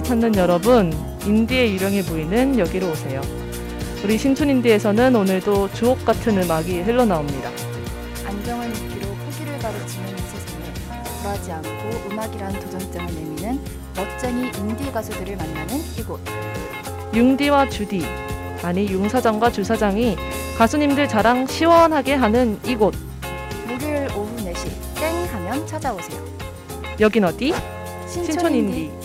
뮤지션들을 0.00 0.02
찾는 0.02 0.36
여러분, 0.36 0.92
인디의 1.24 1.74
유령이 1.74 2.02
보이는 2.02 2.58
여기로 2.58 2.90
오세요. 2.90 3.20
우리 4.02 4.18
신촌인디에서는 4.18 5.14
오늘도 5.14 5.72
주옥 5.72 6.04
같은 6.04 6.42
음악이 6.42 6.80
흘러나옵니다. 6.80 7.50
안정을 8.26 8.68
믿기로 8.68 9.08
포기를 9.08 9.58
가르치는 9.58 10.08
이 10.08 10.20
세상에 10.20 10.64
굴하지 11.22 11.52
않고 11.52 12.10
음악이란 12.10 12.52
도전장을 12.60 13.14
내미는 13.14 13.60
멋쟁이 13.96 14.50
인디 14.58 14.90
가수들을 14.90 15.36
만나는 15.36 15.76
이곳 15.98 16.20
융디와 17.14 17.68
주디, 17.68 18.04
아니 18.62 18.86
융사장과 18.88 19.52
주사장이 19.52 20.16
가수님들 20.58 21.08
자랑 21.08 21.46
시원하게 21.46 22.14
하는 22.14 22.58
이곳. 22.66 22.94
목요일 23.68 24.08
오후 24.16 24.36
4시 24.36 24.68
땡 24.94 25.34
하면 25.34 25.66
찾아오세요. 25.66 26.20
여긴 27.00 27.24
어디? 27.24 27.54
신촌인디. 28.06 28.32
신촌인디. 28.32 28.99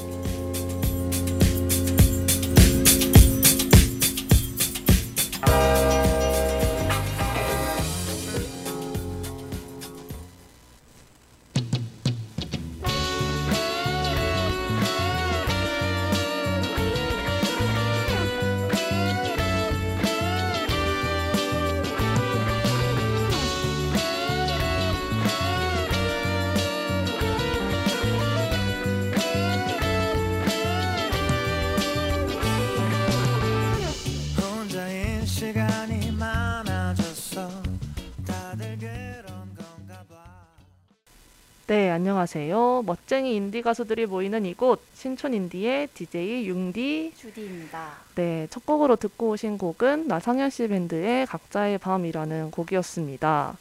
네, 42.36 42.52
안녕하세요. 42.52 42.84
멋쟁이 42.86 43.34
인디 43.38 43.62
가수들이 43.62 44.08
모이는 44.08 44.46
이곳 44.46 44.82
신촌 44.94 45.34
인디의 45.34 45.88
DJ 45.94 46.48
융디. 46.48 47.14
주디입니다. 47.16 47.94
네, 48.16 48.48
첫 48.50 48.66
곡으로 48.66 48.98
듣고 48.98 49.30
오신 49.30 49.58
곡은 49.58 50.10
나상현 50.10 50.50
씨 50.50 50.68
밴드의 50.68 51.28
각자의 51.28 51.78
밤이라는 51.78 52.52
곡이었습니다. 52.52 53.58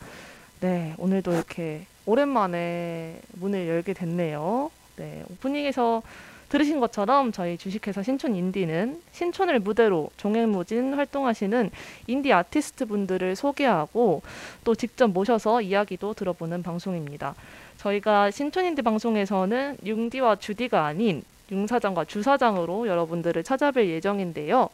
네, 0.60 0.94
오늘도 0.98 1.34
이렇게 1.34 1.86
오랜만에 2.04 3.20
문을 3.34 3.68
열게 3.68 3.92
됐네요. 3.92 4.72
네, 4.96 5.22
오프닝에서 5.30 6.02
들으신 6.48 6.80
것처럼 6.80 7.30
저희 7.30 7.56
주식회사 7.56 8.02
신촌 8.02 8.34
인디는 8.34 9.00
신촌을 9.12 9.60
무대로 9.60 10.10
종횡무진 10.16 10.94
활동하시는 10.94 11.70
인디 12.08 12.32
아티스트 12.32 12.86
분들을 12.86 13.36
소개하고 13.36 14.22
또 14.64 14.74
직접 14.74 15.08
모셔서 15.08 15.62
이야기도 15.62 16.14
들어보는 16.14 16.64
방송입니다. 16.64 17.36
저희가 17.84 18.30
신촌인디 18.30 18.80
방송에서는 18.82 19.76
융디와 19.84 20.36
주디가 20.36 20.86
아닌 20.86 21.22
융사장과 21.50 22.06
주사장으로 22.06 22.88
여러분들을 22.88 23.42
찾아뵐 23.42 23.86
예정인데요. 23.88 24.70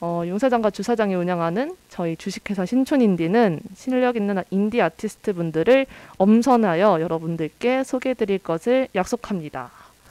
어, 0.00 0.22
융사장과 0.24 0.70
주사장이 0.70 1.14
운영하는 1.14 1.76
저희 1.88 2.16
주식회사 2.16 2.66
신촌인디는 2.66 3.60
실력 3.74 4.16
있는 4.16 4.42
인디 4.50 4.80
아티스트 4.80 5.32
분들을 5.32 5.86
엄선하여 6.18 7.00
여러분들께 7.00 7.82
소개해드릴 7.82 8.38
것을 8.38 8.88
약속합니다. 8.94 9.70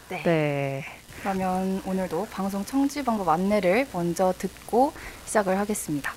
네. 0.09 0.23
네. 0.23 0.85
그러면 1.21 1.81
오늘도 1.85 2.27
방송 2.31 2.65
청취 2.65 3.03
방법 3.03 3.29
안내를 3.29 3.87
먼저 3.93 4.33
듣고 4.37 4.91
시작을 5.25 5.57
하겠습니다. 5.57 6.13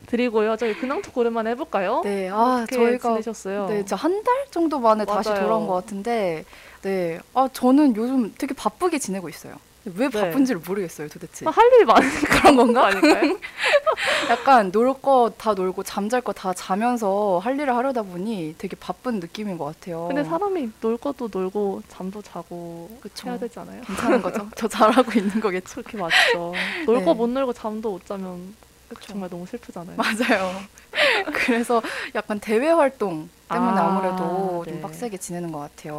드리고요. 0.07 0.55
저희 0.57 0.73
근황 0.73 1.01
토크 1.01 1.19
오랜만에 1.19 1.51
해볼까요? 1.51 2.01
네, 2.03 2.29
아 2.31 2.65
저희가 2.71 3.09
지내셨어요? 3.09 3.67
네, 3.67 3.77
진짜 3.77 3.95
한달 3.95 4.45
정도 4.49 4.79
만에 4.79 5.05
다시 5.05 5.29
맞아요. 5.29 5.43
돌아온 5.43 5.67
것 5.67 5.73
같은데, 5.73 6.43
네, 6.81 7.19
아 7.33 7.47
저는 7.51 7.95
요즘 7.95 8.33
되게 8.37 8.53
바쁘게 8.55 8.97
지내고 8.99 9.29
있어요. 9.29 9.55
왜 9.85 10.09
네. 10.09 10.09
바쁜지를 10.09 10.61
모르겠어요, 10.67 11.07
도대체. 11.09 11.45
할일 11.47 11.85
많으니까 11.85 12.27
그런 12.41 12.55
건가 12.55 12.85
아닐까요? 12.87 13.37
약간 14.29 14.71
놀 14.71 14.93
거 14.93 15.31
다 15.37 15.53
놀고 15.53 15.83
잠잘 15.83 16.21
거 16.21 16.31
다 16.33 16.53
자면서 16.53 17.39
할 17.43 17.59
일을 17.59 17.75
하려다 17.75 18.03
보니 18.03 18.55
되게 18.57 18.75
바쁜 18.79 19.19
느낌인 19.19 19.57
것 19.57 19.65
같아요. 19.65 20.07
근데 20.07 20.23
사람이 20.23 20.69
놀 20.81 20.97
것도 20.97 21.29
놀고 21.31 21.81
잠도 21.89 22.21
자고 22.21 22.89
그쵸. 23.01 23.29
해야 23.29 23.39
되지 23.39 23.59
않아요? 23.59 23.81
괜찮은 23.87 24.21
거죠? 24.21 24.47
저 24.55 24.67
잘하고 24.67 25.11
있는 25.17 25.39
거겠죠? 25.39 25.81
그렇게 25.81 25.97
맞죠. 25.97 26.53
놀 26.85 26.99
네. 26.99 27.05
거못 27.05 27.29
놀고 27.31 27.53
잠도 27.53 27.91
못 27.91 28.05
자면 28.05 28.53
정말 28.99 29.29
너무 29.29 29.45
슬프잖아요. 29.45 29.95
맞아요. 29.97 30.51
그래서 31.33 31.81
약간 32.15 32.39
대외 32.39 32.69
활동 32.69 33.29
때문에 33.49 33.79
아, 33.79 33.85
아, 33.85 33.89
무래도 33.89 34.63
네. 34.65 34.71
좀 34.73 34.81
빡세게 34.81 35.17
지내는 35.17 35.51
것 35.51 35.59
같아요. 35.59 35.95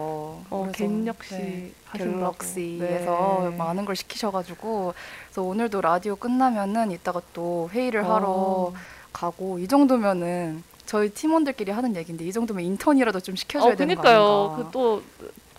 어, 0.51 0.69
그래서, 0.71 0.73
겐 0.73 1.07
역시 1.07 1.35
네. 1.35 1.73
갤럭시에서 1.93 3.49
네. 3.51 3.57
많은 3.57 3.85
걸 3.85 3.97
시키셔가지고 3.97 4.95
그래서 5.27 5.43
오늘도 5.43 5.81
라디오 5.81 6.17
끝나면은 6.17 6.91
이따가 6.91 7.21
또 7.33 7.69
회의를 7.73 8.05
하러 8.09 8.29
어. 8.29 8.75
가고 9.13 9.59
이 9.59 9.69
정도면은 9.69 10.63
저희 10.87 11.11
팀원들끼리 11.11 11.71
하는 11.71 11.97
얘기인데 11.97 12.25
이 12.25 12.33
정도면 12.33 12.65
인턴이라도 12.65 13.21
좀 13.21 13.37
시켜줘야 13.37 13.73
어, 13.73 13.77
되는 13.77 13.95
거 13.95 14.03
그니까요. 14.03 14.53
아닌가. 14.53 14.65
그또 14.67 15.03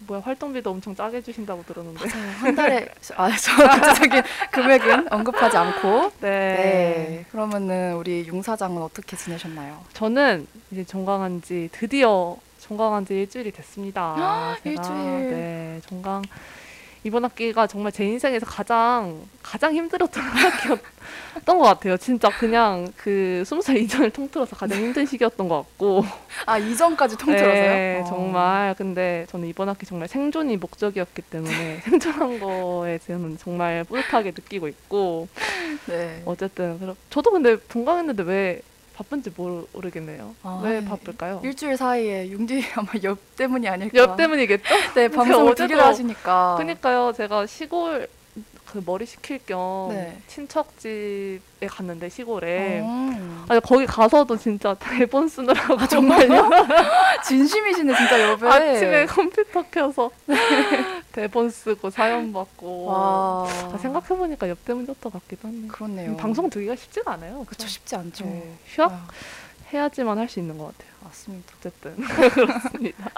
뭐야 0.08 0.22
활동비도 0.22 0.70
엄청 0.70 0.96
짜게 0.96 1.22
주신다고 1.22 1.64
들었는데. 1.64 2.06
맞아요. 2.06 2.32
한 2.32 2.56
달에 2.56 2.88
아저 3.16 3.52
구체적인 3.56 4.24
금액은 4.52 5.12
언급하지 5.14 5.58
않고 5.58 6.12
네. 6.22 6.30
네 6.30 7.26
그러면은 7.32 7.96
우리 7.96 8.26
융 8.28 8.42
사장은 8.42 8.82
어떻게 8.82 9.16
지내셨나요? 9.16 9.80
저는 9.94 10.48
이제 10.72 10.84
종강한 10.84 11.42
지 11.42 11.70
드디어 11.72 12.38
종강한 12.60 13.06
지 13.06 13.14
일주일이 13.14 13.52
됐습니다. 13.52 14.56
제가. 14.64 14.70
일주일. 14.70 15.32
네, 15.32 15.82
종강 15.88 16.22
이번 17.04 17.26
학기가 17.26 17.68
정말 17.68 17.92
제 17.92 18.06
인생에서 18.06 18.46
가장 18.46 19.22
가장 19.42 19.74
힘들었던 19.74 20.24
학기였던 20.24 21.58
것 21.58 21.64
같아요. 21.64 21.98
진짜 21.98 22.30
그냥 22.30 22.92
그 22.96 23.44
스무 23.46 23.62
살 23.62 23.78
이전을 23.78 24.12
통틀어서 24.12 24.56
가장 24.56 24.80
힘든 24.80 25.06
시기였던 25.06 25.50
것 25.50 25.58
같고. 25.58 26.06
아 26.46 26.58
이전까지 26.58 27.18
통틀어서요? 27.18 27.54
네, 27.54 28.02
어. 28.02 28.08
정말. 28.08 28.74
근데 28.78 29.26
저는 29.30 29.48
이번 29.50 29.68
학기 29.68 29.86
정말 29.86 30.08
생존이 30.08 30.56
목적이었기 30.58 31.22
때문에 31.24 31.82
생존한 31.84 32.40
거에 32.40 33.00
저는 33.00 33.38
정말 33.38 33.84
뿌듯하게 33.84 34.32
느끼고 34.32 34.70
있고. 34.70 35.28
네. 35.88 36.22
어쨌든 36.26 36.96
저도 37.10 37.32
근데 37.32 37.58
동강했는데 37.68 38.24
왜 38.24 38.62
바쁜지 38.96 39.32
모르겠네요. 39.36 40.36
아, 40.44 40.62
왜 40.64 40.80
네. 40.80 40.86
바쁠까요? 40.88 41.42
일주일 41.44 41.78
사이에 41.78 42.30
융디 42.30 42.64
아마 42.76 42.90
옆 43.04 43.18
때문이 43.36 43.68
아닐까. 43.68 43.98
옆 43.98 44.16
때문이겠죠? 44.18 44.64
네 44.96 45.08
방송을 45.10 45.56
두 45.56 45.64
어제도- 45.64 45.80
하시니까. 45.80 46.56
그니까요. 46.58 47.12
제가 47.16 47.46
시골 47.48 48.08
그 48.74 48.82
머리 48.84 49.06
식힐 49.06 49.40
겸 49.46 49.90
네. 49.90 50.18
친척 50.28 50.80
집에 50.80 51.68
갔는데 51.68 52.10
시골에 52.10 52.80
음. 52.82 53.46
아니 53.48 53.62
거기 53.62 53.86
가서도 53.86 54.36
진짜 54.36 54.74
대본 54.80 55.30
쓰느라고 55.30 55.80
아, 55.80 55.88
정말요? 55.88 56.50
진심이시네 57.24 57.96
진짜 57.96 58.30
옆에. 58.32 58.48
아침에 58.48 59.06
컴퓨터 59.06 59.62
켜서 59.70 60.10
대본 61.14 61.52
쓰고 61.52 61.92
사연 61.92 62.34
받고 62.34 62.86
와. 62.86 63.48
아, 63.48 63.78
생각해보니까 63.80 64.50
옆 64.50 64.66
때문이었던 64.66 65.12
것 65.12 65.22
같기도 65.22 65.48
하네요. 65.50 65.68
그렇네요. 65.68 66.18
방송 66.18 66.50
듣기가 66.50 66.76
쉽지가 66.76 67.12
않아요. 67.14 67.46
그쵸 67.48 67.68
쉽지 67.68 67.96
않죠. 67.96 68.26
네, 68.26 68.56
휴학 68.74 68.92
아, 68.92 69.08
해야지만 69.72 70.18
할 70.18 70.28
수 70.28 70.40
있는 70.40 70.58
것 70.58 70.66
같아요. 70.76 70.92
맞습니다. 71.04 71.54
어쨌든 71.60 71.96
그렇습니다. 72.34 73.12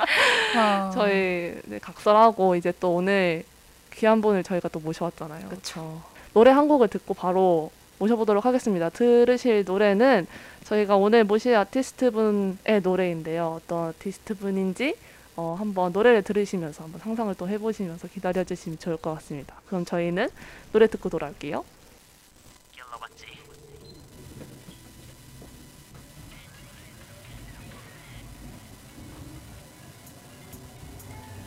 아. 0.58 0.92
저희 0.94 1.56
각설하고 1.82 2.56
이제 2.58 2.74
또 2.78 2.96
오늘 2.96 3.46
귀한 3.96 4.22
분을 4.22 4.44
저희가 4.44 4.70
또 4.70 4.80
모셔왔잖아요. 4.80 5.50
그쵸. 5.50 6.02
노래 6.34 6.52
한 6.52 6.68
곡을 6.68 6.90
듣고 6.90 7.14
바로 7.14 7.72
모셔보도록 7.98 8.46
하겠습니다. 8.46 8.90
들으실 8.90 9.64
노래는 9.64 10.28
저희가 10.66 10.98
오늘 10.98 11.24
모실 11.24 11.56
아티스트 11.56 12.12
분의 12.12 12.82
노래인데요. 12.84 13.60
어떤 13.62 13.90
아티스트 13.90 14.36
분인지 14.36 14.96
어, 15.38 15.56
한번 15.58 15.92
노래를 15.92 16.22
들으시면서 16.24 16.84
한번 16.84 17.00
상상을 17.02 17.34
또 17.36 17.48
해보시면서 17.48 18.08
기다려주시면 18.10 18.80
좋을 18.80 18.98
것 18.98 19.14
같습니다. 19.16 19.56
그럼 19.68 19.86
저희는 19.86 20.30
노래 20.72 20.88
듣고 20.88 21.10
돌아올게요. 21.10 21.64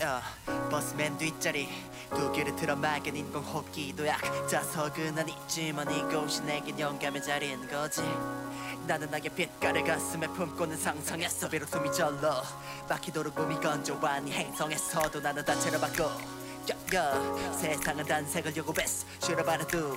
야, 0.00 0.22
버스 0.70 0.94
맨 0.94 1.18
뒷자리 1.18 1.66
두 2.10 2.32
귀를 2.32 2.55
틀어 2.56 2.75
막은 2.76 3.14
인공 3.16 3.43
호흡기도 3.43 4.06
약자석은 4.06 5.19
아니지만 5.19 5.90
이곳이 5.90 6.43
내겐 6.43 6.78
영감의 6.78 7.22
자리인 7.22 7.69
거지. 7.69 8.02
나는 8.87 9.10
나의 9.10 9.28
빛깔을 9.28 9.84
가슴에 9.84 10.26
품고는 10.28 10.76
상상했어. 10.76 11.49
비록 11.49 11.69
숨이 11.69 11.93
절로 11.93 12.43
막히도록 12.88 13.34
몸이 13.34 13.56
건조한 13.60 14.26
이 14.26 14.32
행성에서도 14.32 15.20
나는 15.20 15.44
다채로 15.44 15.78
야, 16.70 16.76
야, 16.94 17.52
세상은 17.52 18.05
단색을 18.05 18.56
요구했어. 18.56 19.06
싫어봐라도 19.20 19.93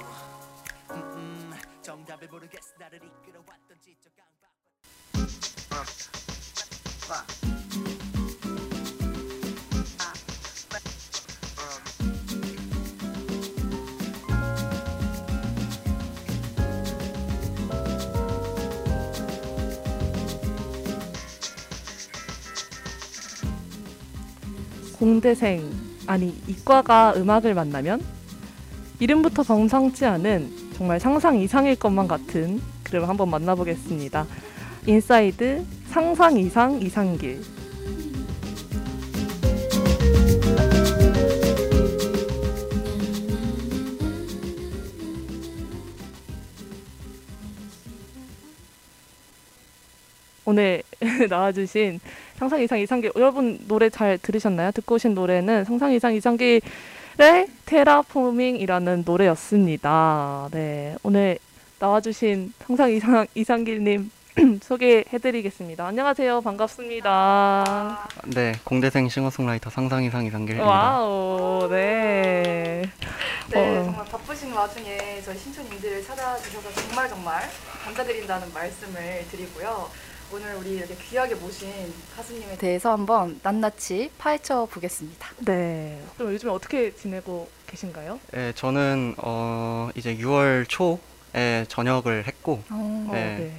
음, 0.91 0.95
음, 0.95 1.53
정답을 1.81 2.27
모르겠어. 2.27 2.71
나를 2.79 2.99
이끌어왔던 2.99 3.77
지적 3.81 4.11
강박 7.07 7.60
공대생 25.01 25.67
아니 26.05 26.31
이과가 26.45 27.15
음악을 27.15 27.55
만나면 27.55 28.03
이름부터 28.99 29.41
범상치 29.41 30.05
않은 30.05 30.51
정말 30.75 30.99
상상 30.99 31.39
이상일 31.39 31.75
것만 31.77 32.07
같은 32.07 32.61
그림을 32.83 33.09
한번 33.09 33.31
만나보겠습니다. 33.31 34.27
인사이드 34.85 35.65
상상 35.87 36.37
이상 36.37 36.79
이상길 36.79 37.41
오늘 50.51 50.83
나와주신 51.29 52.01
상상 52.35 52.61
이상 52.61 52.77
이상길 52.77 53.13
여러분 53.15 53.57
노래 53.69 53.89
잘 53.89 54.17
들으셨나요? 54.17 54.71
듣고 54.71 54.95
오신 54.95 55.13
노래는 55.13 55.63
상상 55.63 55.93
이상 55.93 56.13
이상길의 56.13 56.61
Terraforming이라는 57.65 59.03
노래였습니다. 59.05 60.49
네 60.51 60.97
오늘 61.03 61.37
나와주신 61.79 62.51
상상 62.67 62.91
이상 62.91 63.25
이상길님 63.33 64.11
소개해드리겠습니다. 64.61 65.85
안녕하세요 65.87 66.41
반갑습니다. 66.41 68.09
네, 68.25 68.51
공대생 68.65 69.07
싱어송라이터 69.07 69.69
상상 69.69 70.03
이상 70.03 70.25
이상길입니다. 70.25 70.69
wow 70.69 71.69
네. 71.69 72.81
네, 73.51 73.77
어. 73.79 73.83
정말 73.85 74.05
바쁘신 74.05 74.51
와중에 74.51 75.21
저희 75.23 75.37
신촌님들을 75.37 76.03
찾아주셔서 76.03 76.73
정말 76.73 77.07
정말 77.07 77.49
감사드린다는 77.85 78.51
말씀을 78.53 79.25
드리고요. 79.31 80.10
오늘 80.33 80.55
우리 80.55 80.77
이렇게 80.77 80.95
귀하게 80.95 81.35
모신 81.35 81.69
가수님에 82.15 82.55
대해서 82.57 82.91
한번 82.91 83.39
낱낱이 83.43 84.11
파헤쳐 84.17 84.67
보겠습니다. 84.71 85.27
네. 85.39 86.01
그럼 86.17 86.31
요즘에 86.33 86.51
어떻게 86.51 86.95
지내고 86.95 87.49
계신가요? 87.67 88.17
네, 88.31 88.53
저는 88.53 89.15
어, 89.17 89.89
이제 89.95 90.15
6월 90.15 90.65
초에 90.69 91.65
전역을 91.67 92.27
했고 92.27 92.63
어, 92.69 93.07
어, 93.09 93.09
네. 93.11 93.53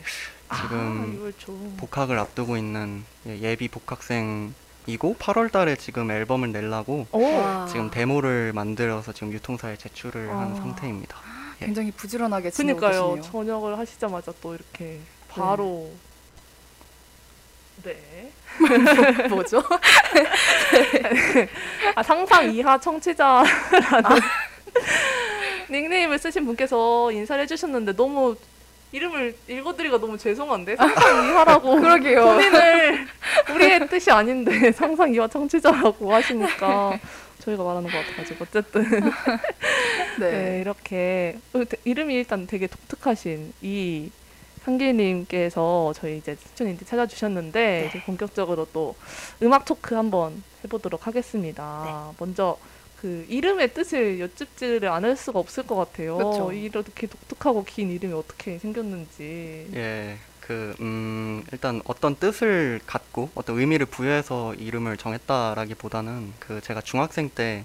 지금 0.54 1.19
아, 1.19 1.24
6월 1.24 1.34
초. 1.38 1.52
복학을 1.76 2.19
앞두고 2.19 2.56
있는 2.56 3.04
예, 3.26 3.38
예비 3.40 3.68
복학생이고 3.68 5.16
8월 5.18 5.52
달에 5.52 5.76
지금 5.76 6.10
앨범을 6.10 6.52
내려고 6.52 7.06
오. 7.12 7.66
지금 7.68 7.90
데모를 7.90 8.52
만들어서 8.54 9.12
지금 9.12 9.32
유통사에 9.32 9.76
제출을 9.76 10.30
한 10.30 10.52
아. 10.52 10.54
상태입니다. 10.54 11.18
예. 11.60 11.66
굉장히 11.66 11.90
부지런하게 11.92 12.50
지내고 12.50 12.80
그니까요. 12.80 13.14
계시네요. 13.16 13.30
전역을 13.30 13.78
하시자마자 13.78 14.32
또 14.40 14.54
이렇게 14.54 15.00
바로 15.28 15.90
네. 17.84 18.31
뭐죠? 19.29 19.62
아, 21.94 22.02
상상 22.02 22.52
이하 22.52 22.79
청취자라는 22.79 23.49
닉네임을 25.70 26.19
쓰신 26.19 26.44
분께서 26.46 27.11
인사를 27.12 27.43
해주셨는데 27.43 27.96
너무 27.96 28.37
이름을 28.93 29.34
읽어드리기가 29.49 29.99
너무 29.99 30.19
죄송한데 30.19 30.76
상상 30.76 31.25
이하라고 31.31 31.76
그러게요. 31.81 32.25
본인을 32.26 33.06
우리의 33.55 33.88
뜻이 33.88 34.11
아닌데 34.11 34.70
상상 34.73 35.14
이하 35.14 35.26
청취자라고 35.28 36.12
하시니까 36.12 36.99
저희가 37.38 37.64
말하는 37.64 37.90
것 37.90 37.96
같아가지고 37.99 38.44
어쨌든 38.49 38.82
네, 40.20 40.31
네. 40.31 40.58
이렇게 40.61 41.38
어, 41.55 41.64
되- 41.64 41.78
이름이 41.85 42.14
일단 42.14 42.46
되게 42.46 42.67
독특하신 42.67 43.52
이 43.62 44.11
상길님께서 44.64 45.93
저희 45.97 46.19
이제 46.19 46.37
수천인디 46.37 46.85
찾아주셨는데 46.85 47.61
네. 47.61 47.87
이제 47.88 48.03
본격적으로 48.05 48.67
또 48.73 48.94
음악 49.43 49.64
토크 49.64 49.94
한번 49.94 50.43
해보도록 50.64 51.06
하겠습니다. 51.06 51.83
네. 52.11 52.16
먼저 52.19 52.57
그 53.00 53.26
이름의 53.28 53.75
뜻을 53.75 54.21
여쭙지를 54.21 54.88
않을 54.88 55.16
수가 55.16 55.38
없을 55.40 55.66
것 55.66 55.75
같아요. 55.75 56.16
그쵸. 56.16 56.52
이렇게 56.52 57.07
독특하고 57.07 57.64
긴 57.64 57.90
이름이 57.90 58.14
어떻게 58.14 58.59
생겼는지. 58.59 59.69
예, 59.75 60.19
그 60.40 60.75
음, 60.81 61.42
일단 61.50 61.83
어떤 61.85 62.14
뜻을 62.14 62.81
갖고 62.87 63.31
어떤 63.35 63.59
의미를 63.59 63.87
부여해서 63.87 64.54
이름을 64.54 64.97
정했다라기보다는 64.99 66.33
그 66.38 66.61
제가 66.61 66.81
중학생 66.81 67.28
때 67.28 67.64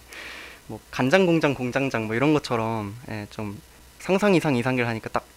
뭐 0.68 0.80
간장 0.92 1.26
공장 1.26 1.54
공장장 1.54 2.08
뭐 2.08 2.16
이런 2.16 2.34
것처럼 2.34 2.96
예, 3.10 3.26
좀 3.30 3.60
상상 4.00 4.36
이상 4.36 4.56
이상길 4.56 4.86
하니까 4.86 5.10
딱 5.10 5.24
음. 5.24 5.37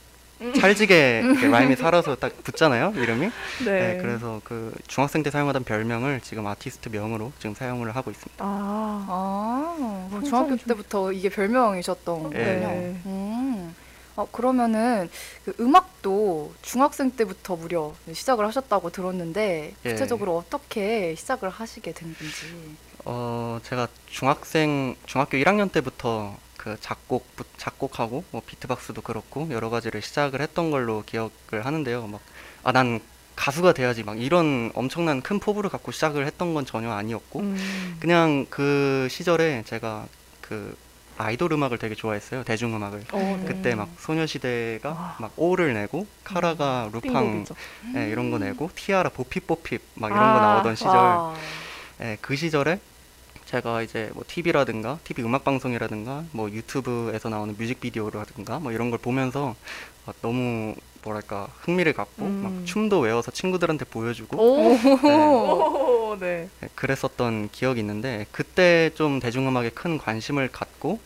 찰지게 0.59 1.23
라임이 1.51 1.77
살아서 1.77 2.17
딱 2.17 2.33
붙잖아요 2.43 2.93
이름이. 2.97 3.31
네. 3.65 3.95
네, 3.95 3.99
그래서 4.01 4.41
그 4.45 4.73
중학생 4.87 5.23
때 5.23 5.31
사용하던 5.31 5.65
별명을 5.65 6.21
지금 6.23 6.47
아티스트 6.47 6.89
명으로 6.89 7.33
지금 7.39 7.55
사용을 7.55 7.95
하고 7.95 8.11
있습니다. 8.11 8.43
아, 8.45 9.07
아, 9.09 10.07
그럼 10.11 10.25
중학교 10.25 10.57
좀- 10.57 10.69
때부터 10.69 11.13
이게 11.13 11.29
별명이셨던 11.29 12.23
거군요. 12.23 12.39
네. 12.39 13.01
음. 13.07 13.75
어, 14.17 14.27
그러면은 14.33 15.09
그 15.45 15.55
음악도 15.61 16.53
중학생 16.63 17.11
때부터 17.13 17.57
무려 17.57 17.95
시작을 18.13 18.47
하셨다고 18.47 18.91
들었는데 18.91 19.75
예. 19.85 19.91
구체적으로 19.91 20.37
어떻게 20.37 21.15
시작을 21.17 21.49
하시게 21.49 21.93
된 21.93 22.15
건지. 22.19 22.47
어, 23.05 23.61
제가 23.63 23.89
중학생, 24.07 24.97
중학교 25.07 25.39
1학년 25.39 25.71
때부터 25.73 26.37
그 26.61 26.77
작곡, 26.79 27.25
작곡하고 27.57 28.23
뭐 28.33 28.43
비트박스도 28.45 29.01
그렇고 29.01 29.49
여러 29.51 29.71
가지를 29.71 30.03
시작을 30.03 30.43
했던 30.43 30.71
걸로 30.71 31.03
기억을 31.07 31.65
하는데요. 31.65 32.07
막, 32.07 32.21
아, 32.63 32.71
난 32.71 33.01
가수가 33.35 33.73
돼야지 33.73 34.03
막 34.03 34.21
이런 34.21 34.71
엄청난 34.75 35.23
큰 35.23 35.41
포부를 35.41 35.71
갖고 35.71 35.91
시작을 35.91 36.27
했던 36.27 36.53
건 36.53 36.67
전혀 36.67 36.93
아니었고 36.93 37.41
음. 37.41 37.97
그냥 37.99 38.45
그 38.51 39.09
시절에 39.11 39.63
제가 39.65 40.05
그 40.43 40.77
아이돌 41.17 41.51
음악을 41.51 41.79
되게 41.79 41.95
좋아했어요. 41.95 42.45
대중음악을. 42.45 43.05
어, 43.13 43.39
네. 43.41 43.45
그때 43.47 43.75
막 43.75 43.89
소녀시대가 43.99 44.91
와. 44.91 45.17
막 45.19 45.33
오를 45.37 45.73
내고 45.73 46.07
카라가 46.25 46.91
루팡. 46.93 47.47
예, 47.97 48.11
이런 48.11 48.31
거 48.31 48.39
내고 48.39 48.71
티아라 48.75 49.09
보핍보핍 49.09 49.81
막 49.95 50.09
이런 50.09 50.23
아, 50.23 50.35
거 50.35 50.41
나오던 50.41 50.77
시절 50.77 50.95
와. 50.95 51.35
예, 52.03 52.19
그 52.21 52.37
시절에 52.37 52.81
제가 53.51 53.83
이제 53.83 54.11
뭐 54.15 54.23
TV라든가 54.25 55.01
TV 55.03 55.25
음악 55.25 55.43
방송이라든가 55.43 56.25
뭐 56.31 56.49
유튜브에서 56.51 57.29
나오는 57.29 57.57
뮤직비디오라든가 57.59 58.61
뭐 58.61 58.71
이런 58.71 58.91
걸 58.91 59.01
보면서 59.01 59.57
아, 60.07 60.13
너무 60.23 60.77
뭐랄까 61.03 61.49
흥미를 61.63 61.93
갖고 61.93 62.27
음. 62.27 62.43
막 62.45 62.67
춤도 62.67 63.01
외워서 63.01 63.33
친구들한테 63.33 63.87
보여주고 63.87 64.37
오, 64.37 64.69
네, 65.03 65.17
오, 65.17 66.17
네. 66.21 66.49
예, 66.63 66.69
그랬었던 66.77 67.49
기억이 67.51 67.81
있는데 67.81 68.27
그때 68.31 68.91
좀 68.95 69.19
대중음악에 69.19 69.71
큰 69.71 69.99
관심을 69.99 70.49
갖고 70.53 71.01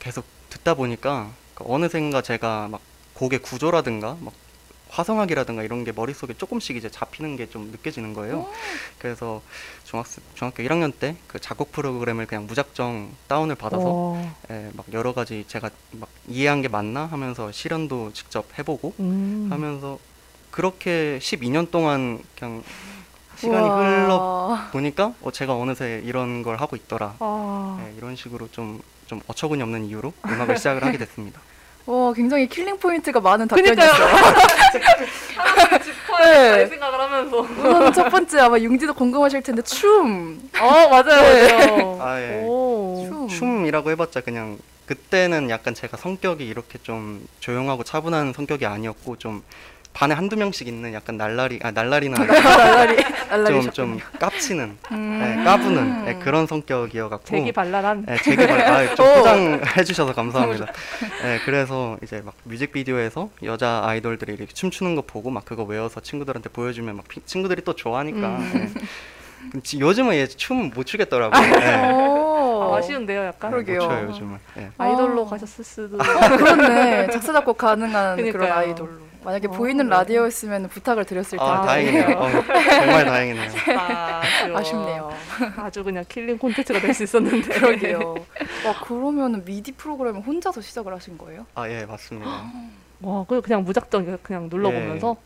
계속 0.00 0.26
듣다 0.50 0.74
보니까 0.74 1.30
그 1.54 1.64
어느샌가 1.66 2.20
제가 2.20 2.68
막 2.70 2.82
곡의 3.14 3.38
구조라든가 3.38 4.18
막 4.20 4.34
화성학이라든가 4.90 5.62
이런 5.62 5.84
게 5.84 5.92
머릿속에 5.92 6.34
조금씩 6.34 6.76
이제 6.76 6.90
잡히는 6.90 7.36
게 7.36 7.46
좀 7.50 7.70
느껴지는 7.72 8.12
거예요. 8.14 8.46
그래서 8.98 9.40
중학생 9.84 10.22
중학교 10.34 10.62
1학년 10.62 10.92
때 10.98 11.16
그 11.26 11.38
작곡 11.40 11.72
프로그램을 11.72 12.26
그냥 12.26 12.46
무작정 12.46 13.10
다운을 13.28 13.54
받아서 13.56 13.88
와. 13.92 14.22
예, 14.50 14.70
막 14.74 14.86
여러 14.92 15.12
가지 15.14 15.44
제가 15.48 15.70
막 15.92 16.08
이해한 16.28 16.62
게 16.62 16.68
맞나 16.68 17.06
하면서 17.06 17.50
실험도 17.52 18.12
직접 18.12 18.46
해보고 18.58 18.94
음. 19.00 19.48
하면서 19.50 19.98
그렇게 20.50 21.18
12년 21.22 21.70
동안 21.70 22.20
그냥 22.38 22.62
시간이 23.36 23.68
흘러 23.68 24.14
우와. 24.16 24.68
보니까 24.72 25.14
어, 25.22 25.30
제가 25.30 25.56
어느새 25.56 26.02
이런 26.04 26.42
걸 26.42 26.56
하고 26.60 26.76
있더라. 26.76 27.14
아. 27.20 27.80
예, 27.88 27.96
이런 27.96 28.16
식으로 28.16 28.48
좀, 28.52 28.80
좀 29.06 29.20
어처구니 29.26 29.62
없는 29.62 29.86
이유로 29.86 30.12
음악을 30.26 30.56
시작을 30.58 30.84
하게 30.84 30.98
됐습니다. 30.98 31.40
와, 31.90 32.12
굉장히 32.12 32.48
killing 32.48 32.78
point가 32.78 33.20
많은. 33.20 33.48
답변이었어요. 33.48 34.06
네. 36.20 36.56
네. 36.58 36.66
생각을 36.66 37.00
하면서. 37.00 37.40
우선 37.40 37.92
첫 37.92 38.08
번째 38.10 38.40
아마 38.40 38.58
융지도 38.58 38.94
궁금하실 38.94 39.42
텐데 39.42 39.62
춤. 39.62 40.40
어 40.60 40.88
맞아요 40.88 41.22
맞아요. 41.22 41.98
아, 42.00 42.20
예. 42.20 42.42
오. 42.44 43.06
춤. 43.08 43.28
춤이라고 43.28 43.90
해봤자 43.92 44.20
그냥 44.20 44.58
그때는 44.86 45.50
약간 45.50 45.74
제가 45.74 45.96
성격이 45.96 46.46
이렇게 46.46 46.78
좀 46.82 47.26
조용하고 47.40 47.84
차분한 47.84 48.32
성격이 48.34 48.66
아니었고 48.66 49.16
좀 49.16 49.42
반에 49.92 50.14
한두 50.14 50.36
명씩 50.36 50.68
있는 50.68 50.94
약간 50.94 51.16
날라리 51.16 51.58
아 51.62 51.70
날라리는 51.72 52.14
날라리 52.26 52.96
날라리 53.28 53.62
좀, 53.62 53.70
좀 53.72 53.98
깝치는 54.18 54.78
음. 54.92 55.36
예, 55.40 55.44
까부는 55.44 56.04
예, 56.08 56.14
그런 56.14 56.46
성격이어갖고 56.46 57.24
재기 57.24 57.52
발랄한. 57.52 58.06
예, 58.08 58.16
제게 58.18 58.46
발, 58.46 58.60
아, 58.60 58.94
좀 58.94 59.04
오. 59.06 59.14
포장해 59.14 59.84
주셔서 59.84 60.14
감사합니다. 60.14 60.66
예, 61.24 61.40
그래서 61.44 61.98
이제 62.02 62.22
막 62.24 62.34
뮤직비디오에서 62.44 63.30
여자 63.42 63.82
아이돌들이 63.84 64.32
이렇게 64.34 64.52
춤추는 64.52 64.94
거 64.94 65.02
보고 65.02 65.28
막 65.30 65.44
그거 65.44 65.64
외워서 65.64 66.00
친구들한테 66.00 66.48
보여주면 66.50 66.96
막 66.96 67.08
피- 67.08 67.20
친구들이 67.26 67.62
또 67.62 67.74
좋아하니까. 67.74 68.18
음. 68.28 68.74
예. 69.56 69.60
지- 69.62 69.80
요즘은 69.80 70.14
예, 70.14 70.38
춤 70.38 70.62
못 70.62 70.86
추겠더라고요. 70.86 71.42
예. 71.62 71.90
오. 71.92 72.72
아, 72.74 72.78
아쉬운데요 72.78 73.24
약간. 73.26 73.50
그러게요. 73.50 73.78
못 73.80 73.88
춰요 73.88 74.06
요즘은. 74.08 74.38
예. 74.58 74.70
아이돌로 74.78 75.26
아. 75.26 75.30
가셨을 75.30 75.64
수도. 75.64 75.96
어, 75.96 76.36
그렇네. 76.36 77.08
작사 77.10 77.32
작곡 77.32 77.56
가능한 77.58 78.16
그런 78.16 78.32
그러니까요. 78.32 78.58
아이돌로. 78.58 79.09
만약에 79.22 79.48
어, 79.48 79.50
보이는 79.50 79.84
네. 79.84 79.90
라디오였으면 79.90 80.68
부탁을 80.68 81.04
드렸을 81.04 81.38
텐데. 81.38 81.44
아, 81.44 81.58
아, 81.62 81.66
다행이네요. 81.66 82.16
어, 82.16 82.30
정말 82.30 83.04
다행이네요. 83.04 83.50
아. 83.78 84.22
아쉽네요. 84.56 85.12
아주 85.58 85.84
그냥 85.84 86.04
killing 86.08 86.38
콘텐츠가 86.38 86.80
될 86.80 86.94
수 86.94 87.04
있었는데. 87.04 87.48
그러게요. 87.48 88.14
와 88.66 88.80
그러면은 88.84 89.44
미디 89.44 89.72
프로그램을 89.72 90.22
혼자서 90.22 90.60
시작을 90.60 90.92
하신 90.94 91.18
거예요? 91.18 91.46
아, 91.54 91.68
예, 91.68 91.84
맞습니다. 91.86 92.30
와, 93.02 93.24
그리고 93.28 93.42
그냥 93.42 93.64
무작정 93.64 94.18
그냥 94.22 94.48
눌러보면서. 94.50 95.16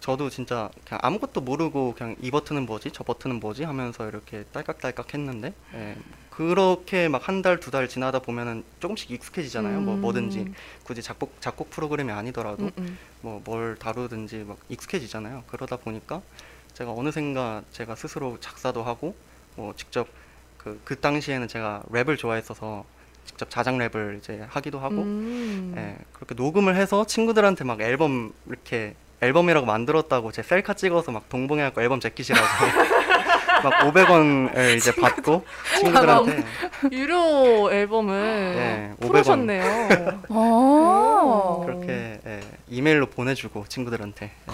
저도 0.00 0.30
진짜 0.30 0.68
그냥 0.86 1.00
아무것도 1.02 1.40
모르고 1.40 1.94
그냥 1.98 2.14
이 2.22 2.30
버튼은 2.30 2.66
뭐지, 2.66 2.92
저 2.92 3.02
버튼은 3.02 3.40
뭐지 3.40 3.64
하면서 3.64 4.08
이렇게 4.08 4.44
딸깍딸깍 4.52 5.12
했는데 5.12 5.52
예, 5.74 5.96
그렇게 6.38 7.08
막 7.08 7.26
한 7.26 7.42
달, 7.42 7.58
두 7.58 7.72
달 7.72 7.88
지나다 7.88 8.20
보면은 8.20 8.62
조금씩 8.78 9.10
익숙해지잖아요. 9.10 9.80
뭐 9.80 9.94
음. 9.94 10.00
뭐든지 10.00 10.52
굳이 10.84 11.02
작곡 11.02 11.40
작곡 11.40 11.68
프로그램이 11.70 12.12
아니더라도 12.12 12.66
음, 12.66 12.70
음. 12.78 12.98
뭐뭘 13.22 13.74
다루든지 13.76 14.44
막 14.46 14.56
익숙해지잖아요. 14.68 15.42
그러다 15.48 15.78
보니까 15.78 16.22
제가 16.74 16.92
어느샌가 16.92 17.62
제가 17.72 17.96
스스로 17.96 18.38
작사도 18.38 18.84
하고 18.84 19.16
뭐 19.56 19.74
직접 19.74 20.06
그, 20.58 20.80
그 20.84 21.00
당시에는 21.00 21.48
제가 21.48 21.82
랩을 21.90 22.16
좋아했어서 22.16 22.84
직접 23.24 23.50
자작 23.50 23.74
랩을 23.74 24.18
이제 24.18 24.46
하기도 24.48 24.78
하고 24.78 24.94
음. 25.02 25.74
예, 25.76 25.96
그렇게 26.12 26.36
녹음을 26.36 26.76
해서 26.76 27.04
친구들한테 27.04 27.64
막 27.64 27.80
앨범 27.80 28.32
이렇게 28.46 28.94
앨범이라고 29.20 29.66
만들었다고 29.66 30.30
제 30.30 30.44
셀카 30.44 30.74
찍어서 30.74 31.10
막 31.10 31.28
동봉해갖고 31.28 31.82
앨범 31.82 31.98
제끼시라고 31.98 32.46
막 33.62 33.72
500원을 33.92 34.76
이제 34.76 34.92
받고 34.94 35.44
친구들한테 35.78 36.44
유료 36.92 37.72
앨범을 37.72 38.14
예, 38.56 38.94
500원. 39.00 39.06
풀으셨네요. 39.08 40.20
아. 40.30 41.62
그렇게 41.64 42.20
예, 42.26 42.40
이메일로 42.68 43.06
보내주고 43.06 43.64
친구들한테 43.68 44.26
예, 44.26 44.52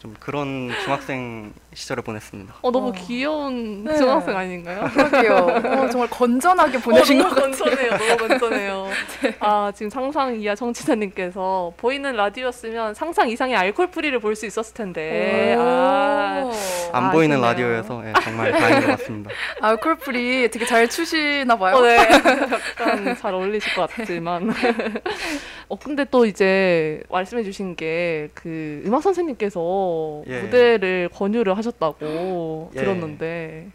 좀 0.00 0.16
그런 0.18 0.70
중학생 0.82 1.52
시절을 1.74 2.02
보냈습니다. 2.02 2.54
어, 2.62 2.70
너무 2.70 2.88
어. 2.88 2.92
귀여운 2.92 3.84
네. 3.84 3.98
중학생 3.98 4.34
아닌가요? 4.34 4.88
그러게요. 4.94 5.34
어, 5.36 5.88
정말 5.90 6.08
건전하게 6.08 6.78
보내신 6.80 7.20
어, 7.20 7.28
것 7.28 7.34
너무 7.34 7.50
같아요. 7.52 7.68
건전해요. 7.68 8.16
너무 8.16 8.28
건전해요. 8.28 8.86
아 9.40 9.70
지금 9.74 9.90
상상 9.90 10.40
이하 10.40 10.54
청취자님께서 10.54 11.74
보이는 11.76 12.16
라디오였으면 12.16 12.94
상상 12.94 13.28
이상의 13.28 13.56
Alcohol-Free를 13.56 14.18
볼 14.20 14.34
수 14.36 14.46
있었을 14.46 14.72
텐데. 14.72 15.54
아, 15.58 16.50
안 16.92 17.04
아, 17.04 17.10
보이는 17.10 17.36
아쉽네요. 17.36 17.50
라디오여서 17.52 18.02
예, 18.08 18.12
정말 18.24 18.52
다행인 18.52 18.80
것 18.88 18.96
같습니다. 18.98 19.30
Alcohol-Free 19.60 20.50
되게 20.50 20.64
잘 20.64 20.88
추시나 20.88 21.56
봐요. 21.58 21.76
어, 21.76 21.82
네. 21.82 21.98
약간 22.80 23.16
잘 23.16 23.34
어울리실 23.34 23.74
것 23.74 23.90
같지만. 23.90 24.50
어, 25.68 25.76
근데 25.78 26.04
또 26.10 26.24
이제 26.24 27.02
말씀해주신 27.10 27.76
게 27.76 28.30
그 28.34 28.82
음악 28.86 29.02
선생님께서 29.02 29.60
예. 30.26 30.42
무대를 30.42 31.10
권유를 31.12 31.56
하셨다고 31.56 32.70
예. 32.74 32.78
들었는데. 32.78 33.70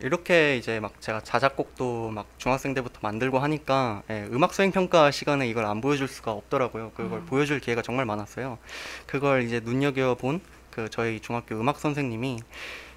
이렇게 0.00 0.56
이제 0.56 0.78
막 0.78 1.00
제가 1.00 1.22
자작곡도 1.22 2.10
막 2.10 2.26
중학생 2.38 2.72
때부터 2.72 3.00
만들고 3.02 3.40
하니까 3.40 4.02
예, 4.10 4.28
음악 4.30 4.54
수행 4.54 4.70
평가 4.70 5.10
시간에 5.10 5.48
이걸 5.48 5.64
안 5.64 5.80
보여줄 5.80 6.06
수가 6.06 6.30
없더라고요. 6.30 6.92
그걸 6.94 7.18
음. 7.18 7.26
보여줄 7.26 7.58
기회가 7.58 7.82
정말 7.82 8.04
많았어요. 8.06 8.58
그걸 9.06 9.42
이제 9.42 9.60
눈여겨 9.60 10.14
본 10.14 10.40
그 10.78 10.88
저희 10.88 11.18
중학교 11.18 11.56
음악 11.58 11.80
선생님이 11.80 12.38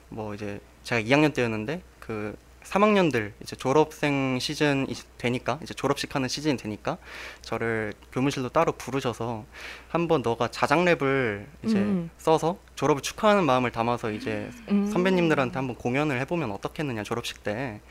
뭐 0.10 0.36
이제 0.36 0.60
제가 0.84 1.02
2학년 1.02 1.34
때였는데 1.34 1.82
그 2.00 2.36
3학년들 2.64 3.34
이제 3.42 3.56
졸업생 3.56 4.40
시즌 4.40 4.88
이 4.90 4.96
되니까 5.18 5.60
이제 5.64 5.74
졸업식 5.74 6.16
하는 6.16 6.28
시즌이 6.28 6.58
되니까 6.58 6.98
저를 7.42 7.94
교무실로 8.12 8.50
따로 8.50 8.72
부르셔서 8.74 9.46
한번 9.90 10.22
너가 10.22 10.50
자작 10.50 10.80
랩을 10.80 11.46
이제 11.64 11.78
음. 11.78 12.10
써서 12.18 12.58
졸업을 12.76 13.02
축하하는 13.02 13.46
마음을 13.46 13.72
담아서 13.72 14.12
이제 14.12 14.50
음. 14.70 14.90
선배님들한테 14.92 15.56
한번 15.56 15.76
공연을 15.76 16.20
해보면 16.22 16.52
어떻겠느냐 16.52 17.04
졸업식 17.04 17.44
때 17.44 17.82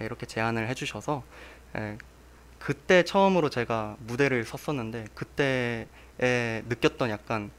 예, 0.00 0.04
이렇게 0.04 0.26
제안을 0.26 0.68
해주셔서 0.68 1.22
예, 1.76 1.98
그때 2.58 3.04
처음으로 3.04 3.50
제가 3.50 3.96
무대를 4.00 4.44
섰었는데 4.44 5.06
그때에 5.14 5.86
느꼈던 6.68 7.10
약간 7.10 7.50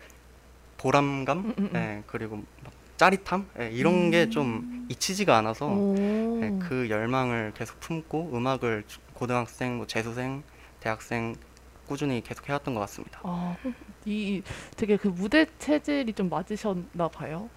보람감 0.77 1.37
음, 1.37 1.53
음, 1.57 1.69
음. 1.73 1.75
예, 1.75 2.03
그리고 2.07 2.43
막 2.63 2.76
짜릿함 2.97 3.47
예, 3.59 3.69
이런 3.71 4.11
게좀 4.11 4.85
잊히지가 4.89 5.37
않아서 5.37 5.67
오. 5.67 5.95
예, 6.41 6.51
그 6.59 6.87
열망을 6.89 7.53
계속 7.55 7.79
품고 7.79 8.31
음악을 8.33 8.83
주- 8.87 8.99
고등학생, 9.13 9.77
뭐 9.77 9.87
재수생, 9.87 10.43
대학생 10.79 11.35
꾸준히 11.87 12.21
계속 12.21 12.47
해왔던 12.49 12.73
것 12.73 12.79
같습니다. 12.81 13.19
아, 13.23 13.55
이 14.05 14.41
되게 14.75 14.97
그 14.97 15.07
무대 15.07 15.45
체질이 15.59 16.13
좀 16.13 16.29
맞으셨나 16.29 17.07
봐요. 17.07 17.49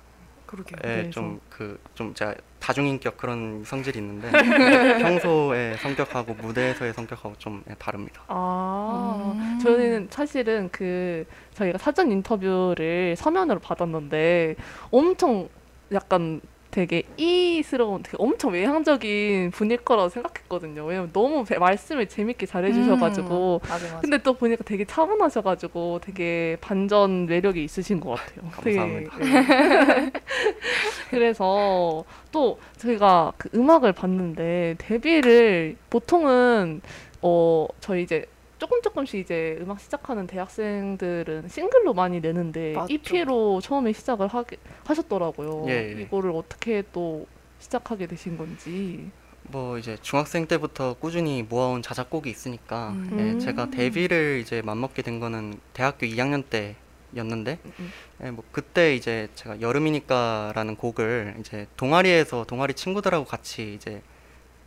그러게요. 0.47 0.78
예, 0.85 0.88
그래서. 1.02 1.11
좀그 1.11 1.80
좀 1.94 2.12
제가 2.12 2.35
다중인격 2.59 3.16
그런 3.16 3.62
성질이 3.64 3.99
있는데 4.00 4.28
예, 4.99 4.99
평소의 4.99 5.78
성격하고 5.78 6.35
무대에서의 6.35 6.92
성격하고 6.92 7.37
좀 7.38 7.62
예, 7.70 7.75
다릅니다. 7.75 8.23
아, 8.26 9.32
음. 9.37 9.59
저는 9.62 10.09
사실은 10.11 10.68
그 10.73 11.25
저희가 11.61 11.79
사전 11.79 12.11
인터뷰를 12.11 13.14
서면으로 13.17 13.61
받았는데 13.61 14.57
엄청 14.90 15.49
약간 15.93 16.40
되게 16.71 17.02
이스러운 17.17 18.02
되게 18.05 18.17
엄청 18.21 18.52
외향적인 18.52 19.50
분일 19.50 19.79
거라고 19.79 20.09
생각했거든요. 20.09 20.85
왜냐면 20.85 21.11
너무 21.12 21.45
배- 21.45 21.59
말씀을 21.59 22.09
재밌게 22.09 22.47
잘해주셔가지고. 22.47 23.61
음, 23.64 23.69
맞아 23.69 23.85
맞아. 23.87 24.00
근데 24.00 24.19
또 24.19 24.35
보니까 24.35 24.62
되게 24.64 24.85
차분하셔가지고 24.85 25.99
되게 26.00 26.57
반전 26.61 27.26
매력이 27.26 27.62
있으신 27.64 27.99
것 27.99 28.11
같아요. 28.11 28.49
감사합니다. 28.55 29.17
되게, 29.19 29.37
예. 29.37 30.12
그래서 31.11 32.05
또 32.31 32.59
저희가 32.76 33.33
그 33.37 33.49
음악을 33.52 33.93
봤는데 33.93 34.76
데뷔를 34.79 35.76
보통은 35.90 36.81
어 37.23 37.67
저희 37.81 38.05
이제 38.05 38.26
조금 38.61 38.83
조금씩 38.83 39.21
이제 39.21 39.57
음악 39.62 39.81
시작하는 39.81 40.26
대학생들은 40.26 41.49
싱글로 41.49 41.95
많이 41.95 42.21
내는데 42.21 42.75
맞죠. 42.75 42.93
EP로 42.93 43.62
처음에 43.62 43.93
시작을 43.95 44.29
하게 44.29 44.59
하셨더라고요. 44.85 45.64
예, 45.69 45.97
예. 45.97 46.02
이거를 46.02 46.31
어떻게 46.33 46.83
또 46.93 47.26
시작하게 47.59 48.07
되신 48.07 48.37
건지. 48.37 49.11
뭐 49.45 49.79
이제 49.79 49.97
중학생 50.02 50.47
때부터 50.47 50.95
꾸준히 51.00 51.43
모아온 51.43 51.81
자작곡이 51.81 52.29
있으니까 52.29 52.90
음. 52.90 53.17
예, 53.19 53.23
음. 53.33 53.38
제가 53.40 53.71
데뷔를 53.71 54.40
이제 54.43 54.61
맘먹게 54.61 55.00
된 55.00 55.21
거는 55.21 55.59
대학교 55.73 56.07
2학년 56.07 56.45
때였는데 56.50 57.59
음, 57.64 57.73
음. 57.81 57.93
예, 58.25 58.31
뭐 58.31 58.45
그때 58.52 58.95
이제 58.95 59.29
제가 59.37 59.62
여름이니까라는 59.62 60.76
곡을 60.76 61.37
이제 61.40 61.67
동아리에서 61.79 62.45
동아리 62.45 62.75
친구들하고 62.75 63.25
같이 63.25 63.73
이제 63.73 64.02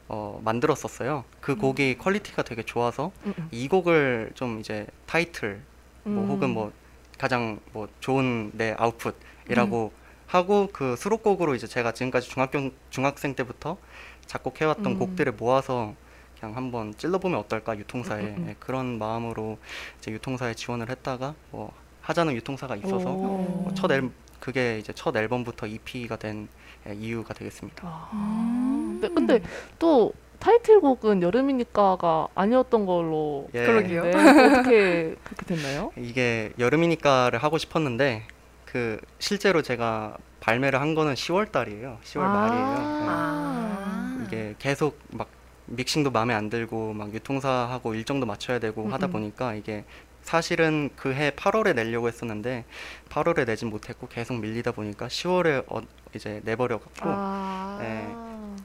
어, 0.08 0.40
만들었었어요. 0.44 1.24
그 1.40 1.56
곡이 1.56 1.98
quality가 1.98 2.44
되게 2.44 2.64
좋아서 2.64 3.12
음, 3.26 3.34
음. 3.38 3.48
이 3.52 3.68
곡을 3.68 4.32
좀 4.36 4.60
이제 4.60 4.88
타이틀 5.06 5.62
뭐 6.04 6.24
음. 6.24 6.30
혹은 6.30 6.50
뭐 6.50 6.72
가장 7.18 7.60
뭐 7.72 7.88
좋은 8.00 8.52
내 8.54 8.76
아웃풋이라고 8.78 9.92
하고 10.28 10.70
그 10.74 10.96
수록곡으로 10.96 11.56
이제 11.56 11.68
제가 11.68 11.94
지금까지 11.94 12.30
중학교 12.30 12.72
중학생 12.90 13.36
때부터 13.36 13.78
작곡해왔던 14.26 14.86
음. 14.86 15.00
곡들을 15.00 15.32
모아서 15.34 15.94
그냥 16.40 16.58
한번 16.58 16.94
찔러보면 16.98 17.40
어떨까 17.40 17.78
유통사에 17.78 18.22
음, 18.22 18.28
음, 18.28 18.36
음. 18.38 18.50
예, 18.50 18.56
그런 18.60 18.98
마음으로 18.98 19.58
이제 20.00 20.12
유통사에 20.12 20.54
지원을 20.56 20.90
했다가 20.90 21.36
뭐 21.52 21.72
하자는 22.02 22.34
유통사가 22.34 22.76
있어서 22.76 23.10
오. 23.12 23.72
첫 23.76 23.92
앨, 23.92 24.10
그게 24.40 24.80
이제 24.80 24.92
첫 24.94 25.16
앨범부터 25.16 25.68
EP가 25.68 26.18
된 26.18 26.44
예, 26.44 26.62
이유가 26.92 27.34
되겠습니다. 27.34 27.82
아, 27.86 28.10
음. 28.13 29.00
네, 29.02 29.10
근데 29.10 29.42
또 29.80 30.13
타이틀곡은 30.40 31.22
여름이니까가 31.22 32.28
아니었던 32.36 32.86
걸로 32.86 33.48
예. 33.54 33.66
그러게요. 33.66 34.04
네, 34.04 34.12
또 34.12 34.18
어떻게 34.20 35.16
그렇게 35.24 35.46
됐나요? 35.46 35.92
이게 35.98 36.52
여름이니까를 36.60 37.40
하고 37.42 37.58
싶었는데 37.58 38.24
그 38.66 39.00
실제로 39.20 39.62
제가 39.62 40.18
발매를 40.42 40.82
한 40.82 40.96
거는 40.96 41.13
10월 41.13 41.52
달이에요. 41.52 42.00
10월 42.04 42.24
말이에요. 42.24 42.66
예. 42.66 43.06
아. 43.08 44.25
이게 44.28 44.56
계속 44.60 45.00
막 45.12 45.30
믹싱도 45.68 46.12
마음에 46.12 46.34
안 46.34 46.50
들고 46.50 46.94
막 46.94 47.13
유통사하고 47.13 47.96
일정도 47.96 48.25
맞춰야 48.25 48.60
되고 48.60 48.84
음, 48.84 48.94
하다 48.94 49.08
음. 49.08 49.12
보니까 49.12 49.54
이게 49.54 49.86
사실은 50.24 50.89
그 50.96 51.13
해 51.13 51.32
8월에 51.32 51.75
내려고 51.75 52.08
했었는데 52.08 52.65
8월에 53.10 53.46
내진 53.46 53.70
못했고 53.70 54.08
계속 54.08 54.39
밀리다 54.39 54.72
보니까 54.72 55.08
10월에 55.08 55.63
어, 55.68 55.82
이제 56.15 56.42
내버려 56.44 56.80
갖고 56.80 57.01
아, 57.03 57.77
네. 57.82 58.15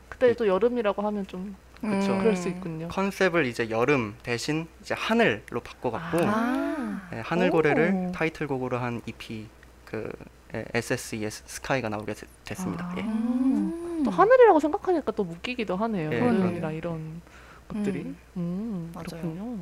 그때 0.09 0.35
또 0.35 0.47
여름이라고 0.47 1.03
하면 1.03 1.27
좀 1.27 1.55
그쵸. 1.81 2.13
음. 2.13 2.19
그럴 2.19 2.37
수 2.37 2.49
있군요. 2.49 2.89
컨셉을 2.89 3.47
이제 3.47 3.71
여름 3.71 4.17
대신 4.23 4.67
이제 4.81 4.95
하늘로 4.97 5.61
바꿔 5.63 5.91
갖고 5.91 6.19
아. 6.23 7.09
예, 7.13 7.21
하늘 7.21 7.51
고래를 7.51 7.93
오. 8.09 8.13
타이틀곡으로 8.13 8.79
한 8.79 9.01
EP 9.07 9.47
그 9.85 10.11
예, 10.55 10.65
SSES 10.75 11.43
스카이가 11.47 11.89
나오게 11.89 12.15
되- 12.15 12.27
됐습니다. 12.45 12.85
아. 12.87 12.95
예. 12.97 13.03
음. 13.03 14.03
또 14.05 14.11
하늘이라고 14.11 14.59
생각하니까 14.61 15.13
또 15.13 15.25
묶이기도 15.25 15.77
하네요. 15.77 16.11
예, 16.13 16.19
여름이랑 16.21 16.55
그러네요. 16.55 16.77
이런 16.79 17.21
것들이. 17.69 18.01
음. 18.01 18.17
음, 18.37 18.91
맞아요. 18.95 19.05
그렇군요. 19.11 19.59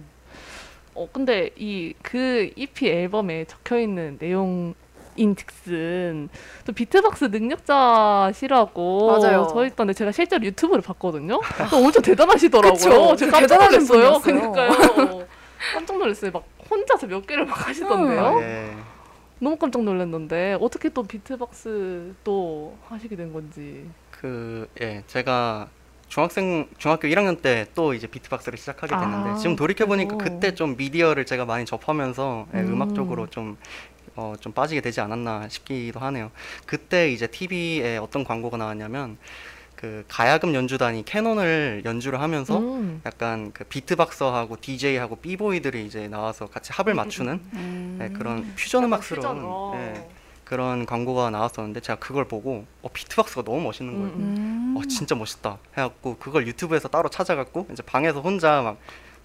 어 0.97 1.09
근데 1.13 1.51
이 1.57 1.93
그 2.03 2.51
EP 2.57 2.89
앨범에 2.89 3.45
적혀 3.45 3.79
있는 3.79 4.17
내용 4.19 4.75
인즉슨 5.17 6.29
또 6.67 6.73
비트박스 6.73 7.25
능력자시라고 7.27 9.07
맞아요. 9.07 9.47
저 9.51 9.65
있던데 9.67 9.93
제가 9.93 10.13
실제로 10.13 10.45
유튜브를 10.45 10.83
봤거든요. 10.83 11.41
또 11.71 11.77
엄청 11.79 12.03
대단하시더라고요. 12.03 13.17
제가 13.17 13.41
깜짝 13.41 13.59
놀랐어요. 13.65 14.19
그러니까요. 14.21 15.27
깜짝 15.75 15.99
놀랐어요. 15.99 16.31
막 16.33 16.45
혼자서 16.71 17.07
몇 17.07 17.27
개를 17.27 17.47
막 17.47 17.69
하시던데요. 17.69 18.21
아, 18.27 18.43
예. 18.43 18.73
너무 19.39 19.57
깜짝 19.57 19.83
놀랐는데 19.85 20.59
어떻게 20.61 20.89
또 20.89 21.03
비트박스 21.03 22.15
또 22.25 22.77
하시게 22.89 23.17
된 23.17 23.33
건지. 23.33 23.87
그, 24.11 24.67
예, 24.81 25.03
제가 25.07 25.69
중학생, 26.09 26.69
중학교 26.79 27.09
1학년 27.09 27.43
때 27.43 27.67
또 27.75 27.95
이제 27.95 28.07
비트박스를 28.07 28.59
시작하게 28.59 28.95
됐는데, 28.97 29.31
아, 29.31 29.35
지금 29.35 29.57
돌이켜 29.57 29.87
보니까 29.87 30.17
그래요? 30.17 30.35
그때 30.35 30.55
좀 30.55 30.77
미디어를 30.77 31.27
제가 31.27 31.45
많이 31.45 31.65
접하면서 31.65 32.47
예, 32.55 32.59
음. 32.61 32.73
음악 32.75 32.95
쪽으로 32.95 33.27
좀, 33.29 33.57
어, 34.15 34.35
좀 34.41 34.53
빠지게 34.53 34.81
되지 34.81 35.01
않았나 35.01 35.49
싶기도 35.49 36.01
하네요. 36.01 36.31
그때 36.65 37.11
이제 37.11 37.27
TV에 37.27 37.99
어떤 37.99 38.25
광고가 38.25 38.57
나왔냐면, 38.57 39.19
그 39.75 40.05
가야금 40.09 40.55
연주단이 40.55 41.05
캐논을 41.05 41.83
연주를 41.85 42.21
하면서 42.23 42.59
음. 42.59 43.03
약간 43.05 43.51
그 43.53 43.65
비트박서하고 43.65 44.57
DJ하고 44.59 45.17
비보이들이 45.17 45.85
이제 45.85 46.09
나와서 46.09 46.47
같이 46.47 46.73
합을 46.73 46.93
음, 46.93 46.95
음, 46.95 46.97
맞추는 46.97 47.41
음. 47.53 47.99
예, 48.01 48.09
그런 48.17 48.55
퓨전 48.57 48.85
음악스러운 48.85 49.35
퓨전, 49.37 49.45
어. 49.45 50.09
예, 50.47 50.49
그런 50.49 50.87
광고가 50.87 51.31
나왔었는데 51.31 51.81
제가 51.81 51.99
그걸 51.99 52.27
보고 52.27 52.65
어, 52.83 52.89
비트박스가 52.93 53.43
너무 53.43 53.61
멋있는 53.61 53.93
거예요. 53.95 54.07
음, 54.15 54.75
음. 54.75 54.75
어 54.77 54.83
진짜 54.89 55.15
멋있다 55.15 55.59
해갖고 55.77 56.17
그걸 56.19 56.47
유튜브에서 56.47 56.89
따로 56.89 57.09
찾아갖고 57.09 57.67
이제 57.73 57.83
방에서 57.83 58.21
혼자 58.21 58.63
막 58.63 58.79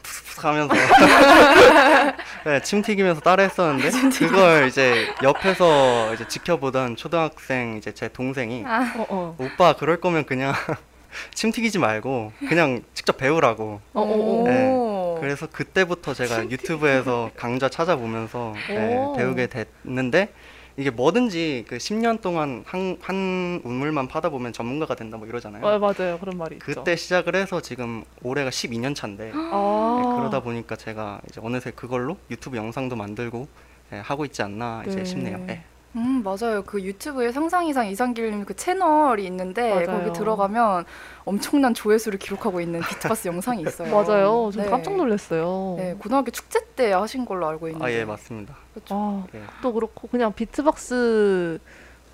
푸스푸스 0.03 0.41
하면서 0.41 0.73
네, 2.45 2.61
침 2.63 2.81
튀기면서 2.81 3.21
따라 3.21 3.43
했었는데 3.43 3.91
그걸 4.17 4.67
이제 4.67 5.07
옆에서 5.21 6.15
이제 6.15 6.27
지켜보던 6.27 6.95
초등학생 6.95 7.77
이제 7.77 7.93
제 7.93 8.07
동생이 8.07 8.63
아. 8.65 8.93
어, 8.97 9.05
어. 9.09 9.35
오빠 9.37 9.73
그럴 9.73 10.01
거면 10.01 10.25
그냥 10.25 10.53
침 11.35 11.51
튀기지 11.51 11.77
말고 11.77 12.31
그냥 12.47 12.81
직접 12.95 13.17
배우라고 13.17 13.81
어, 13.93 14.01
어, 14.01 14.41
어. 14.41 14.43
네. 14.47 14.91
그래서 15.21 15.45
그때부터 15.45 16.15
제가 16.15 16.49
유튜브에서 16.49 17.29
강좌 17.35 17.69
찾아보면서 17.69 18.55
네, 18.69 18.97
오. 18.97 19.13
배우게 19.13 19.47
됐는데 19.47 20.33
이게 20.81 20.89
뭐든지 20.89 21.65
그 21.67 21.77
10년 21.77 22.21
동안 22.21 22.63
한, 22.65 22.97
한 23.01 23.61
우물만 23.63 24.07
파다 24.07 24.29
보면 24.29 24.51
전문가가 24.51 24.95
된다 24.95 25.15
뭐 25.15 25.27
이러잖아요. 25.27 25.63
아, 25.63 25.77
맞아요. 25.77 26.17
그런 26.19 26.39
말이 26.39 26.55
있죠. 26.55 26.65
그때 26.65 26.95
시작을 26.95 27.35
해서 27.35 27.61
지금 27.61 28.03
올해가 28.23 28.49
12년 28.49 28.95
차인데 28.95 29.31
아. 29.35 30.01
네, 30.01 30.15
그러다 30.15 30.39
보니까 30.41 30.75
제가 30.75 31.21
이제 31.29 31.39
어느새 31.43 31.69
그걸로 31.69 32.17
유튜브 32.31 32.57
영상도 32.57 32.95
만들고 32.95 33.47
네, 33.91 33.99
하고 33.99 34.25
있지 34.25 34.41
않나 34.41 34.83
이제 34.87 34.97
네. 34.97 35.05
싶네요. 35.05 35.37
네. 35.45 35.63
음 35.95 36.23
맞아요. 36.23 36.63
그 36.65 36.81
유튜브에 36.81 37.31
상상 37.33 37.65
이상 37.65 37.85
이상길님 37.87 38.45
그 38.45 38.55
채널이 38.55 39.25
있는데 39.25 39.85
맞아요. 39.85 39.99
거기 40.05 40.13
들어가면 40.17 40.85
엄청난 41.25 41.73
조회수를 41.73 42.17
기록하고 42.17 42.61
있는 42.61 42.79
비트박스 42.79 43.27
영상이 43.27 43.61
있어요. 43.63 43.91
맞아요. 43.93 44.49
저 44.53 44.63
네. 44.63 44.69
깜짝 44.69 44.95
놀랐어요. 44.95 45.75
네, 45.77 45.95
고등학교 45.99 46.31
축제 46.31 46.59
때 46.75 46.93
하신 46.93 47.25
걸로 47.25 47.45
알고 47.47 47.67
있는데. 47.67 47.85
아 47.85 47.91
예 47.91 48.05
맞습니다. 48.05 48.55
그렇죠. 48.73 48.95
아, 48.95 49.25
예. 49.35 49.41
또 49.61 49.73
그렇고 49.73 50.07
그냥 50.07 50.31
비트박스 50.33 51.59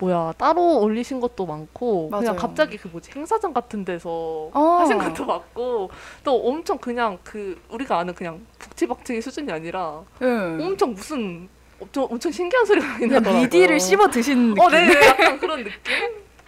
뭐야 0.00 0.32
따로 0.38 0.80
올리신 0.80 1.20
것도 1.20 1.46
많고 1.46 2.08
맞아요. 2.10 2.20
그냥 2.22 2.36
갑자기 2.36 2.76
그 2.78 2.88
뭐지 2.88 3.10
행사장 3.14 3.52
같은 3.52 3.84
데서 3.84 4.50
어. 4.54 4.78
하신 4.80 4.98
것도 4.98 5.24
많고 5.24 5.90
또 6.24 6.48
엄청 6.48 6.78
그냥 6.78 7.18
그 7.22 7.60
우리가 7.70 7.98
아는 7.98 8.14
그냥 8.14 8.40
북치박치기 8.58 9.20
수준이 9.22 9.52
아니라 9.52 10.02
네. 10.18 10.26
엄청 10.64 10.94
무슨 10.94 11.48
엄청, 11.80 12.04
엄청 12.10 12.32
신기한 12.32 12.66
소리가 12.66 12.86
많이 12.86 13.06
나더라고요. 13.06 13.42
미디를 13.42 13.78
씹어 13.80 14.08
드신 14.10 14.48
느낌. 14.54 14.64
어, 14.64 14.68
네, 14.70 14.86
네, 14.86 15.06
약간 15.06 15.38
그런 15.38 15.62
느낌. 15.64 15.80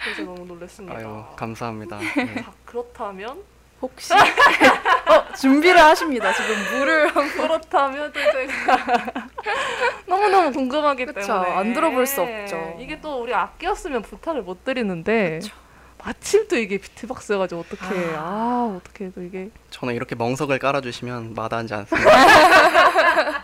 그래서 0.03 0.23
너무 0.23 0.45
놀랐습니다. 0.47 0.97
아유 0.99 1.25
감사합니다. 1.37 1.99
네. 2.17 2.35
자, 2.43 2.53
그렇다면 2.65 3.43
혹시 3.83 4.13
어, 4.15 5.35
준비를 5.39 5.81
하십니다. 5.81 6.33
지금 6.33 6.79
물을 6.79 7.09
한 7.09 7.29
그렇다면 7.31 8.13
또 8.13 8.21
제가 8.21 9.13
너무너무 10.07 10.53
궁금하기 10.53 11.05
그쵸, 11.07 11.21
때문에 11.21 11.51
안 11.51 11.73
들어볼 11.73 12.07
수 12.07 12.23
없죠. 12.23 12.77
이게 12.81 13.01
또 13.01 13.23
우리 13.23 13.35
악기였으면 13.35 14.03
부탁을 14.03 14.43
못 14.43 14.65
드리는데 14.65 15.41
그쵸. 15.43 15.55
마침 16.03 16.49
또 16.49 16.57
이게 16.57 16.79
비트박스여가지고 16.79 17.61
어떻게 17.61 17.85
아, 17.85 18.19
아. 18.19 18.75
어떻게 18.77 19.11
또 19.13 19.23
이게 19.23 19.51
저는 19.71 19.95
이렇게 19.95 20.15
멍석을 20.15 20.59
깔아주시면 20.59 21.35
마다하지 21.35 21.75
않습니다. 21.75 22.11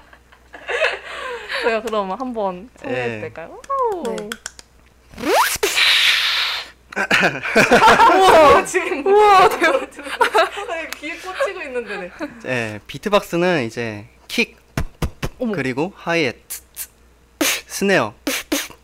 제가 1.66 1.82
그럼 1.82 2.12
한번 2.12 2.70
소개해도 2.76 3.16
예. 3.16 3.20
될까요? 3.22 3.60
네. 4.06 4.30
우와 8.16 8.64
지금 8.64 9.04
우와 9.04 9.48
대박 9.48 9.90
귀에 11.00 11.16
꽂히고 11.16 11.62
있는데 11.62 11.96
네. 11.98 12.10
예, 12.46 12.80
비트박스는 12.86 13.64
이제 13.64 14.06
킥 14.28 14.56
어머. 15.40 15.52
그리고 15.52 15.92
하이햇, 15.96 16.36
스네어 17.40 18.14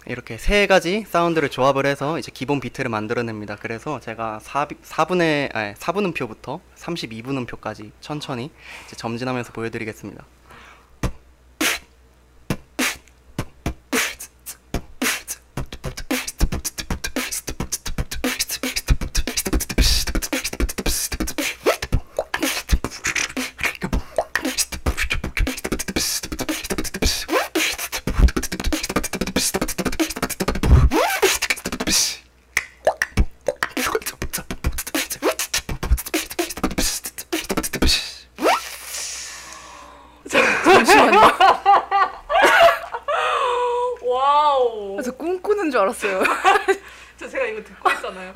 이렇게 0.06 0.36
세 0.36 0.66
가지 0.66 1.06
사운드를 1.08 1.50
조합을 1.50 1.86
해서 1.86 2.18
이제 2.18 2.32
기본 2.34 2.58
비트를 2.58 2.90
만들어냅니다. 2.90 3.56
그래서 3.60 4.00
제가 4.00 4.40
4, 4.42 4.66
4분의 4.66 5.54
아니, 5.54 5.74
4분 5.74 6.04
음표부터 6.06 6.60
32분 6.76 7.36
음표까지 7.38 7.92
천천히 8.00 8.50
이제 8.86 8.96
점진하면서 8.96 9.52
보여드리겠습니다. 9.52 10.24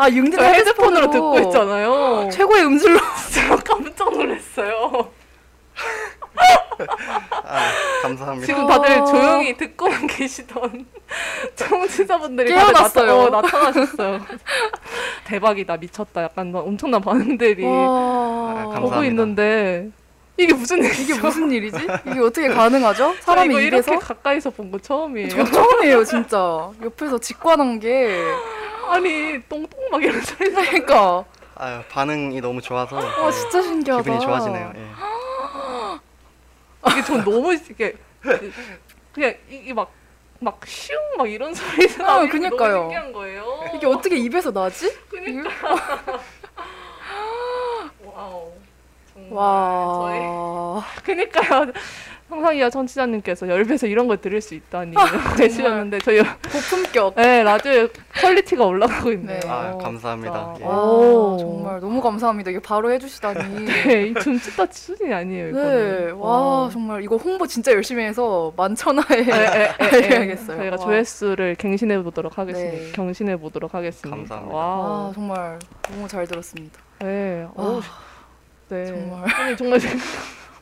아, 0.07 0.11
융디가 0.11 0.43
저 0.43 0.49
헤드폰으로 0.49 1.07
헤드폰으로 1.07 1.11
듣고 1.11 1.39
있잖아요 1.49 2.29
최고의 2.31 2.65
음질로. 2.65 2.99
제가 3.33 3.57
깜짝 3.57 4.13
놀랐어요 4.13 5.11
감사합니다. 8.03 8.47
지금 8.47 8.67
다들 8.67 8.99
어. 9.01 9.05
조용히 9.07 9.57
듣고만 9.57 10.07
계시던 10.07 10.87
청취자분들이 11.57 12.51
깨어났어요. 12.51 12.83
다들 12.85 13.07
나타, 13.07 13.17
어, 13.17 13.31
나타나셨어요. 13.31 14.21
대박이다, 15.27 15.77
미쳤다. 15.79 16.23
약간 16.25 16.53
막 16.53 16.67
엄청난 16.67 17.01
반응들이 17.01 17.65
와. 17.65 17.73
아, 17.73 18.55
감사합니다. 18.75 19.05
있는데 19.07 19.89
이게 20.37 20.53
무슨 20.53 20.85
일이죠? 20.85 21.03
이게 21.03 21.15
무슨 21.21 21.51
일이지? 21.51 21.79
이게 22.07 22.21
어떻게 22.21 22.49
가능하죠? 22.49 23.15
사람이 23.21 23.55
입에서? 23.55 23.93
이렇게 23.93 23.97
가까이서 24.07 24.51
본 24.51 24.71
거 24.71 24.79
처음이에요. 24.79 25.29
저 25.31 25.45
처음이에요, 25.45 26.05
진짜. 26.05 26.71
옆에서 26.85 27.19
직관한 27.19 27.81
게. 27.81 28.23
아니 28.89 29.43
똥똥 29.49 29.91
막 29.91 30.03
이런 30.03 30.21
소리 30.23 30.53
나. 30.53 30.61
그러니까. 30.63 31.25
아유, 31.57 31.83
반응이 31.91 32.41
너무 32.41 32.61
좋아서 32.61 32.97
와, 32.97 33.03
네, 33.03 33.33
진짜 33.33 33.63
신기하다. 33.63 34.03
기분이 34.03 34.21
좋아지네요. 34.21 34.73
예. 34.77 34.87
이게 36.91 37.03
전 37.03 37.25
너무 37.25 37.55
이게 37.55 37.97
그냥 39.13 39.35
이게 39.49 39.73
막 39.73 39.91
막 40.39 40.61
슝 40.67 40.95
막 41.17 41.31
이런 41.31 41.55
소리가 41.55 42.05
아, 42.05 42.15
나는 42.17 42.27
게 42.27 42.33
그니까요. 42.33 42.73
너무 42.73 42.83
신기한 42.83 43.13
거예요. 43.13 43.71
이게 43.75 43.87
어떻게 43.87 44.17
입에서 44.17 44.51
나지? 44.53 44.95
그니까 45.09 45.49
와우 48.05 48.53
정말 49.15 49.31
저희 49.33 50.21
와. 50.21 50.85
그니까요. 51.03 51.73
상상이야 52.29 52.71
청취자님께서 52.71 53.49
열배서 53.49 53.87
이런 53.87 54.09
걸 54.09 54.17
들을 54.19 54.41
수 54.41 54.55
있다니 54.55 54.95
계시셨는데 55.39 56.01
저희 56.01 56.21
고품격. 56.51 57.15
네 57.15 57.43
라디오 57.45 57.89
quality가 58.21 58.65
올라가고 58.65 59.13
있네요. 59.13 59.39
네. 59.39 59.49
아, 59.49 59.77
감사합니다. 59.79 60.57
예. 60.61 60.65
와, 60.65 60.83
오. 60.83 61.37
정말 61.39 61.81
너무 61.81 62.01
감사합니다. 62.01 62.51
이게 62.51 62.59
바로 62.61 62.91
해주시다니. 62.91 63.65
네, 63.67 64.03
이 64.09 64.15
둠칫다 64.15 64.67
수준이 64.71 65.13
아니에요. 65.15 65.45
네, 65.45 65.51
이거는. 65.51 66.15
와, 66.15 66.69
정말 66.73 67.03
이거 67.05 67.17
홍보 67.17 67.47
진짜 67.47 67.73
열심히 67.73 68.03
해서 68.03 68.53
만천하에. 68.57 69.31
알려야겠어요. 69.79 70.57
저희가 70.59 70.77
와. 70.77 70.85
조회수를 70.85 71.55
갱신해 71.57 72.03
보도록 72.03 72.39
하겠습니다. 72.39 72.77
네. 72.77 72.93
경신해 72.93 73.37
보도록 73.37 73.75
하겠습니다. 73.75 74.17
감사합니다. 74.17 74.57
아, 74.57 74.59
와, 74.59 75.13
정말 75.15 75.59
너무 75.91 76.09
잘 76.09 76.27
들었습니다. 76.27 76.81
네, 77.01 77.47
와, 77.55 77.65
어, 77.65 77.81
네. 78.69 78.87
정말. 78.87 79.33
아니, 79.33 79.57
정말 79.57 79.79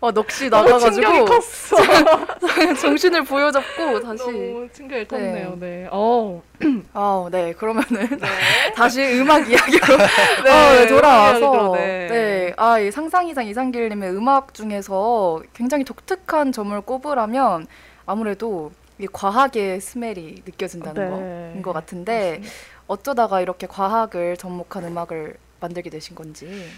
아, 0.05 0.11
넋이 0.13 0.29
충격이 0.29 0.51
나가가지고 0.51 1.25
컸어. 1.25 2.75
정신을 2.81 3.25
부여잡고 3.25 4.01
다시. 4.01 4.25
너무 4.25 4.69
충격이 4.73 5.07
컸네요. 5.09 5.57
네. 5.59 5.89
어, 5.91 6.43
아, 6.93 7.29
네. 7.31 7.53
그러면은 7.53 7.87
다시 8.77 9.03
음악 9.19 9.49
이야기로 9.49 9.97
네, 9.97 10.51
어, 10.51 10.75
네, 10.75 10.87
돌아와서 10.87 11.73
네. 11.75 12.07
네. 12.09 12.53
아, 12.57 12.79
이 12.79 12.91
상상 12.91 13.27
이상 13.29 13.47
이상길 13.47 13.89
님의 13.89 14.11
음악 14.11 14.53
중에서 14.53 15.43
굉장히 15.55 15.85
독특한 15.85 16.53
점을 16.53 16.79
꼽으라면 16.81 17.67
아무래도 18.07 18.73
이 18.99 19.07
과학의 19.11 19.81
스멜이 19.81 20.43
느껴진다는 20.45 21.05
네. 21.05 21.11
거인 21.11 21.63
것 21.63 21.73
같은데 21.73 22.43
어쩌다가 22.87 23.41
이렇게 23.41 23.67
과학을 23.67 24.37
접목한 24.37 24.85
음악을 24.85 25.37
만들게 25.61 25.91
되신 25.91 26.15
건지. 26.15 26.69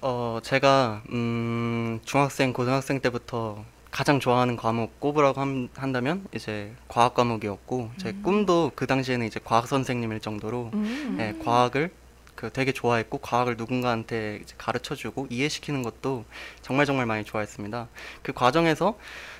어, 0.00 0.38
제가 0.42 1.02
음, 1.10 2.00
중학생, 2.04 2.52
고등학생 2.52 3.00
때부터 3.00 3.64
가장 3.90 4.20
좋아하는 4.20 4.56
과목 4.56 5.00
꼽으라고 5.00 5.40
함- 5.40 5.68
한다면 5.74 6.24
이제 6.34 6.72
과학 6.88 7.14
과목이었고 7.14 7.90
제 7.96 8.12
꿈도 8.22 8.70
그 8.74 8.86
당시에는 8.86 9.26
이제 9.26 9.40
과학 9.42 9.66
선생님일 9.66 10.20
정도로 10.20 10.70
음. 10.74 11.16
예, 11.18 11.34
과학을 11.44 11.90
그 12.36 12.50
되게 12.52 12.70
좋아했고 12.70 13.18
과학을 13.18 13.56
누군가한테 13.56 14.38
이제 14.42 14.54
가르쳐주고 14.58 15.26
이해시키는 15.30 15.82
것도 15.82 16.24
정말 16.62 16.86
정말 16.86 17.06
많이 17.06 17.24
좋아했습니다. 17.24 17.88
그 18.22 18.32
과정에서 18.32 18.96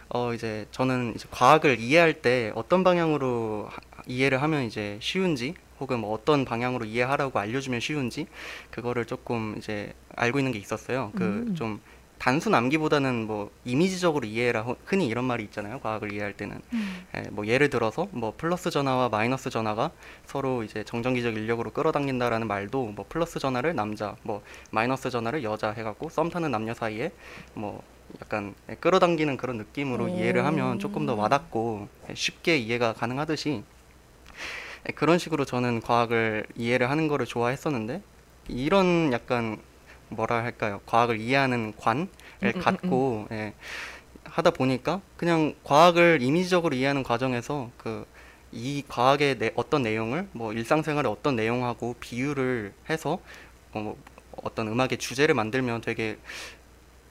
어 0.08 0.32
이제 0.34 0.66
저는 0.72 1.12
이제 1.14 1.28
과학을 1.30 1.78
이해할 1.78 2.14
때 2.14 2.50
어떤 2.56 2.82
방향으로 2.82 3.68
하- 3.70 4.02
이해를 4.08 4.42
하면 4.42 4.64
이제 4.64 4.98
쉬운지 5.00 5.54
혹은 5.80 6.00
뭐 6.00 6.12
어떤 6.14 6.44
방향으로 6.44 6.84
이해하라고 6.84 7.38
알려주면 7.38 7.80
쉬운지 7.80 8.26
그거를 8.70 9.04
조금 9.04 9.54
이제 9.58 9.92
알고 10.16 10.38
있는 10.38 10.52
게 10.52 10.58
있었어요. 10.58 11.12
그 11.14 11.24
음. 11.48 11.54
좀 11.54 11.80
단순 12.18 12.52
암기보다는 12.52 13.28
뭐 13.28 13.50
이미지적으로 13.64 14.26
이해해라 14.26 14.62
흔- 14.62 14.74
흔히 14.84 15.06
이런 15.06 15.24
말이 15.24 15.44
있잖아요. 15.44 15.78
과학을 15.78 16.12
이해할 16.12 16.32
때는 16.32 16.60
예, 17.16 17.20
뭐 17.30 17.46
예를 17.46 17.70
들어서 17.70 18.08
뭐 18.10 18.34
플러스 18.36 18.70
전화와 18.70 19.08
마이너스 19.08 19.50
전화가 19.50 19.92
서로 20.26 20.64
이제 20.64 20.82
정전기적 20.82 21.34
인력으로 21.36 21.70
끌어당긴다라는 21.70 22.48
말도 22.48 22.86
뭐 22.86 23.06
플러스 23.08 23.38
전화를 23.38 23.76
남자, 23.76 24.16
뭐 24.24 24.42
마이너스 24.72 25.10
전화를 25.10 25.44
여자 25.44 25.70
해갖고 25.70 26.08
썸 26.10 26.28
타는 26.28 26.50
남녀 26.50 26.74
사이에 26.74 27.12
뭐 27.54 27.84
약간 28.20 28.52
예, 28.68 28.74
끌어당기는 28.74 29.36
그런 29.36 29.56
느낌으로 29.58 30.08
이해를 30.08 30.44
하면 30.44 30.80
조금 30.80 31.06
더 31.06 31.14
와닿고 31.14 31.86
예, 32.10 32.14
쉽게 32.16 32.56
이해가 32.58 32.94
가능하듯이 32.94 33.50
예, 33.50 33.62
그런 34.94 35.18
식으로 35.18 35.44
저는 35.44 35.80
과학을 35.80 36.46
이해를 36.56 36.90
하는 36.90 37.08
거를 37.08 37.26
좋아했었는데 37.26 38.02
이런 38.48 39.12
약간 39.12 39.58
뭐라 40.08 40.42
할까요? 40.42 40.80
과학을 40.86 41.20
이해하는 41.20 41.74
관을 41.76 42.08
음, 42.42 42.52
음, 42.54 42.60
갖고 42.60 43.28
예, 43.30 43.52
하다 44.24 44.50
보니까 44.50 45.00
그냥 45.16 45.54
과학을 45.64 46.20
이미지적으로 46.22 46.74
이해하는 46.74 47.02
과정에서 47.02 47.70
그 47.76 48.06
이 48.52 48.82
과학의 48.88 49.38
내, 49.38 49.52
어떤 49.56 49.82
내용을 49.82 50.28
뭐 50.32 50.52
일상생활의 50.52 51.10
어떤 51.10 51.36
내용하고 51.36 51.94
비유를 52.00 52.72
해서 52.88 53.20
어, 53.72 53.80
뭐 53.80 53.96
어떤 54.42 54.68
음악의 54.68 54.98
주제를 54.98 55.34
만들면 55.34 55.82
되게 55.82 56.18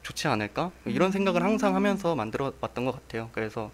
좋지 0.01 0.27
않을까 0.27 0.71
이런 0.85 1.11
생각을 1.11 1.43
항상 1.43 1.75
하면서 1.75 2.15
만들어 2.15 2.53
왔던 2.61 2.85
것 2.85 2.93
같아요. 2.93 3.29
그래서 3.33 3.71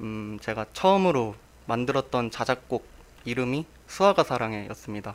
음, 0.00 0.38
제가 0.40 0.66
처음으로 0.72 1.34
만들었던 1.66 2.30
자작곡 2.30 2.97
이름이 3.24 3.66
수아가 3.86 4.24
사랑해였습니다. 4.24 5.14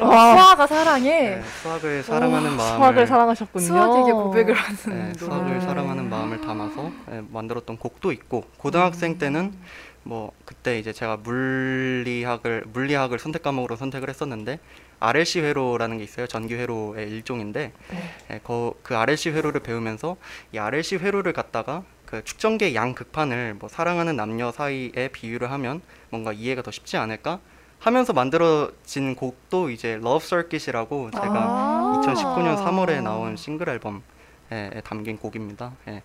와, 0.00 0.34
수아가 0.36 0.66
사랑해. 0.66 1.36
네, 1.36 1.42
수학을 1.62 2.02
사랑하는 2.02 2.56
마음을 2.56 2.76
수학을 2.78 3.06
사랑하셨군요. 3.06 3.66
수학에게 3.66 4.12
고백을 4.12 4.54
하는 4.54 4.76
네. 5.12 5.18
수학을 5.18 5.58
네. 5.58 5.60
사랑하는 5.60 6.08
마음을 6.08 6.40
담아서 6.40 6.90
네, 7.08 7.22
만들었던 7.30 7.76
곡도 7.76 8.12
있고 8.12 8.44
고등학생 8.56 9.18
때는 9.18 9.54
뭐 10.02 10.32
그때 10.44 10.78
이제 10.78 10.92
제가 10.92 11.16
물리학을 11.18 12.64
물리학을 12.72 13.18
선택 13.18 13.42
과목으로 13.42 13.76
선택을 13.76 14.10
했었는데 14.10 14.58
RLC 15.00 15.40
회로라는 15.40 15.98
게 15.98 16.04
있어요. 16.04 16.26
전기 16.26 16.54
회로의 16.54 17.10
일종인데 17.10 17.72
예, 18.30 18.38
거, 18.42 18.74
그 18.82 18.96
RLC 18.96 19.30
회로를 19.30 19.60
배우면서 19.60 20.16
이 20.52 20.58
RLC 20.58 20.96
회로를 20.96 21.32
갖다가 21.32 21.82
그 22.14 22.22
축전기의 22.22 22.76
양 22.76 22.94
극판을 22.94 23.54
뭐 23.54 23.68
사랑하는 23.68 24.14
남녀 24.14 24.52
사이에 24.52 25.08
비유를 25.12 25.50
하면 25.50 25.80
뭔가 26.10 26.32
이해가 26.32 26.62
더 26.62 26.70
쉽지 26.70 26.96
않을까 26.96 27.40
하면서 27.80 28.12
만들어진 28.12 29.16
곡도 29.16 29.70
이제 29.70 29.94
Love 29.94 30.20
Circuit이라고 30.20 31.10
제가 31.10 31.34
아. 31.34 32.02
2019년 32.04 32.56
3월에 32.64 33.02
나온 33.02 33.36
싱글 33.36 33.68
앨범에 33.68 34.80
담긴 34.84 35.18
곡입니다. 35.18 35.72
예. 35.88 36.02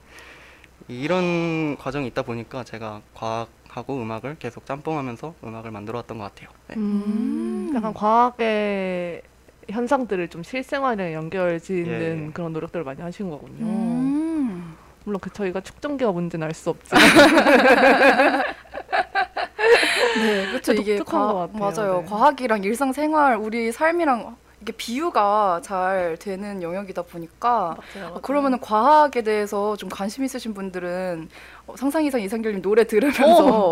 이런 0.87 1.77
과정이 1.77 2.07
있다 2.07 2.23
보니까 2.23 2.63
제가 2.63 3.01
과학하고 3.13 4.01
음악을 4.01 4.37
계속 4.39 4.65
짬뽕하면서 4.65 5.35
음악을 5.43 5.69
만들어왔던 5.69 6.17
것 6.17 6.23
같아요. 6.23 6.49
네. 6.69 6.75
음, 6.77 7.71
약간 7.75 7.93
과학의 7.93 9.21
현상들을 9.69 10.29
좀 10.29 10.41
실생활에 10.41 11.13
연결짓는 11.13 12.27
예. 12.29 12.31
그런 12.33 12.51
노력들을 12.51 12.83
많이 12.83 12.99
하신 12.99 13.29
거군요. 13.29 13.65
음. 13.65 14.78
물론 15.03 15.19
그 15.19 15.29
저희가 15.31 15.61
축전기가 15.61 16.11
뭔지는 16.11 16.45
알 16.45 16.53
수 16.53 16.69
없지만 16.71 17.01
네, 20.17 20.47
그렇죠. 20.47 20.73
이게 20.73 20.97
독특한 20.97 21.21
과, 21.27 21.33
것 21.33 21.39
같아요. 21.53 21.59
맞아요. 21.87 22.01
네. 22.01 22.05
과학이랑 22.09 22.63
일상생활, 22.63 23.37
우리 23.37 23.71
삶이랑 23.71 24.35
이게 24.61 24.73
비유가 24.73 25.61
잘 25.63 26.17
되는 26.19 26.61
영역이다 26.61 27.03
보니까 27.03 27.77
아, 28.13 28.19
그러면은 28.21 28.59
과학에 28.59 29.21
대해서 29.21 29.77
좀 29.77 29.87
관심 29.87 30.25
있으신 30.25 30.53
분들은 30.53 31.29
어, 31.67 31.75
상상 31.77 32.03
이상 32.03 32.19
이상길님 32.19 32.61
노래 32.61 32.83
들으면서 32.83 33.23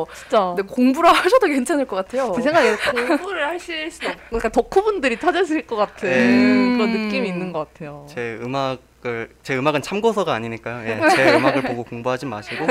어, 0.01 0.05
진짜 0.15 0.53
네, 0.55 0.63
공부를 0.63 1.09
하셔도 1.11 1.47
괜찮을 1.47 1.85
것 1.85 1.97
같아요. 1.97 2.31
제 2.37 2.41
생각에 2.41 2.77
공부를 3.05 3.47
하실 3.49 3.91
수 3.91 4.07
없, 4.07 4.15
그러니까 4.29 4.47
덕후분들이 4.49 5.19
찾으실 5.19 5.67
것 5.67 5.75
같은 5.75 6.09
네. 6.09 6.77
그런 6.77 6.91
느낌이 7.07 7.27
있는 7.27 7.51
것 7.51 7.67
같아요. 7.73 8.05
제 8.09 8.39
음악 8.41 8.79
을 9.07 9.29
제 9.43 9.57
음악은 9.57 9.81
참고서가 9.81 10.33
아니니까요. 10.33 10.87
예, 10.89 11.09
제 11.15 11.35
음악을 11.35 11.61
보고 11.63 11.83
공부하지 11.83 12.25
마시고 12.25 12.65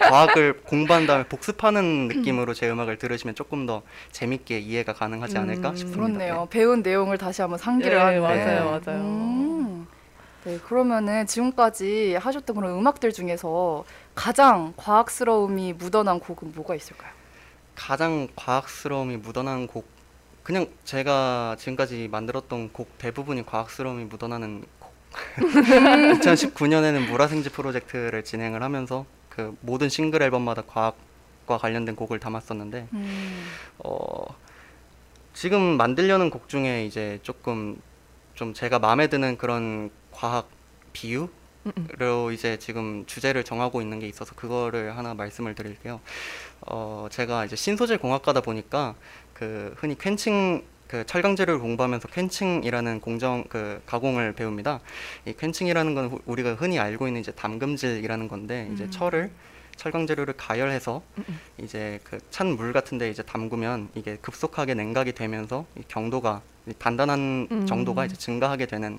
과학을 0.00 0.62
공부한 0.64 1.06
다음에 1.06 1.24
복습하는 1.24 2.08
느낌으로 2.08 2.52
제 2.54 2.68
음악을 2.68 2.98
들으시면 2.98 3.34
조금 3.34 3.64
더 3.66 3.82
재밌게 4.12 4.58
이해가 4.58 4.92
가능하지 4.92 5.38
않을까 5.38 5.70
음, 5.70 5.76
싶습니다. 5.76 6.02
그렇네요. 6.18 6.46
배운 6.50 6.82
내용을 6.82 7.16
다시 7.18 7.42
한번 7.42 7.58
상기를 7.58 7.96
네, 7.96 8.02
하는. 8.02 8.20
맞아요, 8.22 8.64
맞아요. 8.84 9.00
음. 9.00 9.86
네, 10.44 10.58
그러면은 10.58 11.26
지금까지 11.26 12.14
하셨던 12.16 12.54
그런 12.56 12.72
음악들 12.78 13.12
중에서 13.12 13.84
가장 14.14 14.72
과학스러움이 14.76 15.72
묻어난 15.74 16.20
곡은 16.20 16.52
뭐가 16.54 16.74
있을까요? 16.74 17.10
가장 17.74 18.28
과학스러움이 18.36 19.16
묻어나는 19.18 19.66
곡 19.66 19.86
그냥 20.42 20.68
제가 20.84 21.56
지금까지 21.58 22.06
만들었던 22.10 22.72
곡 22.72 22.96
대부분이 22.98 23.44
과학스러움이 23.44 24.04
묻어나는 24.04 24.60
곡 24.60 24.75
2019년에는 25.36 27.08
물화생지 27.08 27.50
프로젝트를 27.50 28.24
진행을 28.24 28.62
하면서 28.62 29.06
그그 29.30 29.56
모든 29.60 29.88
싱글 29.88 30.22
앨범마다 30.22 30.62
과학과 30.62 31.58
관련된 31.58 31.96
곡을 31.96 32.18
담았었는데 32.18 32.88
음. 32.92 33.46
어, 33.78 34.24
지금 35.34 35.76
만들려는 35.76 36.30
곡 36.30 36.48
중에 36.48 36.86
이제 36.86 37.18
조금 37.22 37.80
좀 38.34 38.54
제가 38.54 38.78
마음에 38.78 39.06
드는 39.06 39.36
그런 39.36 39.90
과학 40.10 40.48
비유 40.92 41.28
음, 41.66 41.72
음. 41.76 41.88
로 41.98 42.30
이제 42.30 42.58
지금 42.58 43.04
주제를 43.06 43.44
정하고 43.44 43.82
있는 43.82 43.98
게 43.98 44.06
있어서 44.06 44.34
그거를 44.34 44.96
하나 44.96 45.14
말씀을 45.14 45.54
드릴게요. 45.54 46.00
어, 46.60 47.08
제가 47.10 47.44
이제 47.44 47.56
신소재 47.56 47.96
공학과다 47.96 48.40
보니까 48.40 48.94
그 49.34 49.74
흔히 49.76 49.98
퀸칭 49.98 50.64
그 50.88 51.04
철강 51.06 51.34
재료를 51.36 51.60
공부하면서 51.60 52.08
퀸칭이라는 52.08 53.00
공정 53.00 53.44
그 53.48 53.82
가공을 53.86 54.32
배웁니다. 54.34 54.80
이 55.24 55.32
퀸칭이라는 55.32 55.94
건 55.94 56.06
후- 56.06 56.20
우리가 56.26 56.54
흔히 56.54 56.78
알고 56.78 57.06
있는 57.08 57.20
이제 57.20 57.32
담금질이라는 57.32 58.28
건데 58.28 58.68
이제 58.72 58.84
음. 58.84 58.90
철을 58.90 59.30
철강 59.74 60.06
재료를 60.06 60.34
가열해서 60.36 61.02
음, 61.18 61.24
음. 61.28 61.40
이제 61.62 61.98
그 62.04 62.18
찬 62.30 62.56
물 62.56 62.72
같은데 62.72 63.10
이제 63.10 63.22
담그면 63.22 63.90
이게 63.94 64.16
급속하게 64.22 64.74
냉각이 64.74 65.12
되면서 65.12 65.66
이 65.76 65.82
경도가 65.88 66.40
이 66.66 66.72
단단한 66.78 67.48
음. 67.50 67.66
정도가 67.66 68.06
이제 68.06 68.16
증가하게 68.16 68.66
되는 68.66 68.98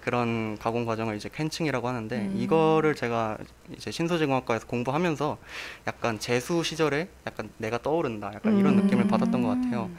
그런 0.00 0.58
가공 0.58 0.84
과정을 0.84 1.16
이제 1.16 1.28
퀸칭이라고 1.34 1.86
하는데 1.88 2.16
음. 2.16 2.34
이거를 2.36 2.94
제가 2.94 3.38
이제 3.76 3.90
신소재공학과에서 3.90 4.66
공부하면서 4.66 5.38
약간 5.86 6.18
재수 6.18 6.62
시절에 6.62 7.08
약간 7.26 7.50
내가 7.58 7.78
떠오른다 7.78 8.30
약간 8.34 8.58
이런 8.58 8.78
음. 8.78 8.84
느낌을 8.84 9.06
받았던 9.08 9.42
것 9.42 9.48
같아요. 9.48 9.90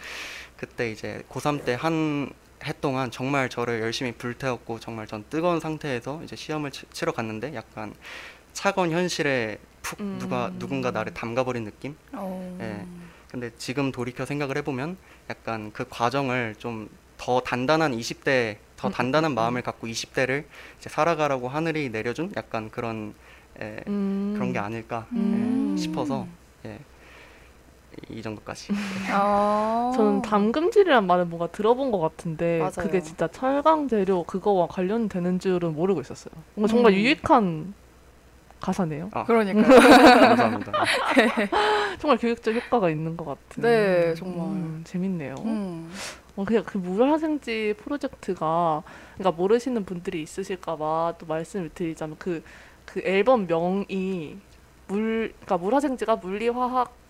그때 0.64 0.90
이제 0.92 1.24
고3 1.30 1.66
때 1.66 1.76
한 1.76 2.32
해 2.66 2.72
동안 2.80 3.12
정말 3.12 3.50
저를 3.50 3.82
열심히 3.82 4.14
불태웠고 4.14 4.80
정말 4.80 5.06
전 5.06 5.26
뜨거운 5.30 5.60
상태에서 5.60 6.22
이제 6.24 6.38
시험을 6.38 6.72
치, 6.72 6.86
치러 6.94 7.12
갔는데 7.12 7.54
약간 7.56 7.94
차가운 8.54 8.90
현실에 8.90 9.58
푹 9.82 10.00
음. 10.00 10.18
누가 10.18 10.50
누군가 10.58 10.92
나를 10.92 11.14
담가버린 11.14 11.66
느낌? 11.66 11.98
어. 12.14 12.58
예. 12.62 12.86
근데 13.30 13.52
지금 13.58 13.92
돌이켜 13.92 14.26
생각을 14.26 14.56
해보면 14.60 14.96
약간 15.30 15.74
그 15.74 15.86
과정을 15.90 16.56
좀 16.58 16.88
더 17.18 17.40
단단한 17.40 17.94
20대 17.98 18.58
더 18.76 18.90
음, 18.90 18.92
단단한 18.92 19.32
음, 19.32 19.36
마음을 19.36 19.62
갖고 19.62 19.88
20대를 19.88 20.44
이제 20.78 20.90
살아가라고 20.90 21.48
하늘이 21.48 21.90
내려준 21.90 22.34
약간 22.36 22.70
그런 22.70 23.14
예, 23.62 23.80
음. 23.88 24.34
그런 24.36 24.52
게 24.52 24.60
아닐까 24.60 25.08
음. 25.14 25.76
예, 25.78 25.82
싶어서 25.82 26.28
예, 26.66 26.80
이 28.10 28.22
정도까지. 28.22 28.74
아. 29.12 29.92
저는 29.96 30.22
담금질이란 30.22 31.06
말은 31.08 31.30
뭔가 31.30 31.48
들어본 31.48 31.92
것 31.92 32.00
같은데 32.00 32.60
맞아요. 32.60 32.72
그게 32.78 33.02
진짜 33.02 33.28
철강 33.28 33.88
재료 33.88 34.24
그거와 34.24 34.68
관련되는 34.68 35.40
줄은 35.40 35.76
모르고 35.76 36.02
있었어요. 36.02 36.34
뭔가 36.56 36.68
정말 36.72 36.94
음. 36.94 36.98
유익한 36.98 37.74
가사네요. 38.60 39.10
아, 39.14 39.26
그러니까요. 39.26 39.64
감사합니다. 40.22 40.72
정말 42.00 42.18
교육적 42.18 42.56
효과가 42.56 42.90
있는 42.90 43.18
것 43.18 43.26
같은. 43.26 43.62
네, 43.62 44.16
정말. 44.16 44.48
음, 44.48 44.82
재밌네요. 44.86 45.36
음. 45.40 45.92
어, 46.36 46.46
그냥 46.46 46.64
그 46.66 46.78
물화생지 46.78 47.76
프로젝트가 47.78 48.82
그러니까 49.16 49.38
모르시는 49.38 49.86
분들이 49.86 50.22
있으실까봐 50.24 51.16
또 51.20 51.26
말씀을 51.26 51.70
드리자면 51.70 52.18
그그 52.18 53.02
앨범 53.04 53.48
명이 53.48 54.38
물 54.88 55.34
그러니까 55.42 55.58
물화생지가 55.58 56.16
물리화학 56.18 57.03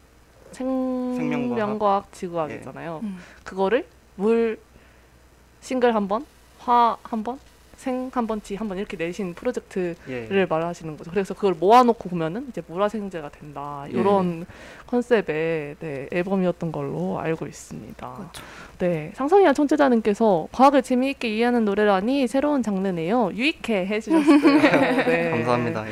생명과학 0.54 2.12
지구학이잖아요. 2.13 3.00
음. 3.04 3.20
그거를 3.44 3.86
물 4.16 4.60
싱글 5.62 5.96
한 5.96 6.08
번, 6.08 6.26
화 6.60 6.98
한 7.04 7.24
번, 7.24 7.39
생 7.78 8.10
한 8.13 8.28
번, 8.28 8.42
지 8.42 8.56
한 8.56 8.68
번 8.70 8.78
이렇게 8.78 8.96
내신 8.96 9.34
프로젝트를 9.34 9.96
예. 10.10 10.46
말하시는 10.46 10.96
거죠. 10.98 11.12
그래서 11.12 11.34
그걸 11.34 11.54
모아놓고 11.54 12.08
보면은 12.10 12.46
이제 12.50 12.62
물화생제가 12.68 13.30
된다 13.30 13.84
예. 13.88 13.92
이런 14.00 14.46
컨셉의 14.88 15.76
네, 15.80 16.08
앨범이었던 16.12 16.72
걸로 16.72 17.20
알고 17.20 17.46
있습니다. 17.48 18.13
그렇죠. 18.13 18.44
네, 18.80 19.12
상상이한 19.16 19.54
청취자님께서 19.54 20.48
과학을 20.52 20.82
재미있게 20.82 21.30
이해하는 21.30 21.64
노래라니 21.64 22.28
새로운 22.28 22.64
장르네요. 22.64 23.32
유익해 23.34 23.86
해주셨어요. 23.86 24.38
네. 25.08 25.30
감사합니다. 25.32 25.86
예. 25.88 25.92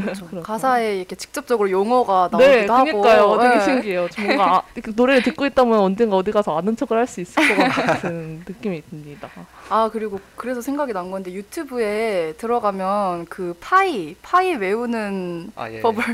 그렇죠. 0.00 0.26
가사에 0.42 0.98
이렇게 0.98 1.16
직접적으로 1.16 1.70
용어가 1.70 2.28
네, 2.38 2.64
나오기도 2.66 3.08
하고. 3.08 3.38
되게 3.40 3.54
네. 3.58 3.64
신기해요. 3.64 4.08
저 4.10 4.22
뭔가 4.22 4.56
아, 4.58 4.62
노래를 4.94 5.22
듣고 5.22 5.46
있다면 5.46 5.78
언젠가 5.78 6.16
어디 6.16 6.30
가서 6.30 6.56
아는 6.58 6.76
척을 6.76 6.96
할 6.98 7.08
수 7.08 7.22
있을 7.22 7.56
것 7.56 7.56
같은 7.68 8.42
느낌이 8.46 8.82
듭니다. 8.90 9.30
아 9.70 9.88
그리고 9.90 10.20
그래서 10.36 10.60
생각이 10.60 10.92
난 10.92 11.10
건데 11.10 11.32
유튜브에 11.32 12.34
들어가면 12.36 13.24
그 13.30 13.56
파이 13.60 14.14
파이 14.20 14.54
외우는 14.56 15.52
아, 15.56 15.70
예. 15.70 15.80
법을 15.80 16.04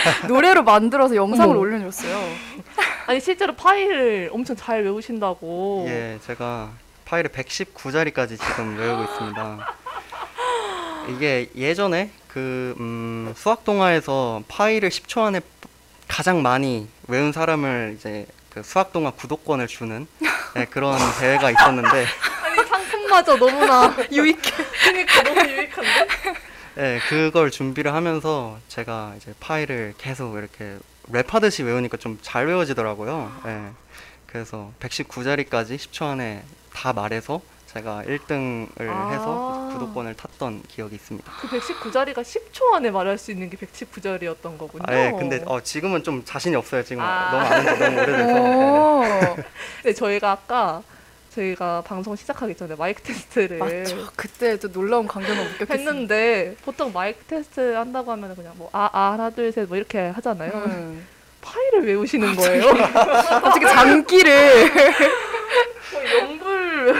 노래로 0.28 0.62
만들어서 0.62 1.16
영상을 1.16 1.50
어머. 1.50 1.60
올려줬어요. 1.60 2.28
아니 3.06 3.20
실제로 3.20 3.54
파일을 3.54 4.30
엄청 4.32 4.56
잘 4.56 4.82
외우신다고. 4.82 5.84
예, 5.88 6.18
제가 6.26 6.70
파일을 7.04 7.30
119자리까지 7.30 8.38
지금 8.40 8.76
외우고 8.78 9.04
있습니다. 9.04 9.74
이게 11.08 11.48
예전에 11.56 12.10
그 12.28 12.74
음, 12.80 13.32
수학 13.36 13.64
동화에서 13.64 14.42
파일을 14.48 14.90
10초 14.90 15.22
안에 15.22 15.40
가장 16.08 16.42
많이 16.42 16.88
외운 17.08 17.32
사람을 17.32 17.94
이제 17.96 18.26
그 18.50 18.62
수학 18.62 18.92
동화 18.92 19.10
구독권을 19.10 19.66
주는 19.68 20.06
예, 20.56 20.64
그런 20.64 20.98
대회가 21.20 21.50
있었는데 21.50 22.06
아니 22.44 22.68
상품마저 22.68 23.36
너무나 23.36 23.94
유익해. 24.10 24.50
그러니까 24.82 25.22
너무 25.22 25.40
유익한데. 25.48 26.06
예, 26.78 27.00
그걸 27.08 27.50
준비를 27.50 27.94
하면서 27.94 28.58
제가 28.68 29.14
이제 29.16 29.32
파일을 29.40 29.94
계속 29.98 30.36
이렇게 30.36 30.76
랩하듯이 31.10 31.64
외우니까 31.64 31.96
좀 31.96 32.18
잘 32.20 32.46
외워지더라고요. 32.46 33.32
예. 33.46 33.62
그래서 34.26 34.72
119자리까지 34.80 35.76
10초 35.76 36.02
안에 36.06 36.42
다 36.74 36.92
말해서 36.92 37.40
제가 37.72 38.02
1등을 38.06 38.68
아. 38.88 39.10
해서 39.10 39.70
구독권을 39.72 40.14
탔던 40.14 40.62
기억이 40.68 40.94
있습니다. 40.96 41.30
그 41.40 41.48
119자리가 41.48 42.16
10초 42.22 42.74
안에 42.74 42.90
말할 42.90 43.16
수 43.18 43.30
있는 43.30 43.48
게 43.48 43.56
119자리였던 43.56 44.58
거군요. 44.58 44.82
아, 44.86 44.94
예, 44.94 45.12
근데 45.12 45.42
어, 45.46 45.60
지금은 45.62 46.02
좀 46.02 46.24
자신이 46.24 46.54
없어요. 46.56 46.82
지금 46.82 47.02
아. 47.02 47.30
너무 47.30 47.44
아는 47.54 47.74
지 47.74 47.80
너무 47.80 48.00
오래돼서. 48.00 48.36
예. 48.36 49.30
오, 49.30 49.36
네, 49.84 49.92
저희가 49.94 50.32
아까 50.32 50.82
저희가 51.40 51.82
방송 51.86 52.16
시작하기 52.16 52.54
전에 52.56 52.74
마이크 52.76 53.02
테스트를 53.02 53.58
맞죠. 53.58 54.08
그때 54.16 54.58
또 54.58 54.72
놀라운 54.72 55.06
광경을. 55.06 55.46
했는데 55.68 56.56
보통 56.64 56.90
마이크 56.92 57.22
테스트 57.26 57.74
한다고 57.74 58.10
하면 58.12 58.34
그냥 58.34 58.54
뭐 58.56 58.70
아, 58.72 58.88
아 58.92 59.12
하나 59.12 59.28
둘 59.30 59.52
셋 59.52 59.68
뭐 59.68 59.76
이렇게 59.76 59.98
하잖아요. 59.98 60.50
음. 60.54 61.06
파일을 61.42 61.86
외우시는 61.86 62.34
거예요. 62.34 62.62
갑자기 63.42 63.66
장기를 63.66 64.70
뭐 65.92 66.18
연불 66.20 66.94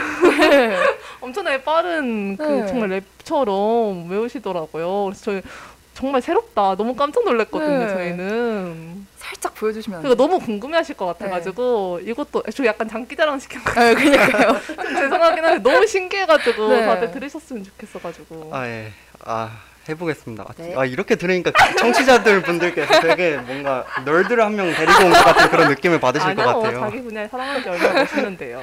엄청나게 1.19 1.63
빠른 1.63 2.37
그 2.37 2.43
네. 2.43 2.67
정말 2.67 3.01
랩처럼 3.25 4.09
외우시더라고요. 4.09 5.05
그래서 5.05 5.21
저희 5.23 5.41
정말 5.97 6.21
새롭다. 6.21 6.75
너무 6.75 6.95
깜짝 6.95 7.23
놀랐거든요. 7.25 7.79
네. 7.79 7.87
저희는. 7.89 9.07
살짝 9.17 9.55
보여주시면 9.55 9.97
안 9.97 10.03
그러니까 10.03 10.15
돼요? 10.23 10.27
너무 10.29 10.45
궁금해하실 10.45 10.95
것 10.95 11.07
같아가지고 11.07 12.01
이것도 12.03 12.43
저 12.53 12.63
약간 12.65 12.87
장기자랑 12.87 13.39
시킨 13.39 13.63
거 13.63 13.73
네, 13.73 13.95
그러니까요. 13.95 14.61
좀 14.67 14.95
죄송하긴 14.95 15.43
한데 15.43 15.69
너무 15.69 15.87
신기해가지고 15.87 16.67
네. 16.69 16.85
다들 16.85 17.11
들으셨으면 17.11 17.63
좋겠어가지고. 17.63 18.51
아, 18.53 18.67
예. 18.67 18.91
아, 19.25 19.57
해보겠습니다. 19.89 20.43
아, 20.47 20.53
네. 20.57 20.75
아, 20.77 20.85
이렇게 20.85 21.15
들으니까 21.15 21.51
청취자들 21.79 22.43
분들께서 22.43 22.99
되게 23.01 23.37
뭔가 23.37 23.83
널드를 24.05 24.43
한 24.45 24.55
명 24.55 24.71
데리고 24.71 25.03
온 25.03 25.09
것 25.11 25.23
같은 25.23 25.49
그런 25.49 25.69
느낌을 25.69 25.99
받으실 25.99 26.35
것 26.35 26.41
아니요, 26.43 26.61
같아요. 26.61 26.79
자기 26.79 27.01
분야에 27.01 27.27
사랑하는 27.27 27.63
게 27.63 27.69
얼마나 27.71 27.93
멋있는데요. 28.01 28.61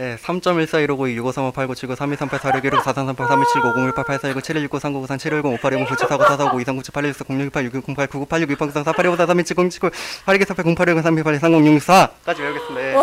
예, 0.00 0.16
3.141552 0.16 1.20
653589 1.20 1.76
79 1.76 2.16
3238 2.16 2.80
4616 2.80 2.80
4338 2.80 2.80
3179 2.80 3.84
5018 3.84 4.04
8419 4.08 4.40
7169 4.40 4.80
3993 4.80 5.18
710 5.20 5.52
5810 5.60 5.84
9745 5.84 6.24
445 6.24 6.60
2297 6.60 7.20
8164 7.20 7.20
0668 7.20 7.64
6608 7.68 8.08
9986 8.08 8.48
683 8.48 8.84
4815 8.84 9.28
4317 9.28 9.60
079 9.60 9.92
8248 10.24 10.88
0810 10.88 11.04
3282 11.04 11.40
3064까지 11.44 12.40
외우겠습니다. 12.40 12.80
예. 12.80 12.96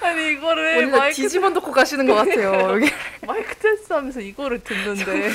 아니 0.00 0.32
이거를 0.32 0.76
오늘 0.78 0.86
마이크 0.98 1.16
뒤집어 1.16 1.50
놓고 1.50 1.70
가시는 1.70 2.06
것 2.06 2.14
같아요. 2.14 2.52
여기 2.76 2.90
마이크 3.26 3.54
테스트하면서 3.56 4.20
이거를 4.20 4.60
듣는데 4.64 5.32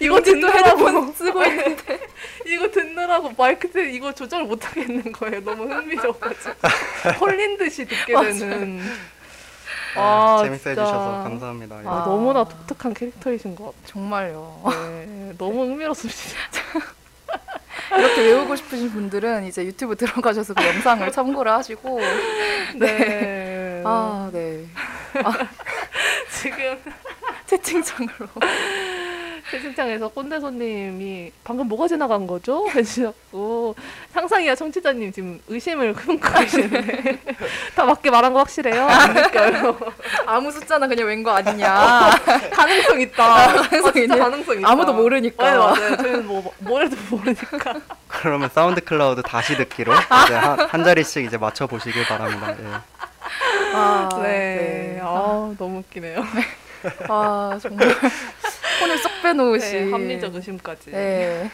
이거 0.00 0.20
듣느라고 0.20 0.86
헤드폰 0.88 1.12
쓰고 1.12 1.44
있는데 1.46 2.00
이거 2.46 2.70
듣느라고 2.70 3.32
마이크 3.36 3.70
테 3.70 3.90
이거 3.92 4.12
조절 4.12 4.44
못 4.44 4.64
하겠는 4.64 5.12
거예요. 5.12 5.42
너무 5.44 5.64
흥미로워가지고 5.72 6.54
홀린 7.20 7.56
듯이 7.58 7.84
듣게 7.86 8.12
되는. 8.14 8.80
아, 9.94 10.40
재밌어 10.42 10.62
진짜. 10.64 10.70
해주셔서 10.82 11.22
감사합니다. 11.24 11.82
예. 11.82 11.86
아, 11.86 11.90
아. 11.90 12.04
너무나 12.06 12.44
독특한 12.44 12.94
캐릭터이신 12.94 13.54
것 13.54 13.74
정말요. 13.86 14.60
같아요. 14.64 14.90
네, 14.90 15.32
너무 15.36 15.64
흥미롭습니다. 15.64 16.20
이렇게 17.98 18.22
외우고 18.22 18.56
싶으신 18.56 18.90
분들은 18.90 19.44
이제 19.44 19.64
유튜브 19.64 19.94
들어가셔서 19.96 20.54
그 20.54 20.66
영상을 20.66 21.12
참고를 21.12 21.52
하시고 21.52 22.00
네. 22.76 23.82
아 23.84 24.30
네. 24.32 24.64
지금 26.40 26.78
채팅창으로 27.46 28.28
채팅창에서 29.52 30.08
꼰대 30.08 30.40
손님이 30.40 31.30
방금 31.44 31.68
뭐가 31.68 31.86
지나간 31.86 32.26
거죠? 32.26 32.66
해주셨고 32.74 33.74
상상이야 34.14 34.54
청취자님 34.54 35.12
지금 35.12 35.40
의심을 35.46 35.92
품고 35.92 36.26
계시는데 36.32 37.18
다 37.76 37.84
맞게 37.84 38.10
말한 38.10 38.32
거 38.32 38.38
확실해요? 38.40 38.86
안 38.86 39.12
느껴요. 39.12 39.78
아무 40.26 40.50
숫자나 40.50 40.86
그냥 40.88 41.06
왼 41.06 41.22
거 41.22 41.30
아니냐. 41.32 42.10
가능성 42.52 43.00
있다. 43.02 43.46
가능성 43.46 43.88
아, 43.88 43.92
진짜 43.92 44.00
있네. 44.00 44.18
가능성 44.18 44.58
있다. 44.58 44.70
아무도 44.70 44.92
모르니까. 44.94 45.50
네, 45.50 45.56
맞아요. 45.56 45.96
저희는 45.98 46.26
뭐 46.26 46.52
뭐래도 46.58 46.96
모르니까. 47.10 47.74
그러면 48.08 48.48
Sound 48.52 48.80
Cloud 48.82 49.22
다시 49.22 49.56
듣기로 49.56 49.92
이제 50.24 50.34
한, 50.34 50.58
한 50.60 50.84
자리씩 50.84 51.24
이제 51.26 51.36
맞춰 51.36 51.66
보시길 51.66 52.06
바랍니다. 52.06 52.54
예. 52.58 53.74
아, 53.74 54.08
네. 54.22 54.98
아, 55.02 55.06
아, 55.06 55.54
너무 55.58 55.78
웃기네요. 55.80 56.24
아, 57.08 57.58
정말 57.62 57.88
혼을 58.82 58.98
쏙 58.98 59.10
빼놓으시. 59.22 59.72
네, 59.72 59.90
합리적 59.90 60.34
의심까지. 60.34 60.90
네. 60.90 61.50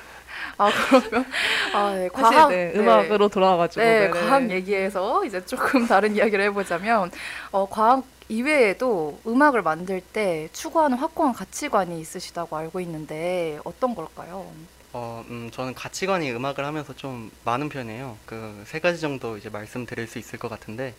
아 0.56 0.70
그러면 0.70 1.26
아 1.74 1.94
네, 1.94 2.08
과학 2.08 2.48
네, 2.48 2.72
네. 2.72 2.78
음악으로 2.78 3.28
돌아와가지고 3.28 3.80
네, 3.84 4.08
네네. 4.08 4.10
과학 4.10 4.50
얘기에서 4.50 5.24
이제 5.24 5.44
조금 5.44 5.86
다른 5.86 6.16
이야기를 6.16 6.44
해보자면 6.46 7.10
어, 7.52 7.68
과학 7.68 8.04
이외에도 8.28 9.20
음악을 9.26 9.62
만들 9.62 10.00
때 10.00 10.48
추구하는 10.52 10.98
확고한 10.98 11.32
가치관이 11.32 12.00
있으시다고 12.00 12.56
알고 12.56 12.80
있는데 12.80 13.58
어떤 13.64 13.94
걸까요? 13.94 14.46
어, 14.92 15.24
음, 15.30 15.50
저는 15.52 15.74
가치관이 15.74 16.30
음악을 16.32 16.64
하면서 16.64 16.92
좀 16.94 17.30
많은 17.44 17.68
편이에요. 17.68 18.16
그 18.26 18.64
세 18.66 18.80
가지 18.80 19.00
정도 19.00 19.36
이제 19.38 19.48
말씀드릴 19.50 20.06
수 20.08 20.18
있을 20.18 20.38
것 20.38 20.48
같은데 20.48 20.94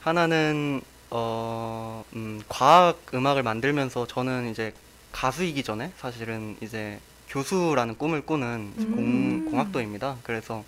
하나는 0.00 0.80
어, 1.10 2.04
음, 2.14 2.42
과학 2.48 2.98
음악을 3.14 3.42
만들면서 3.42 4.06
저는 4.06 4.50
이제 4.50 4.72
가수이기 5.14 5.62
전에 5.62 5.92
사실은 5.96 6.56
이제 6.60 6.98
교수라는 7.28 7.96
꿈을 7.96 8.22
꾸는 8.22 8.72
음. 8.76 8.96
공, 8.96 9.50
공학도입니다. 9.50 10.16
그래서 10.24 10.64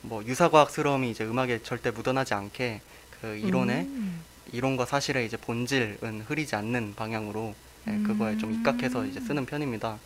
뭐 0.00 0.24
유사과학스러움이 0.24 1.10
이제 1.10 1.24
음악에 1.24 1.62
절대 1.62 1.90
묻어나지 1.90 2.32
않게 2.32 2.80
그 3.20 3.36
이론에 3.36 3.82
음. 3.82 4.22
이론과 4.52 4.86
사실의 4.86 5.26
이제 5.26 5.36
본질은 5.36 6.24
흐리지 6.26 6.56
않는 6.56 6.94
방향으로 6.96 7.54
예, 7.88 7.98
그거에 8.06 8.38
좀 8.38 8.52
입각해서 8.54 9.04
이제 9.04 9.20
쓰는 9.20 9.44
편입니다. 9.44 9.98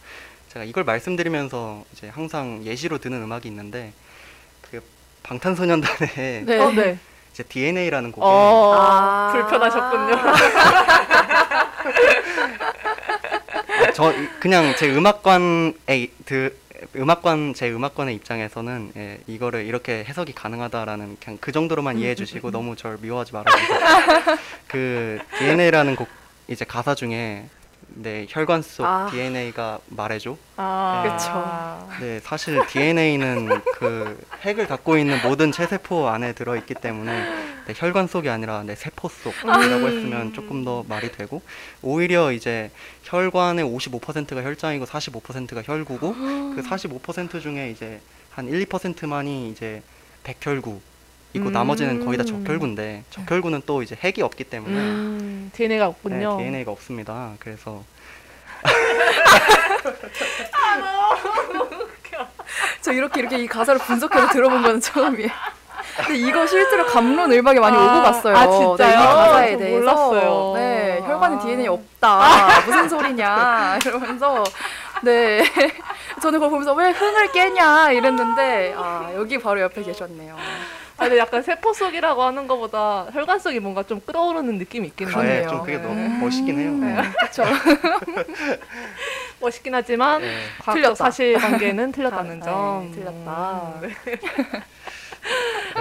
제가 0.49 0.65
이걸 0.65 0.85
말씀드리면서 0.85 1.85
이제 1.93 2.09
항상 2.09 2.63
예시로 2.65 2.99
드는 2.99 3.23
음악이 3.23 3.47
있는데 3.49 3.93
그 4.71 4.83
방탄소년단의 5.23 6.45
네. 6.45 6.59
어, 6.59 6.71
네. 6.73 6.99
이제 7.33 7.43
DNA라는 7.45 8.13
곡에 8.13 8.27
어, 8.27 8.75
아. 8.77 9.33
불편하셨군요. 9.33 10.17
저 13.97 14.13
그냥 14.41 14.75
제 14.77 14.95
음악관의 14.95 16.11
그 16.27 16.55
음악관 16.95 17.55
제 17.55 17.71
음악관의 17.73 18.15
입장에서는 18.17 18.93
예, 18.95 19.19
이거를 19.27 19.65
이렇게 19.65 20.05
해석이 20.05 20.35
가능하다라는 20.35 21.17
그냥 21.19 21.39
그 21.41 21.51
정도로만 21.51 21.99
이해해 21.99 22.15
주시고 22.15 22.51
너무 22.51 22.77
절 22.77 22.99
미워하지 23.01 23.33
말아주세요. 23.33 23.79
그 24.69 25.19
DNA라는 25.39 25.97
곡 25.97 26.09
이제 26.47 26.67
가사 26.67 26.95
중에 26.95 27.47
네 27.89 28.27
혈관 28.29 28.63
속 28.63 28.85
아. 28.85 29.09
DNA가 29.11 29.79
말해줘. 29.89 30.37
아, 30.57 31.89
네 32.01 32.21
사실 32.21 32.65
DNA는 32.67 33.63
그 33.79 34.23
핵을 34.43 34.67
갖고 34.67 34.97
있는 34.99 35.21
모든 35.23 35.53
체세포 35.53 36.09
안에 36.09 36.33
들어 36.33 36.57
있기 36.57 36.75
때문에 36.75 37.13
네, 37.67 37.75
혈관 37.75 38.07
속이 38.07 38.29
아니라 38.29 38.63
내 38.63 38.75
세포 38.75 39.09
속이라고 39.09 39.87
했으면 39.89 40.33
조금 40.33 40.65
더 40.65 40.85
말이 40.89 41.11
되고 41.11 41.43
오히려 41.83 42.33
이제 42.33 42.71
혈관의 43.05 43.65
55%가 43.65 44.43
혈장이고 44.43 44.85
45%가 44.85 45.63
혈구고 45.63 46.13
그 46.13 46.63
45% 46.63 47.41
중에 47.41 47.71
이제 47.71 48.01
한 48.31 48.49
1, 48.49 48.67
2%만이 48.67 49.51
이제 49.51 49.83
백혈구 50.23 50.81
이고 51.37 51.49
음. 51.49 51.53
나머지는 51.53 52.05
거의 52.05 52.17
다 52.17 52.25
적혈구인데 52.25 53.05
적혈구는 53.11 53.63
또 53.67 53.83
이제 53.83 53.97
핵이 54.03 54.23
없기 54.23 54.45
때문에 54.45 54.75
음, 54.75 55.51
DNA가 55.55 55.87
없군요. 55.89 56.39
네, 56.39 56.45
DNA가 56.45 56.71
없습니다. 56.73 57.33
그래서 57.39 57.83
저 62.81 62.93
이렇게 62.93 63.21
이렇게 63.21 63.39
이 63.39 63.47
가사를 63.47 63.79
분석해서 63.81 64.29
들어본 64.29 64.63
거는 64.63 64.81
처음이에요. 64.81 65.29
근데 65.97 66.17
이거 66.17 66.47
실제로 66.47 66.85
감론 66.87 67.33
을박이 67.33 67.59
많이 67.59 67.77
아, 67.77 67.81
오고 67.81 68.03
갔어요. 68.03 68.37
아, 68.37 68.47
진짜요? 68.47 68.77
네, 68.77 68.95
이 68.95 69.07
가사에 69.07 69.53
저 69.53 69.59
대해서. 69.59 69.79
몰랐어요. 69.79 70.53
네, 70.57 71.01
혈관에 71.05 71.37
아. 71.37 71.39
DNA 71.39 71.69
없다. 71.69 72.61
무슨 72.67 72.89
소리냐. 72.89 73.79
이러면서 73.85 74.45
네. 75.03 75.43
저는 76.23 76.39
그걸 76.39 76.51
보면서 76.51 76.73
왜 76.75 76.91
흥을 76.91 77.33
깨냐 77.33 77.93
이랬는데 77.93 78.75
아, 78.77 79.11
여기 79.15 79.39
바로 79.39 79.61
옆에 79.61 79.83
계셨네요. 79.83 80.37
아, 80.99 81.05
근데 81.05 81.19
약간 81.19 81.43
세포 81.43 81.73
속이라고 81.75 82.23
하는 82.23 82.47
것보다 82.47 83.07
혈관 83.13 83.39
속이 83.39 83.61
뭔가 83.61 83.83
좀 83.83 84.01
끓어오르는 84.01 84.57
느낌이 84.59 84.89
있긴. 84.89 85.09
하네요. 85.09 85.43
네, 85.43 85.49
좀 85.49 85.61
그게 85.61 85.77
네. 85.77 85.83
너무 85.83 86.09
멋있긴 86.25 86.59
해요. 86.59 87.03
그렇죠. 87.19 87.45
멋있긴 89.41 89.75
하지만 89.75 90.23
네. 90.23 90.41
틀렸다. 90.65 90.95
사실 90.95 91.35
관계는 91.35 91.93
틀렸다는 91.93 92.43
아, 92.43 92.45
점. 92.45 92.91
네, 92.91 92.97
틀렸다. 92.97 93.73
음, 93.75 93.81
네. 93.83 93.95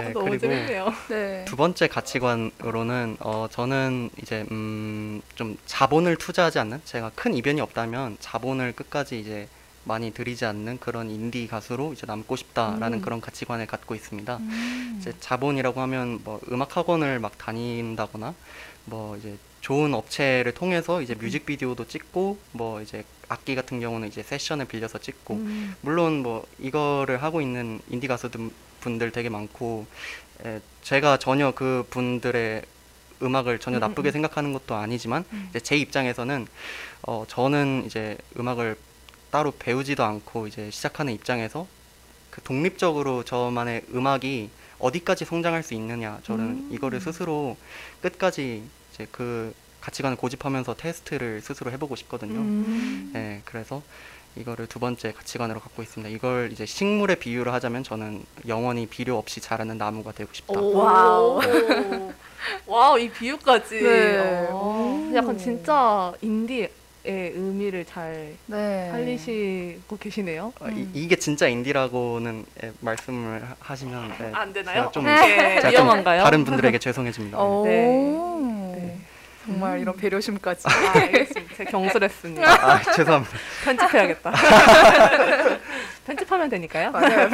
네, 0.01 0.09
너무 0.11 0.25
그리고 0.31 0.39
재밌네요. 0.39 0.93
네. 1.07 1.45
두 1.47 1.55
번째 1.55 1.87
가치관으로는 1.87 3.17
어 3.21 3.47
저는 3.49 4.09
이제 4.21 4.45
음 4.51 5.21
좀 5.35 5.57
자본을 5.65 6.15
투자하지 6.17 6.59
않는 6.59 6.81
제가 6.85 7.11
큰 7.15 7.33
이변이 7.33 7.59
없다면 7.61 8.17
자본을 8.21 8.71
끝까지 8.73 9.19
이제 9.19 9.47
많이 9.85 10.11
들이지 10.11 10.45
않는 10.45 10.79
그런 10.79 11.09
인디 11.09 11.47
가수로 11.47 11.93
이제 11.93 12.05
남고 12.05 12.35
싶다라는 12.35 12.99
음. 12.99 13.01
그런 13.01 13.21
가치관을 13.21 13.67
갖고 13.67 13.95
있습니다. 13.95 14.37
음. 14.37 14.97
이제 14.99 15.13
자본이라고 15.19 15.79
하면 15.81 16.19
뭐 16.23 16.41
음악 16.51 16.75
학원을 16.75 17.19
막 17.19 17.37
다닌다거나 17.37 18.33
뭐 18.85 19.15
이제 19.17 19.37
좋은 19.61 19.93
업체를 19.93 20.53
통해서 20.53 21.01
이제 21.01 21.15
뮤직비디오도 21.15 21.87
찍고 21.87 22.37
뭐 22.51 22.81
이제 22.81 23.03
악기 23.29 23.55
같은 23.55 23.79
경우는 23.79 24.07
이제 24.07 24.21
세션을 24.21 24.65
빌려서 24.65 24.99
찍고 24.99 25.35
음. 25.35 25.75
물론 25.81 26.21
뭐 26.21 26.45
이거를 26.59 27.23
하고 27.23 27.41
있는 27.41 27.79
인디 27.89 28.07
가수들 28.07 28.51
분들 28.81 29.11
되게 29.11 29.29
많고 29.29 29.85
에, 30.45 30.61
제가 30.83 31.17
전혀 31.17 31.51
그 31.51 31.85
분들의 31.89 32.63
음악을 33.23 33.59
전혀 33.59 33.77
음, 33.77 33.81
나쁘게 33.81 34.09
음. 34.09 34.11
생각하는 34.11 34.53
것도 34.53 34.75
아니지만 34.75 35.23
음. 35.31 35.49
제 35.63 35.77
입장에서는 35.77 36.47
어 37.03 37.25
저는 37.27 37.83
이제 37.85 38.17
음악을 38.37 38.75
따로 39.35 39.51
배우지도 39.59 40.01
않고 40.01 40.47
이제 40.47 40.71
시작하는 40.71 41.11
입장에서 41.11 41.67
그 42.29 42.39
독립적으로 42.41 43.23
저만의 43.25 43.81
음악이 43.93 44.49
어디까지 44.79 45.25
성장할 45.25 45.61
수 45.61 45.73
있느냐 45.73 46.21
저는 46.23 46.45
음. 46.45 46.69
이거를 46.71 47.01
스스로 47.01 47.57
끝까지 48.01 48.63
이제 48.93 49.05
그 49.11 49.53
가치관을 49.81 50.15
고집하면서 50.15 50.75
테스트를 50.75 51.41
스스로 51.41 51.69
해보고 51.71 51.97
싶거든요. 51.97 52.39
음. 52.39 53.11
네, 53.13 53.41
그래서 53.43 53.81
이거를 54.37 54.67
두 54.67 54.79
번째 54.79 55.11
가치관으로 55.11 55.59
갖고 55.59 55.83
있습니다. 55.83 56.15
이걸 56.15 56.49
이제 56.53 56.65
식물의 56.65 57.19
비유를 57.19 57.51
하자면 57.51 57.83
저는 57.83 58.23
영원히 58.47 58.87
비료 58.87 59.17
없이 59.17 59.41
자라는 59.41 59.77
나무가 59.77 60.13
되고 60.13 60.29
싶다. 60.31 60.57
오. 60.57 60.77
wow. 60.77 61.41
wow, 62.67 62.97
이 62.97 63.09
비유까지. 63.09 63.81
네. 63.81 64.47
어, 64.49 65.09
오. 65.11 65.13
약간 65.13 65.37
진짜 65.37 66.13
인디 66.21 66.69
의 67.05 67.31
의미를 67.35 67.85
잘 67.85 68.33
네. 68.47 68.89
살리시고 68.91 69.97
계시네요. 69.99 70.51
어, 70.59 70.67
이, 70.69 70.87
이게 70.93 71.15
진짜 71.15 71.47
인디라고는 71.47 72.45
예, 72.63 72.71
말씀을 72.79 73.43
하- 73.43 73.55
하시면 73.59 74.13
네, 74.17 74.31
안 74.33 74.51
되나요? 74.51 74.75
제가 74.75 74.91
좀- 74.91 75.05
어떻게 75.05 75.35
제가 75.61 75.61
좀 75.61 75.71
위험한가요? 75.71 76.23
다른 76.23 76.43
분들에게 76.45 76.79
죄송해집니다. 76.79 77.37
오. 77.39 77.65
네. 77.65 78.97
정말 79.45 79.75
음. 79.77 79.81
이런 79.83 79.95
배려심까지. 79.95 80.63
아, 80.67 80.71
알겠습니다. 80.99 81.55
제가 81.57 81.69
경솔했습니다. 81.69 82.51
아, 82.51 82.81
죄송합니다. 82.93 83.37
편집해야겠다. 83.63 84.31
편집하면 86.05 86.49
되니까요. 86.49 86.91
맞아요. 86.91 87.29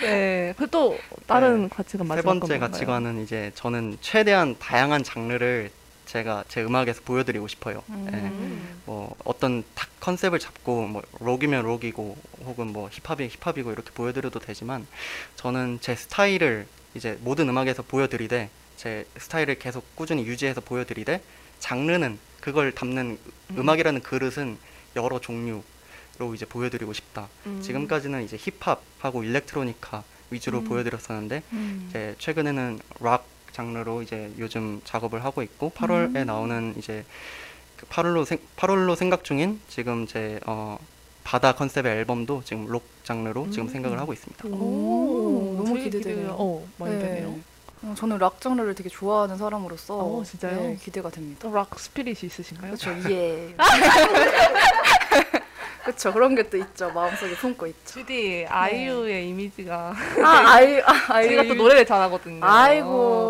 네. 0.00 0.54
그 0.58 0.66
또 0.72 0.98
다른 1.26 1.68
가치관 1.68 2.06
세 2.06 2.08
마지막 2.14 2.32
번째 2.40 2.58
건? 2.58 2.70
가치관은 2.70 3.22
이제 3.22 3.52
저는 3.54 3.98
최대한 4.00 4.56
다양한 4.58 5.04
장르를 5.04 5.70
제가 6.12 6.44
제 6.48 6.62
음악에서 6.62 7.00
보여드리고 7.06 7.48
싶어요. 7.48 7.82
예. 7.88 7.94
음. 7.94 8.82
뭐 8.84 9.16
어떤 9.24 9.64
탁 9.74 9.88
컨셉을 10.00 10.38
잡고 10.38 10.86
뭐 10.86 11.02
록이면 11.20 11.64
록이고 11.64 12.18
혹은 12.44 12.70
뭐 12.70 12.90
힙합이 12.92 13.30
힙합이고 13.40 13.72
이렇게 13.72 13.90
보여드려도 13.92 14.38
되지만 14.38 14.86
저는 15.36 15.78
제 15.80 15.94
스타일을 15.94 16.66
이제 16.94 17.18
모든 17.22 17.48
음악에서 17.48 17.82
보여드리되 17.82 18.50
제 18.76 19.06
스타일을 19.16 19.58
계속 19.58 19.96
꾸준히 19.96 20.26
유지해서 20.26 20.60
보여드리되 20.60 21.22
장르는 21.60 22.18
그걸 22.42 22.72
담는 22.72 23.18
음. 23.52 23.56
음악이라는 23.58 24.02
그릇은 24.02 24.58
여러 24.96 25.18
종류로 25.18 26.34
이제 26.34 26.44
보여드리고 26.44 26.92
싶다. 26.92 27.28
음. 27.46 27.62
지금까지는 27.62 28.22
이제 28.22 28.36
힙합하고 28.36 29.24
일렉트로니카 29.24 30.04
위주로 30.28 30.58
음. 30.58 30.64
보여드렸었는데 30.64 31.42
음. 31.52 31.86
이제 31.88 32.14
최근에는 32.18 32.80
락 33.00 33.24
장르로 33.52 34.02
이제 34.02 34.30
요즘 34.38 34.80
작업을 34.84 35.24
하고 35.24 35.42
있고 35.42 35.70
8월에 35.76 36.16
음. 36.16 36.26
나오는 36.26 36.74
이제 36.78 37.04
그 37.76 37.86
8월로 37.86 38.24
생, 38.24 38.38
8월로 38.56 38.96
생각 38.96 39.24
중인 39.24 39.60
지금 39.68 40.06
제 40.06 40.38
어, 40.46 40.78
바다 41.24 41.52
컨셉의 41.54 41.92
앨범도 41.98 42.42
지금 42.44 42.66
록 42.66 42.84
장르로 43.04 43.50
지금 43.50 43.68
생각을 43.68 43.98
하고 43.98 44.12
있습니다. 44.12 44.48
오, 44.48 45.54
너무. 45.56 45.74
기대가- 45.78 46.30
어, 46.32 46.66
많이 46.78 46.94
네. 46.96 47.00
되네요. 47.00 47.34
어, 47.84 47.94
저는 47.96 48.18
락 48.18 48.40
장르를 48.40 48.74
되게 48.76 48.88
좋아하는 48.88 49.36
사람으로서 49.38 49.96
어, 49.98 50.22
진짜요? 50.24 50.54
네, 50.60 50.78
기대가 50.80 51.10
됩니다. 51.10 51.40
또락 51.42 51.78
스피릿이 51.80 52.26
있으신가요? 52.26 52.74
그렇죠. 52.76 52.90
예. 53.10 53.54
그렇죠. 56.02 56.12
그런 56.12 56.34
게 56.34 56.42
또 56.50 56.56
있죠. 56.56 56.90
마음속에 56.90 57.34
품고 57.36 57.66
있죠. 57.68 57.78
주디 57.86 58.46
아이유의 58.48 59.28
이미지가 59.28 59.94
아, 60.24 60.28
아이, 60.46 60.80
아, 60.80 61.04
아이. 61.08 61.28
제가 61.28 61.44
또 61.44 61.54
노래를 61.54 61.86
잘하거든요. 61.86 62.40
아이고, 62.44 62.88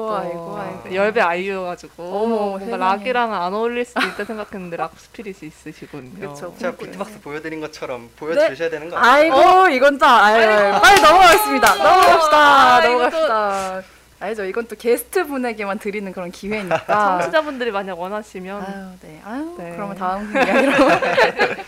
또 0.09 0.17
아이고, 0.17 0.59
아이고. 0.59 0.95
열배 0.95 1.21
아이유여가지고 1.21 2.03
어머, 2.03 2.37
뭔가. 2.59 2.77
락이랑은 2.79 3.37
안 3.37 3.53
어울릴 3.55 3.85
수도 3.85 4.01
있다 4.01 4.25
생각했는데 4.25 4.77
락 4.79 4.93
스피릿이 4.97 5.47
있으시군요. 5.47 6.33
그쵸. 6.33 6.55
제가 6.59 6.77
비트박스 6.77 7.21
보여드린 7.21 7.61
것처럼 7.61 8.09
보여주셔야 8.17 8.71
되는 8.71 8.89
거 8.89 8.97
아니에요? 8.97 9.35
아이고, 9.35 9.69
이건 9.69 9.99
또, 9.99 10.07
아유, 10.07 10.81
빨리 10.81 11.01
넘어가겠습니다. 11.03 11.75
넘어갑시다. 11.75 12.37
아, 12.37 12.79
이거 12.81 12.89
넘어갑시다. 12.91 13.83
알죠. 14.23 14.45
이건 14.45 14.67
또 14.69 14.77
게스트 14.77 15.27
분에게만 15.27 15.79
드리는 15.81 16.11
그런 16.13 16.31
기회니까. 16.31 17.19
청취자분들이 17.21 17.73
만약 17.73 17.99
원하시면 17.99 18.63
아유, 18.63 18.89
네. 19.03 19.21
아유, 19.25 19.55
네. 19.59 19.73
그러면 19.75 19.97
다음 19.97 20.33
이야기로. 20.33 20.73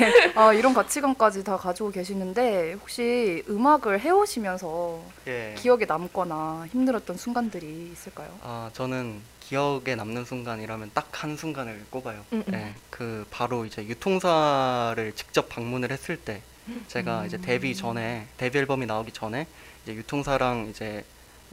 네. 0.00 0.32
아, 0.34 0.52
이런 0.52 0.74
가치관까지 0.74 1.42
다 1.44 1.56
가지고 1.56 1.90
계시는데 1.90 2.74
혹시 2.74 3.42
음악을 3.48 4.00
해오시면서 4.00 5.00
예. 5.26 5.54
기억에 5.58 5.84
남거나 5.86 6.66
힘들었던 6.70 7.16
순간들이 7.16 7.90
있을까요? 7.92 8.28
아 8.42 8.70
저는 8.72 9.20
기억에 9.40 9.94
남는 9.96 10.24
순간이라면 10.24 10.90
딱 10.94 11.10
한 11.22 11.36
순간을 11.36 11.84
꼽아요. 11.90 12.24
음, 12.32 12.42
음. 12.48 12.54
예, 12.54 12.74
그 12.88 13.26
바로 13.30 13.66
이제 13.66 13.84
유통사를 13.84 15.12
직접 15.14 15.50
방문을 15.50 15.90
했을 15.90 16.16
때 16.16 16.40
제가 16.88 17.26
이제 17.26 17.36
데뷔 17.36 17.74
전에 17.74 18.26
데뷔 18.38 18.58
앨범이 18.58 18.86
나오기 18.86 19.12
전에 19.12 19.46
이제 19.82 19.94
유통사랑 19.94 20.68
이제 20.70 21.04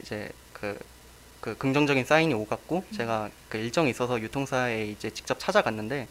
이제 0.02 0.28
그, 0.52 0.78
그 1.40 1.56
긍정적인 1.56 2.04
사인이 2.04 2.32
오갔고 2.34 2.84
제가 2.94 3.30
그 3.48 3.58
일정이 3.58 3.90
있어서 3.90 4.20
유통사에 4.20 4.86
이제 4.86 5.10
직접 5.10 5.38
찾아갔는데 5.38 6.08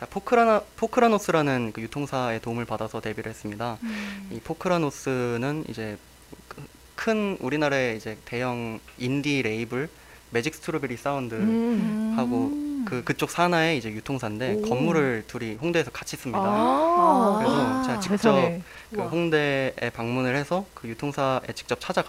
자, 0.00 0.06
포크라나 0.06 0.62
포크라노스라는 0.76 1.72
그 1.72 1.80
유통사의 1.82 2.40
도움을 2.40 2.64
받아서 2.64 3.00
데뷔를 3.00 3.30
했습니다. 3.30 3.78
이 4.30 4.40
포크라노스는 4.40 5.64
이제 5.68 5.96
그- 6.48 6.62
큰 6.94 7.36
우리나라의 7.40 7.96
이제 7.96 8.16
대형 8.24 8.78
인디 8.98 9.42
레이블 9.42 9.88
매직 10.30 10.54
스트로베리 10.54 10.96
사운드 10.96 11.34
음. 11.34 12.14
하고 12.16 12.50
그 12.86 13.04
그쪽 13.04 13.30
산하의 13.30 13.78
이제 13.78 13.90
유통사인데 13.90 14.54
오. 14.54 14.62
건물을 14.62 15.24
둘이 15.28 15.54
홍대에서 15.56 15.90
같이 15.90 16.16
씁니다. 16.16 16.40
아, 16.42 17.36
그래서 17.38 17.82
제가 17.82 18.00
직접. 18.00 18.60
그. 18.90 19.00
홍대에 19.08 19.90
방문을 19.94 20.34
해서 20.36 20.64
그 20.74 20.88
유통사에 20.88 21.52
직접 21.54 21.80
찾아 21.80 22.02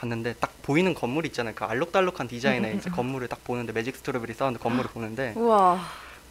갔는데 0.00 0.34
딱 0.40 0.50
보이는 0.62 0.94
건물 0.94 1.26
있잖아요. 1.26 1.54
그 1.54 1.64
알록달록한 1.64 2.26
디자인의 2.26 2.76
이제 2.76 2.88
건물을 2.90 3.28
딱 3.28 3.44
보는데 3.44 3.72
매직 3.72 3.96
스트로베리 3.96 4.32
사운드 4.34 4.58
건물을 4.58 4.90
보는데 4.90 5.34
우와. 5.36 5.78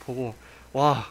보고 0.06 0.34
와 0.74 1.06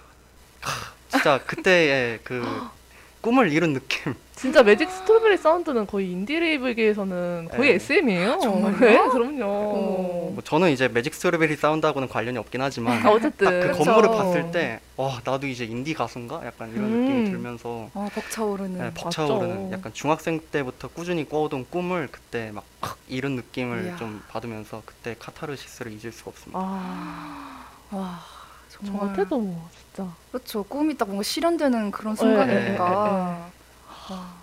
하, 0.61 0.93
진짜 1.09 1.39
그때의 1.47 2.21
그 2.25 2.43
꿈을 3.21 3.53
이룬 3.53 3.75
느낌. 3.75 4.15
진짜 4.39 4.63
매직 4.63 4.89
스트로베리 4.89 5.37
사운드는 5.37 5.89
거의 5.89 6.13
인디 6.13 6.39
레이블계에서는 6.39 7.49
거의 7.51 7.71
네. 7.71 7.75
SM이에요. 7.75 8.39
정말요? 8.41 8.79
네, 8.79 9.09
그럼요. 9.09 9.45
어. 9.45 10.31
뭐 10.35 10.43
저는 10.45 10.71
이제 10.71 10.87
매직 10.87 11.13
스트로베리 11.15 11.57
사운드하고는 11.57 12.09
관련이 12.09 12.39
없긴 12.39 12.61
하지만 12.61 13.05
아, 13.05 13.11
어쨌든 13.11 13.45
딱 13.47 13.73
그. 13.77 13.85
건물을 13.85 14.09
봤을 14.11 14.51
때 14.53 14.81
와 14.97 15.21
나도 15.25 15.47
이제 15.47 15.65
인디 15.65 15.95
가수인가 15.95 16.45
약간 16.45 16.73
이런 16.73 16.85
음. 16.85 17.01
느낌이 17.05 17.31
들면서 17.31 17.89
어, 17.95 18.09
벅차오르는. 18.13 18.79
네, 18.79 18.95
벅차오르는 18.95 19.63
맞죠. 19.65 19.73
약간 19.73 19.93
중학생 19.93 20.41
때부터 20.53 20.89
꾸준히 20.89 21.29
꿔오던 21.29 21.67
꿈을 21.71 22.09
그때 22.11 22.51
막 22.53 22.72
확 22.72 22.99
이룬 23.09 23.37
느낌을 23.37 23.87
이야. 23.87 23.97
좀 23.97 24.21
받으면서 24.29 24.83
그때 24.85 25.15
카타르시스를 25.19 25.93
잊을 25.93 26.11
수가 26.13 26.31
없습니다. 26.31 26.59
아, 26.61 27.65
와, 27.93 28.21
저 28.69 28.85
정말. 28.87 29.09
같아도 29.09 29.39
뭐 29.39 29.69
진짜 29.99 30.15
그렇죠. 30.31 30.63
꿈이 30.63 30.97
딱 30.97 31.07
뭔가 31.07 31.23
실현되는 31.25 31.85
네, 31.87 31.91
그런 31.91 32.15
네, 32.15 32.21
순간이니까. 32.21 33.51
네, 34.09 34.15
와, 34.15 34.35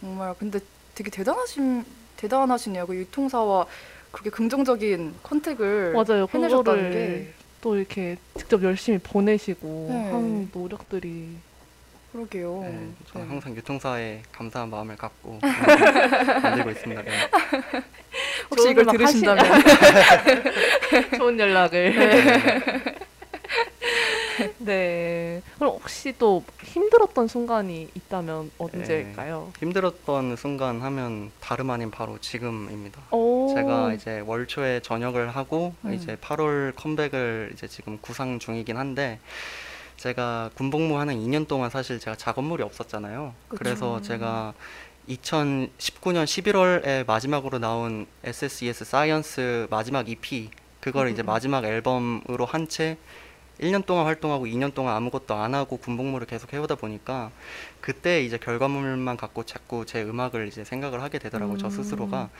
정말 0.00 0.34
근데 0.38 0.58
되게 0.94 1.10
대단하신 1.10 1.84
대단하시네요. 2.16 2.86
그 2.86 2.96
유통사와 2.96 3.66
그렇게 4.10 4.30
긍정적인 4.30 5.14
컨택을 5.22 5.92
맞아요. 5.94 6.26
해내셨다는 6.32 6.90
게 6.90 7.32
또 7.62 7.74
이렇게 7.74 8.16
직접 8.36 8.62
열심히 8.62 8.98
보내시고 8.98 9.86
네. 9.88 10.10
한 10.10 10.48
노력들이 10.52 11.30
그러게요. 12.12 12.60
네, 12.62 12.88
저는 13.10 13.26
네. 13.26 13.32
항상 13.32 13.56
유통사에 13.56 14.22
감사한 14.30 14.70
마음을 14.70 14.96
갖고 14.96 15.40
만들고 16.42 16.70
있습니다. 16.70 17.02
네. 17.02 17.10
혹시 18.50 18.70
이걸 18.70 18.86
들으신다면 18.86 19.44
좋은 21.18 21.38
연락을. 21.40 22.94
네. 24.58 25.42
그럼 25.58 25.74
혹시 25.74 26.14
또 26.18 26.44
힘들었던 26.62 27.28
순간이 27.28 27.88
있다면 27.94 28.50
언제일까요? 28.58 29.52
힘들었던 29.58 30.36
순간 30.36 30.80
하면 30.80 31.30
다름 31.40 31.70
아닌 31.70 31.90
바로 31.90 32.18
지금입니다. 32.18 33.00
오. 33.10 33.52
제가 33.54 33.94
이제 33.94 34.20
월 34.20 34.46
초에 34.46 34.80
전역을 34.80 35.28
하고 35.34 35.74
음. 35.84 35.94
이제 35.94 36.16
8월 36.16 36.74
컴백을 36.76 37.50
이제 37.54 37.66
지금 37.66 37.98
구상 38.00 38.38
중이긴 38.38 38.76
한데 38.76 39.18
제가 39.96 40.50
군복무하는 40.54 41.16
2년 41.16 41.48
동안 41.48 41.70
사실 41.70 41.98
제가 41.98 42.16
작업물이 42.16 42.62
없었잖아요. 42.62 43.32
그쵸. 43.48 43.58
그래서 43.58 44.02
제가 44.02 44.52
2019년 45.08 46.24
11월에 46.24 47.06
마지막으로 47.06 47.58
나온 47.58 48.06
SSES 48.24 48.84
Science 48.84 49.68
마지막 49.70 50.08
EP 50.08 50.50
그걸 50.80 51.10
이제 51.10 51.22
음. 51.22 51.26
마지막 51.26 51.64
앨범으로 51.64 52.44
한 52.44 52.66
채 52.68 52.96
1년 53.60 53.86
동안 53.86 54.06
활동하고 54.06 54.46
2년 54.46 54.74
동안 54.74 54.96
아무것도 54.96 55.34
안 55.34 55.54
하고 55.54 55.76
군복무를 55.78 56.26
계속 56.26 56.52
해오다 56.52 56.74
보니까 56.76 57.30
그때 57.80 58.22
이제 58.22 58.38
결과물만 58.38 59.16
갖고 59.16 59.44
자꾸 59.44 59.86
제 59.86 60.02
음악을 60.02 60.48
이제 60.48 60.64
생각을 60.64 61.02
하게 61.02 61.18
되더라고요. 61.18 61.58
저 61.58 61.66
음. 61.66 61.70
스스로가. 61.70 62.30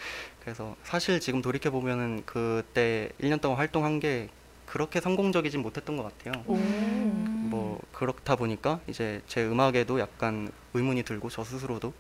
그래서 0.40 0.76
사실 0.82 1.20
지금 1.20 1.42
돌이켜 1.42 1.70
보면은 1.70 2.22
그때 2.26 3.10
1년 3.20 3.40
동안 3.40 3.58
활동한 3.58 4.00
게 4.00 4.28
그렇게 4.66 5.00
성공적이진 5.00 5.62
못했던 5.62 5.96
것 5.96 6.02
같아요. 6.02 6.42
오. 6.46 6.56
뭐 6.56 7.80
그렇다 7.92 8.36
보니까 8.36 8.80
이제 8.88 9.22
제 9.26 9.46
음악에도 9.46 10.00
약간 10.00 10.50
의문이 10.74 11.04
들고 11.04 11.30
저 11.30 11.44
스스로도 11.44 11.94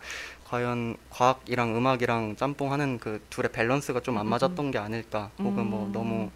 과연 0.50 0.96
과학이랑 1.10 1.76
음악이랑 1.76 2.36
짬뽕하는 2.36 2.98
그 2.98 3.20
둘의 3.30 3.50
밸런스가 3.50 4.00
좀안 4.00 4.26
음, 4.26 4.30
맞았던 4.30 4.70
게 4.70 4.78
아닐까 4.78 5.30
혹은 5.40 5.66
뭐 5.66 5.86
음. 5.86 5.92
너무 5.92 6.30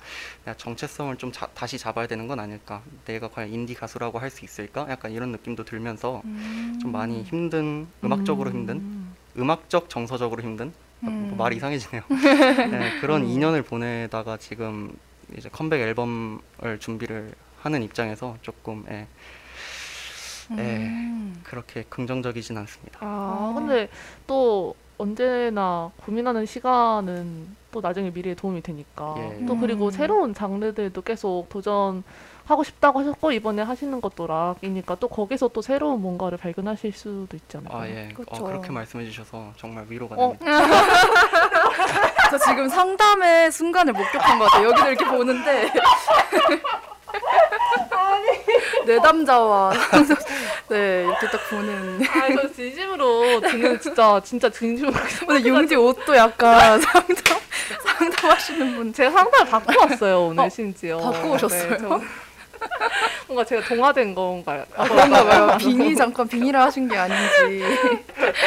내가 0.44 0.56
정체성을 0.56 1.16
좀 1.16 1.30
자- 1.30 1.46
다시 1.54 1.78
잡아야 1.78 2.08
되는 2.08 2.26
건 2.26 2.40
아닐까 2.40 2.82
내가 3.04 3.28
과연 3.28 3.50
인디 3.52 3.74
가수라고 3.74 4.18
할 4.18 4.30
수 4.30 4.44
있을까 4.44 4.86
약간 4.90 5.11
이런 5.12 5.30
느낌도 5.32 5.64
들면서 5.64 6.22
좀 6.80 6.92
많이 6.92 7.22
힘든 7.24 7.86
음악적으로 8.04 8.50
힘든 8.50 8.76
음. 8.76 9.16
음악적 9.36 9.88
정서적으로 9.88 10.42
힘든 10.42 10.72
뭐 11.00 11.12
음. 11.12 11.36
말이 11.36 11.56
이상해지네요. 11.56 12.02
네, 12.70 12.92
그런 13.00 13.22
음. 13.22 13.26
2년을 13.28 13.62
보내다가 13.64 14.36
지금 14.36 14.92
이제 15.36 15.48
컴백 15.48 15.80
앨범을 15.80 16.78
준비를 16.80 17.32
하는 17.61 17.82
입장에서 17.82 18.36
조금 18.42 18.84
예, 18.90 19.06
음. 20.59 21.40
그렇게 21.44 21.84
긍정적이진 21.88 22.57
않습니다. 22.59 22.98
아, 23.03 23.51
아. 23.51 23.55
근데 23.55 23.88
또 24.26 24.74
언제나 24.98 25.90
고민하는 26.05 26.44
시간은 26.44 27.57
또 27.70 27.80
나중에 27.80 28.11
미래에 28.11 28.34
도움이 28.34 28.62
되니까. 28.62 29.14
예. 29.18 29.46
또 29.46 29.57
그리고 29.57 29.86
음. 29.86 29.90
새로운 29.90 30.34
장르들도 30.34 31.01
계속 31.03 31.46
도전 31.48 32.03
하고 32.44 32.64
싶다고 32.64 32.98
하셨고 32.98 33.30
이번에 33.32 33.62
하시는 33.62 34.01
것도 34.01 34.26
락이니까 34.26 34.96
또 34.96 35.09
거기서 35.09 35.48
또 35.48 35.62
새로운 35.62 36.03
뭔가를 36.03 36.36
발견하실 36.36 36.92
수도 36.92 37.36
있잖아요. 37.36 37.72
아 37.72 37.88
예, 37.88 38.09
그쵸. 38.12 38.28
어, 38.30 38.44
그렇게 38.44 38.72
말씀해 38.72 39.05
주셔서 39.05 39.53
정말 39.57 39.86
위로가 39.88 40.16
어. 40.16 40.36
됩니다. 40.36 40.44
저 42.30 42.38
지금 42.38 42.68
상담의 42.68 43.53
순간을 43.53 43.92
목격한 43.92 44.38
것 44.38 44.44
같아요. 44.46 44.68
여기를 44.70 44.92
이렇게 44.92 45.05
보는데 45.05 45.70
내담자와 48.86 49.72
상담- 49.72 50.16
네 50.68 51.04
이렇게 51.04 51.26
딱 51.30 51.50
보는 51.50 52.00
아, 52.08 52.28
저 52.42 52.52
진심으로 52.52 53.40
듣는 53.40 53.78
진짜 53.82 54.20
진짜 54.24 54.48
진심으로 54.50 54.92
오늘 55.28 55.44
융지 55.44 55.74
옷도 55.76 56.16
약간 56.16 56.80
상담 56.80 57.38
상담하시는 57.98 58.76
분 58.76 58.92
제가 58.92 59.11
상담을 59.11 59.50
받고 59.50 59.80
왔어요 59.80 60.26
오늘 60.26 60.44
어, 60.44 60.48
심지어. 60.48 60.98
받고 60.98 61.30
오셨어요? 61.32 61.70
네, 61.70 61.76
저- 61.78 62.00
뭔가 63.26 63.44
제가 63.44 63.66
동화된 63.66 64.14
건가요? 64.14 64.64
아, 64.76 64.84
그런가 64.84 65.24
봐요. 65.24 65.58
빙의 65.58 65.96
잠깐 65.96 66.26
빙의를 66.28 66.61
하신 66.61 66.88
게 66.88 66.96
아닌지. 66.96 67.62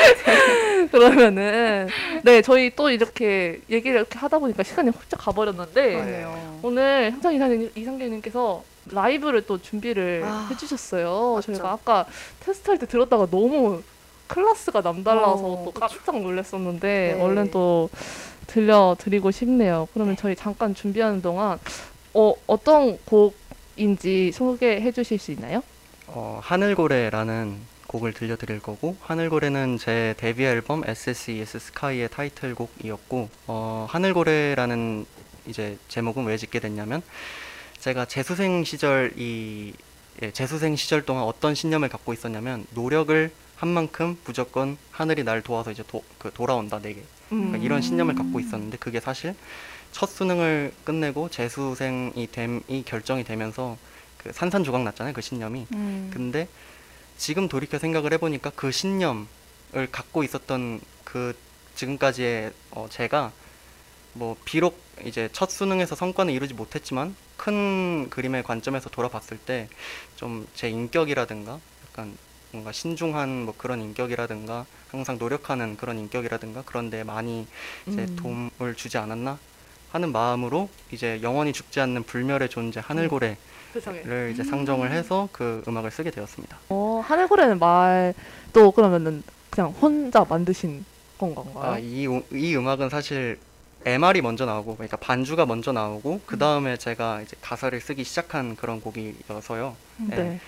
그러면은 0.91 1.87
네 2.23 2.41
저희 2.41 2.69
또 2.75 2.89
이렇게 2.89 3.59
얘기를 3.69 3.97
이렇게 3.97 4.17
하다 4.19 4.39
보니까 4.39 4.63
시간이 4.63 4.89
훌쩍 4.89 5.17
가버렸는데 5.17 5.93
그러네요. 5.93 6.59
오늘 6.61 7.11
현장 7.11 7.33
이사님, 7.33 7.71
이상계님께서 7.75 8.63
라이브를 8.91 9.45
또 9.45 9.61
준비를 9.61 10.23
아, 10.25 10.47
해주셨어요. 10.51 11.35
맞죠. 11.35 11.53
저희가 11.53 11.71
아까 11.71 12.05
테스트할 12.41 12.77
때 12.79 12.85
들었다가 12.85 13.27
너무 13.27 13.81
클래스가 14.27 14.81
남달라서 14.81 15.31
어, 15.45 15.61
또. 15.65 15.71
깜짝 15.71 16.19
놀랐었는데 16.21 17.15
네. 17.17 17.21
얼른 17.21 17.51
또 17.51 17.89
들려드리고 18.47 19.31
싶네요. 19.31 19.87
그러면 19.93 20.15
저희 20.17 20.35
잠깐 20.35 20.75
준비하는 20.75 21.21
동안 21.21 21.59
어, 22.13 22.33
어떤 22.47 22.97
곡 23.05 23.35
인지 23.75 24.31
소개해 24.31 24.91
주실 24.91 25.19
수 25.19 25.31
있나요? 25.31 25.63
어, 26.07 26.39
하늘고래라는 26.43 27.57
곡을 27.87 28.13
들려드릴 28.13 28.59
거고 28.59 28.95
하늘고래는 29.01 29.77
제 29.77 30.15
데뷔 30.17 30.45
앨범 30.45 30.83
SSES 30.85 31.59
스카이의 31.59 32.09
타이틀곡이었고 32.09 33.29
어, 33.47 33.87
하늘고래라는 33.89 35.05
이제 35.47 35.77
제목은 35.87 36.25
왜 36.25 36.37
짓게 36.37 36.59
됐냐면 36.59 37.01
제가 37.79 38.05
재수생 38.05 38.63
시절 38.63 39.13
이 39.17 39.73
예, 40.21 40.31
재수생 40.31 40.75
시절 40.75 41.01
동안 41.03 41.23
어떤 41.23 41.55
신념을 41.55 41.89
갖고 41.89 42.13
있었냐면 42.13 42.65
노력을 42.73 43.31
한 43.55 43.69
만큼 43.69 44.17
무조건 44.25 44.77
하늘이 44.91 45.23
날 45.23 45.41
도와서 45.41 45.71
이제 45.71 45.83
도, 45.87 46.03
그 46.17 46.31
돌아온다 46.31 46.79
내게 46.79 47.01
그러니까 47.29 47.57
이런 47.57 47.81
신념을 47.81 48.15
갖고 48.15 48.39
있었는데 48.39 48.77
그게 48.77 48.99
사실 48.99 49.35
첫 49.93 50.09
수능을 50.09 50.73
끝내고 50.83 51.29
재수생이 51.29 52.27
됨이 52.31 52.83
결정이 52.83 53.23
되면서 53.23 53.77
그 54.17 54.33
산산조각 54.33 54.81
났잖아요 54.83 55.13
그 55.13 55.21
신념이 55.21 55.67
음. 55.73 56.11
근데 56.13 56.47
지금 57.17 57.47
돌이켜 57.47 57.77
생각을 57.79 58.11
해보니까 58.13 58.51
그 58.55 58.71
신념을 58.71 59.27
갖고 59.91 60.23
있었던 60.23 60.81
그 61.05 61.35
지금까지의 61.75 62.51
어, 62.71 62.87
제가 62.89 63.31
뭐 64.13 64.35
비록 64.45 64.79
이제 65.05 65.29
첫 65.31 65.49
수능에서 65.49 65.95
성과는 65.95 66.33
이루지 66.33 66.53
못했지만 66.53 67.15
큰 67.37 68.09
그림의 68.09 68.43
관점에서 68.43 68.89
돌아봤을 68.89 69.37
때 69.45 69.67
좀 70.15 70.45
제 70.55 70.69
인격이라든가 70.69 71.59
약간 71.89 72.17
뭔가 72.51 72.71
신중한 72.71 73.45
뭐 73.45 73.53
그런 73.57 73.81
인격이라든가 73.81 74.65
항상 74.89 75.17
노력하는 75.17 75.75
그런 75.77 75.97
인격이라든가 75.99 76.61
그런 76.63 76.89
데 76.91 77.03
많이 77.03 77.47
이제 77.87 78.01
음. 78.03 78.15
도움을 78.59 78.75
주지 78.75 78.97
않았나 78.97 79.39
하는 79.93 80.11
마음으로 80.11 80.69
이제 80.91 81.19
영원히 81.21 81.53
죽지 81.53 81.79
않는 81.79 82.03
불멸의 82.03 82.49
존재 82.49 82.81
하늘고래를 82.83 83.37
세상에. 83.73 84.01
이제 84.31 84.43
상정을 84.43 84.91
해서 84.91 85.29
그 85.31 85.63
음악을 85.67 85.91
쓰게 85.91 86.09
되었습니다. 86.09 86.57
어, 86.69 87.03
하늘고래는 87.05 87.59
말도 87.59 88.71
그러면은 88.71 89.23
그냥 89.51 89.69
혼자 89.69 90.25
만드신 90.27 90.83
건 91.19 91.35
건가요? 91.35 91.73
아, 91.73 91.77
이, 91.79 92.07
우- 92.07 92.23
이 92.31 92.55
음악은 92.55 92.89
사실 92.89 93.37
MR이 93.85 94.21
먼저 94.21 94.45
나오고 94.45 94.77
그러니까 94.77 94.97
반주가 94.97 95.45
먼저 95.45 95.71
나오고 95.71 96.21
그 96.25 96.39
다음에 96.39 96.75
제가 96.77 97.21
이제 97.21 97.35
가사를 97.41 97.79
쓰기 97.79 98.03
시작한 98.03 98.55
그런 98.55 98.81
곡이어서요. 98.81 99.75
예, 100.11 100.15
네. 100.15 100.39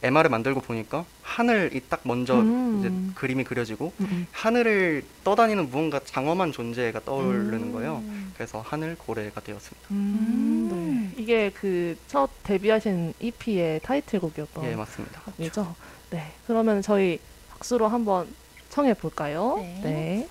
딱 0.00 0.06
MR을 0.06 0.30
만들고 0.30 0.60
보니까 0.60 1.04
하늘이 1.22 1.80
딱 1.88 2.00
먼저 2.04 2.38
음. 2.40 2.78
이제 2.80 3.14
그림이 3.14 3.44
그려지고 3.44 3.92
음, 4.00 4.26
하늘을 4.32 5.02
떠다니는 5.24 5.70
무언가 5.70 6.00
장엄한 6.04 6.52
존재가 6.52 7.00
떠오르는 7.04 7.52
음. 7.54 7.72
거예요. 7.72 8.02
그래서 8.34 8.62
하늘 8.66 8.96
고래가 8.96 9.40
되었습니다. 9.40 9.88
음, 9.90 10.68
음. 10.72 11.12
네. 11.16 11.22
이게 11.22 11.50
그 11.50 11.96
첫 12.06 12.30
데뷔하신 12.44 13.14
EP의 13.20 13.80
타이틀곡이었던 13.82 14.64
예, 14.64 14.74
맞습니다. 14.76 15.20
곡이죠. 15.22 15.74
네. 16.10 16.32
그러면 16.46 16.80
저희 16.82 17.18
박수로 17.50 17.88
한번 17.88 18.28
청해 18.70 18.94
볼까요? 18.94 19.56
네. 19.82 20.28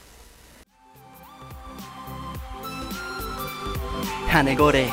하늘 4.27 4.55
고래 4.55 4.89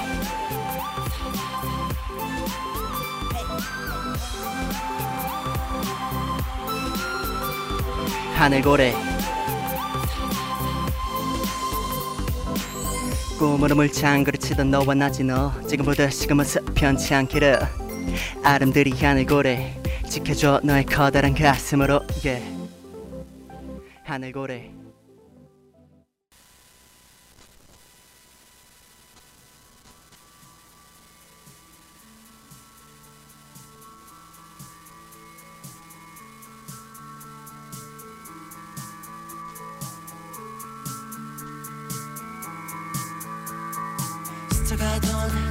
하늘고래. 8.45 8.95
꿈으로 13.39 13.75
물창그를 13.75 14.39
치던 14.39 14.71
너와 14.71 14.93
나지 14.93 15.25
너 15.25 15.51
지금보다 15.67 16.11
지금 16.11 16.37
모습 16.37 16.63
편치 16.75 17.15
않기를. 17.15 17.59
아름드리 18.43 18.91
하늘고래 18.91 19.81
지켜줘 20.07 20.61
너의 20.63 20.85
커다란 20.85 21.35
가슴으로 21.35 22.03
yeah. 22.23 22.45
하늘고래 24.05 24.84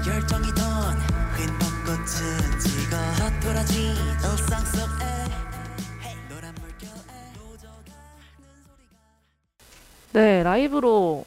열정이던 0.06 0.97
흰 1.38 1.47
벚꽃은 1.60 2.60
지고 2.60 2.95
헛돌아진 3.24 3.91
일상 3.95 4.66
속에 4.66 5.06
노란 6.28 6.54
물결에 6.56 7.32
노져가는 7.38 7.74
소리가 8.66 8.97
네, 10.12 10.43
라이브로 10.43 11.26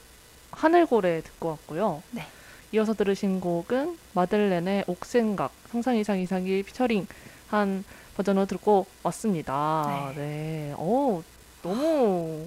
하늘고래 0.51 1.23
듣고 1.23 1.49
왔고요. 1.49 2.03
네. 2.11 2.27
이어서 2.73 2.93
들으신 2.93 3.41
곡은 3.41 3.99
마들렌의 4.13 4.85
옥생각 4.89 5.53
상상 5.71 5.97
이상 5.97 6.19
이상이 6.19 6.63
피처링 6.63 7.07
한 7.49 7.83
버전으로 8.17 8.45
듣고 8.45 8.87
왔습니다. 9.05 10.13
네. 10.17 10.75
오, 10.77 11.23
너무. 11.63 12.47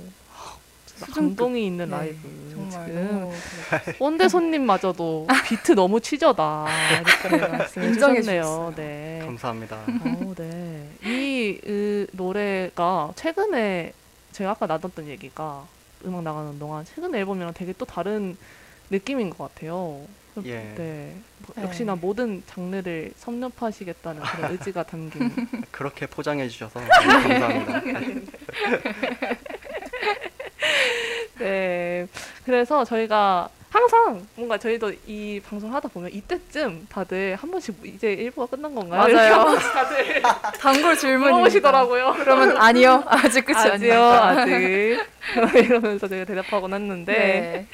감동이 0.99 1.65
있는 1.65 1.89
네, 1.89 1.95
라이브. 1.97 2.49
정말 2.53 2.85
지금 2.87 3.97
꼰대 3.97 4.27
손님마저도 4.29 5.27
비트 5.47 5.71
너무 5.73 5.99
치저다 6.01 6.67
이렇게 7.29 7.47
말씀해 7.47 7.87
인정해 7.87 8.21
주셨네요. 8.21 8.41
주셨어요. 8.43 8.73
네. 8.75 9.21
감사합니다. 9.25 9.75
어, 9.77 10.33
네. 10.37 10.89
이 11.03 11.59
으, 11.65 12.07
노래가 12.11 13.11
최근에 13.15 13.93
제가 14.31 14.51
아까 14.51 14.67
나눴던 14.67 15.07
얘기가 15.07 15.65
음악 16.05 16.23
나가는 16.23 16.57
동안 16.59 16.85
최근 16.85 17.13
앨범이랑 17.15 17.53
되게 17.53 17.73
또 17.77 17.85
다른 17.85 18.37
느낌인 18.89 19.29
것 19.31 19.37
같아요. 19.53 20.01
예. 20.45 20.73
네. 20.77 21.15
뭐 21.39 21.53
네. 21.55 21.63
역시나 21.63 21.95
모든 21.95 22.41
장르를 22.47 23.11
섭렵하시겠다는 23.17 24.21
그런 24.21 24.51
의지가 24.51 24.83
담긴. 24.83 25.31
그렇게 25.71 26.05
포장해 26.05 26.47
주셔서 26.47 26.79
감사합니다. 26.87 27.81
네. 31.39 32.07
그래서 32.45 32.83
저희가 32.83 33.49
항상 33.69 34.25
뭔가 34.35 34.57
저희도 34.57 34.91
이 35.05 35.39
방송 35.47 35.73
하다 35.73 35.89
보면 35.89 36.11
이때쯤 36.11 36.87
다들 36.89 37.35
한 37.35 37.51
번씩 37.51 37.75
이제 37.83 38.13
일부가 38.13 38.47
끝난 38.47 38.73
건가요? 38.73 39.13
맞아요. 39.13 39.57
다들 39.59 40.21
단골 40.59 40.97
질문입니다. 40.97 41.31
물어보시더라고요. 41.37 42.15
그러면 42.17 42.57
아니요. 42.57 43.03
아직 43.05 43.45
끝이 43.45 43.57
아니에요. 43.57 44.01
아직. 44.01 44.99
이러면서 45.55 46.07
제가 46.07 46.25
대답하곤 46.25 46.73
했는데, 46.73 47.13
네. 47.13 47.67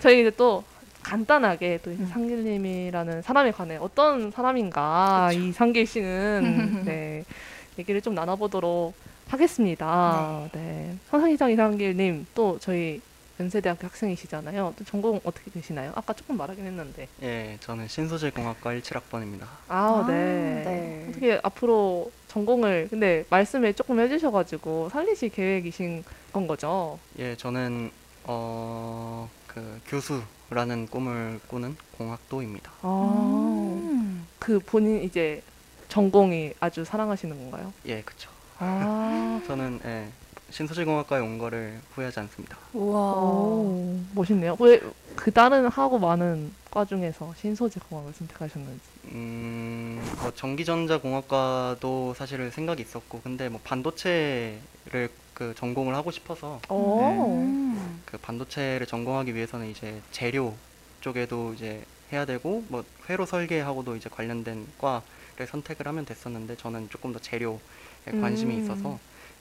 저희 0.00 0.20
이제 0.22 0.30
또 0.30 0.64
간단하게 1.02 1.78
또 1.84 1.90
음. 1.90 2.08
상길님이라는 2.12 3.22
사람에 3.22 3.52
관해 3.52 3.76
어떤 3.76 4.32
사람인가, 4.32 5.30
이 5.32 5.52
상길 5.52 5.86
씨는, 5.86 6.82
네, 6.84 7.24
얘기를 7.78 8.00
좀 8.00 8.14
나눠보도록 8.16 8.94
하겠습니다. 9.30 10.48
네. 10.52 10.96
선상이장 11.10 11.50
이상길님, 11.52 12.26
또 12.34 12.58
저희 12.60 13.00
연세대학교 13.38 13.86
학생이시잖아요. 13.86 14.74
또 14.76 14.84
전공 14.84 15.18
어떻게 15.24 15.50
되시나요? 15.50 15.92
아까 15.94 16.12
조금 16.12 16.36
말하긴 16.36 16.66
했는데. 16.66 17.08
예, 17.22 17.56
저는 17.60 17.88
신소재공학과 17.88 18.72
17학번입니다. 18.74 19.42
아, 19.68 20.04
아, 20.04 20.06
네. 20.06 20.62
네. 20.64 21.06
어떻게 21.08 21.40
앞으로 21.42 22.10
전공을, 22.28 22.88
근데 22.90 23.24
말씀을 23.30 23.72
조금 23.74 23.98
해주셔가지고 24.00 24.90
살리실 24.90 25.30
계획이신 25.30 26.04
건 26.32 26.46
거죠? 26.46 26.98
예, 27.18 27.34
저는 27.36 27.90
어, 28.24 29.28
그 29.46 29.80
교수라는 29.86 30.88
꿈을 30.88 31.40
꾸는 31.48 31.76
공학도입니다. 31.96 32.70
아, 32.82 33.78
음. 33.82 34.26
그 34.38 34.58
본인 34.58 35.02
이제 35.02 35.42
전공이 35.88 36.52
아주 36.60 36.84
사랑하시는 36.84 37.36
건가요? 37.36 37.72
예, 37.86 38.02
그쵸. 38.02 38.30
아, 38.60 39.40
저는 39.46 39.80
예, 39.84 40.08
신소재공학과에 40.50 41.20
온 41.20 41.38
거를 41.38 41.80
후회하지 41.94 42.20
않습니다. 42.20 42.56
우와. 42.72 43.12
오, 43.14 43.98
멋있네요. 44.14 44.56
왜 44.60 44.80
그 45.20 45.30
다른 45.30 45.66
하고 45.66 45.98
많은 45.98 46.50
과 46.70 46.84
중에서 46.84 47.34
신소재 47.36 47.80
공학을 47.88 48.12
선택하셨는지. 48.14 48.80
음, 49.06 50.00
뭐 50.22 50.32
전기전자공학과도 50.32 52.14
사실은 52.16 52.50
생각이 52.50 52.80
있었고, 52.82 53.20
근데 53.20 53.48
뭐 53.48 53.60
반도체를 53.62 55.10
그 55.34 55.54
전공을 55.56 55.94
하고 55.94 56.10
싶어서 56.10 56.60
오, 56.70 57.00
음. 57.42 58.00
그 58.06 58.16
반도체를 58.18 58.86
전공하기 58.86 59.34
위해서는 59.34 59.68
이제 59.68 60.00
재료 60.10 60.54
쪽에도 61.00 61.52
이제 61.54 61.84
해야 62.12 62.24
되고 62.24 62.64
뭐 62.68 62.84
회로 63.08 63.26
설계하고도 63.26 63.96
이제 63.96 64.08
관련된 64.08 64.66
과를 64.78 65.46
선택을 65.48 65.86
하면 65.86 66.04
됐었는데 66.04 66.56
저는 66.56 66.88
조금 66.88 67.12
더 67.12 67.18
재료에 67.18 67.58
관심이 68.04 68.54
음. 68.54 68.62
있어서 68.62 68.98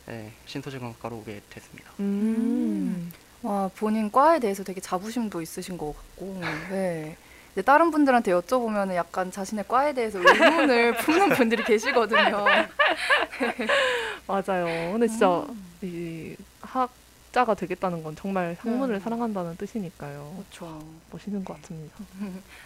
예, 0.10 0.32
신소재공학과로 0.46 1.18
오게 1.18 1.42
됐습니다. 1.50 1.92
음. 2.00 3.12
와, 3.42 3.70
본인 3.76 4.12
과에 4.12 4.40
대해서 4.40 4.64
되게 4.64 4.82
자부심도 4.82 5.42
있으신 5.42 5.78
것 5.78 5.96
같고, 5.96 6.40
네. 6.70 7.16
이제 7.54 7.62
다른 7.62 7.90
분들한테 7.92 8.32
여쭤보면 8.32 8.94
약간 8.96 9.32
자신의 9.32 9.66
과에 9.68 9.94
대해서 9.94 10.20
의문을 10.20 10.98
품는 10.98 11.30
분들이 11.30 11.64
계시거든요. 11.64 12.46
맞아요. 14.28 14.92
근데 14.92 15.08
진짜 15.08 15.40
음. 15.50 15.64
이 15.82 16.36
학자가 16.62 17.56
되겠다는 17.56 18.04
건 18.04 18.16
정말 18.16 18.56
학문을 18.60 18.96
음. 18.96 19.00
사랑한다는 19.00 19.56
뜻이니까요. 19.58 20.32
그렇죠. 20.38 20.84
멋있는 21.12 21.44
것 21.44 21.60
같습니다. 21.62 21.96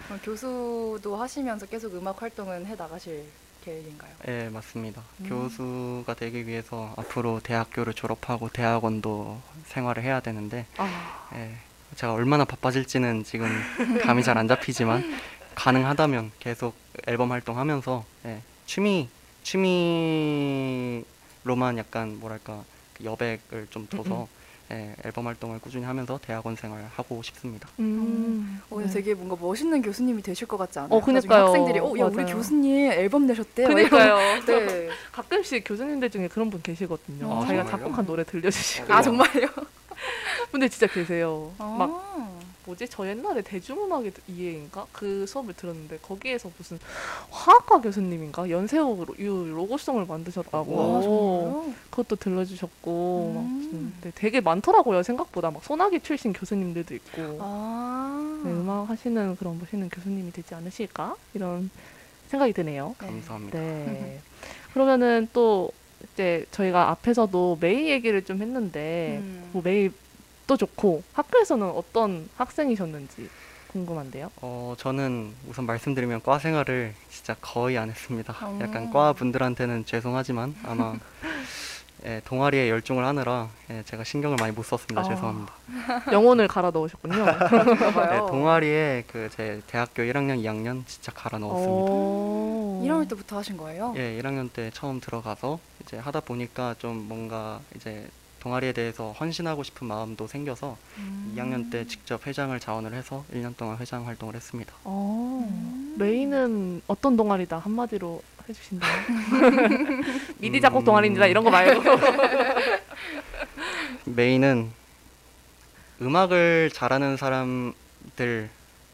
그럼 0.06 0.20
교수도 0.24 1.16
하시면서 1.16 1.66
계속 1.66 1.96
음악 1.96 2.22
활동은 2.22 2.66
해 2.66 2.76
나가실 2.76 3.24
계획인가요? 3.64 4.12
예, 4.28 4.50
맞습니다. 4.50 5.02
음. 5.22 5.30
교수가 5.30 6.14
되기 6.16 6.46
위해서 6.48 6.94
앞으로 6.98 7.40
대학교를 7.42 7.94
졸업하고 7.94 8.50
대학원도 8.50 9.42
생활을 9.68 10.04
해야 10.04 10.20
되는데 10.20 10.66
아, 10.78 11.30
예, 11.36 11.56
제가 11.96 12.14
얼마나 12.14 12.46
바빠질지는 12.46 13.24
지금 13.24 13.48
감이 14.04 14.24
잘 14.24 14.38
안 14.38 14.48
잡히지만 14.48 15.04
가능하다면 15.56 16.32
계속 16.40 16.76
앨범 17.08 17.32
활동하면서 17.32 18.06
예, 18.26 18.42
취미 18.66 19.08
취미로만 19.44 21.04
약간 21.78 22.20
뭐랄까 22.20 22.64
그 22.94 23.04
여백을 23.04 23.68
좀 23.70 23.88
둬서 23.88 24.28
예, 24.72 24.96
앨범 25.04 25.28
활동을 25.28 25.60
꾸준히 25.60 25.84
하면서 25.86 26.20
대학원 26.26 26.56
생활 26.56 26.84
하고 26.96 27.22
싶습니다. 27.22 27.68
음. 27.80 28.62
어, 28.70 28.76
근데 28.76 28.88
네. 28.88 28.94
되게 28.94 29.14
뭔가 29.14 29.36
멋있는 29.40 29.82
교수님이 29.82 30.22
되실 30.22 30.48
것 30.48 30.58
같지 30.58 30.80
않아요? 30.80 30.92
어, 30.92 31.02
그니까요. 31.02 31.46
학생들이 31.46 31.80
어, 31.80 31.86
야, 32.00 32.06
우리 32.06 32.16
맞아요. 32.16 32.36
교수님 32.36 32.92
앨범 32.92 33.28
내셨대. 33.28 33.64
막 33.68 33.74
그니까요. 33.76 34.18
네. 34.46 34.90
가끔씩 35.12 35.64
교수님들 35.66 36.10
중에 36.10 36.28
그런 36.28 36.50
분 36.50 36.62
계시거든요. 36.62 37.26
아, 37.32 37.42
자기가 37.42 37.64
정말요? 37.64 37.70
작곡한 37.70 38.06
노래 38.06 38.24
들려주시고. 38.24 38.94
아, 38.94 39.02
정말요? 39.02 39.48
근데 40.52 40.68
진짜 40.70 40.88
계세요. 40.88 41.52
막 41.58 41.82
아. 41.82 42.33
뭐지? 42.66 42.88
저 42.90 43.08
옛날에 43.08 43.42
대중음악의 43.42 44.14
이해인가 44.28 44.86
그 44.92 45.26
수업을 45.28 45.54
들었는데 45.54 46.00
거기에서 46.02 46.50
무슨 46.58 46.80
화학과 47.30 47.82
교수님인가 47.82 48.50
로- 49.06 49.16
이 49.18 49.24
로고송을 49.26 50.06
만드셨다고 50.06 50.76
와? 50.76 51.74
그것도 51.90 52.16
들려주셨고 52.16 53.32
막 53.36 53.42
음. 53.42 53.94
네, 54.02 54.12
되게 54.16 54.40
많더라고요 54.42 55.04
생각보다 55.04 55.52
막 55.52 55.64
소나기 55.64 56.00
출신 56.00 56.32
교수님들도 56.34 56.96
있고 56.96 57.38
아. 57.42 58.42
네, 58.46 58.52
음악 58.52 58.90
하시는 58.90 59.36
그런 59.36 59.60
멋있는 59.60 59.90
교수님이 59.90 60.32
되지 60.32 60.56
않으실까 60.56 61.16
이런 61.34 61.70
생각이 62.30 62.54
드네요. 62.54 62.96
네. 63.00 63.08
감사합니다. 63.08 63.60
네. 63.60 64.20
그러면은 64.74 65.28
또 65.34 65.70
이제 66.14 66.46
저희가 66.52 66.90
앞에서도 66.90 67.58
메이 67.62 67.90
얘기를 67.90 68.24
좀 68.26 68.42
했는데 68.42 69.20
음. 69.22 69.50
뭐 69.54 69.62
메이 69.64 69.90
도 70.48 70.58
좋고 70.58 71.04
학교에서는 71.14 71.66
어떤 71.70 72.30
학생이셨는지 72.38 73.30
궁금한데요. 73.72 74.30
어, 74.42 74.76
저는 74.78 75.34
우선 75.50 75.66
말씀드리면 75.66 76.22
과 76.22 76.38
생활을 76.38 76.94
진짜 77.10 77.36
거의 77.42 77.78
안 77.78 77.90
했습니다. 77.90 78.34
음. 78.48 78.60
약간 78.62 78.92
과 78.92 79.14
분들한테는 79.14 79.86
죄송하지만 79.86 80.56
아마 80.64 80.96
예, 82.06 82.22
동아리에 82.26 82.70
열중을 82.70 83.06
하느라 83.06 83.48
예, 83.72 83.82
제가 83.86 84.04
신경을 84.04 84.36
많이 84.40 84.52
못 84.52 84.64
썼습니다. 84.64 85.02
아. 85.02 85.04
죄송합니다. 85.06 85.54
영혼을 86.12 86.48
갈아 86.50 86.70
넣으셨군요. 86.70 87.16
네, 87.26 87.32
봐요. 87.94 88.26
동아리에 88.30 89.06
그 89.08 89.30
제 89.34 89.62
대학교 89.68 90.04
1학년, 90.04 90.44
2학년 90.44 90.84
진짜 90.86 91.12
갈아 91.14 91.40
넣었습니다. 91.40 91.72
어... 91.72 92.82
1학년 92.84 93.08
때부터 93.10 93.38
하신 93.38 93.56
거예요? 93.56 93.94
예, 93.96 94.20
1학년 94.22 94.52
때 94.52 94.70
처음 94.74 95.00
들어가서 95.00 95.58
이제 95.82 95.98
하다 95.98 96.20
보니까 96.20 96.76
좀 96.78 97.08
뭔가 97.08 97.62
이제 97.76 98.06
동아리에 98.44 98.74
대해서 98.74 99.14
헌신하고 99.14 99.64
싶은 99.64 99.88
마음도 99.88 100.28
생겨서 100.28 100.76
음. 100.98 101.34
2학년 101.34 101.72
때 101.72 101.88
직접 101.88 102.28
회장을 102.28 102.60
자원을 102.60 102.94
해서 102.94 103.24
1년 103.34 103.56
동안 103.56 103.78
회장 103.78 104.06
활동을 104.06 104.36
했습니다. 104.36 104.74
어, 104.84 105.48
음. 105.50 105.96
메이는 105.98 106.82
어떤 106.88 107.16
동아리다 107.16 107.60
한마디로 107.60 108.22
해주신다면 108.50 110.04
미디 110.40 110.60
작곡 110.60 110.84
동아리입니다 110.84 111.28
이런 111.28 111.46
거 111.46 111.50
말고 111.50 111.82
메인은 114.04 114.70
음악을 116.02 116.70
잘하는 116.74 117.16
사람들 117.16 118.50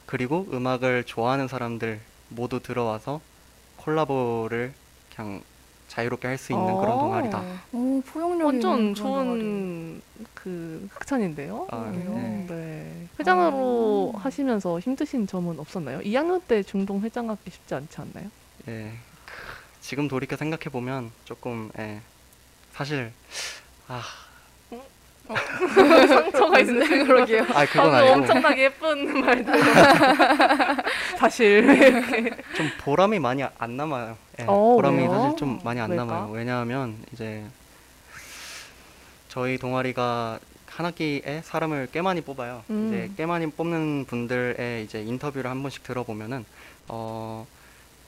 그리고 0.06 0.48
음악을 0.54 1.06
좋아하는 1.06 1.48
사람들 1.48 2.00
모두 2.28 2.60
들어와서 2.60 3.20
콜라보를 3.78 4.74
그냥 5.16 5.42
자유롭게 5.90 6.28
할 6.28 6.38
수 6.38 6.54
있는 6.54 6.78
그런 6.78 6.92
어. 6.92 7.00
동아리다. 7.00 7.44
오, 7.74 8.02
포용력 8.06 8.46
완전. 8.46 8.94
좋은 8.96 10.02
그 10.34 10.88
극찬인데요. 10.94 11.68
아, 11.70 11.78
음, 11.94 12.46
네. 12.48 12.56
네. 12.56 13.08
회장으로 13.20 14.14
아. 14.16 14.20
하시면서 14.20 14.80
힘드신 14.80 15.28
점은 15.28 15.60
없었나요? 15.60 16.00
2학년 16.00 16.42
때 16.48 16.64
중동 16.64 17.02
회장하기 17.02 17.50
쉽지 17.50 17.76
않지 17.76 18.00
않나요? 18.00 18.30
예. 18.70 18.94
크, 19.26 19.34
지금 19.82 20.08
돌이켜 20.08 20.38
생각해 20.38 20.66
보면 20.72 21.12
조금 21.26 21.70
예. 21.78 22.00
사실 22.74 23.12
아, 23.88 24.02
상처가 26.08 26.60
있는데 26.60 27.04
그러게요. 27.04 27.44
아 27.54 27.66
그건 27.66 27.72
방금 27.92 27.96
아니고 27.96 28.14
엄청나게 28.14 28.64
예쁜 28.64 29.20
말도 29.22 29.52
사실 31.18 32.34
좀 32.56 32.70
보람이 32.80 33.20
많이 33.20 33.44
안 33.44 33.78
남아요. 33.78 34.18
예, 34.40 34.44
어, 34.48 34.76
보람이 34.76 34.98
왜요? 35.00 35.12
사실 35.12 35.38
좀 35.38 35.60
많이 35.64 35.80
안 35.80 35.92
왜일까? 35.92 36.06
남아요. 36.06 36.32
왜냐하면 36.32 36.98
이제 37.14 37.44
저희 39.28 39.58
동아리가 39.58 40.40
한 40.68 40.86
학기에 40.86 41.42
사람을 41.44 41.90
꽤 41.92 42.02
많이 42.02 42.22
뽑아요. 42.22 42.64
음. 42.70 42.88
이제 42.88 43.12
꽤 43.18 43.26
많이 43.26 43.46
뽑는 43.48 44.06
분들의 44.06 44.84
이제 44.84 45.02
인터뷰를 45.02 45.50
한 45.50 45.62
번씩 45.62 45.84
들어보면은 45.84 46.46
어 46.88 47.46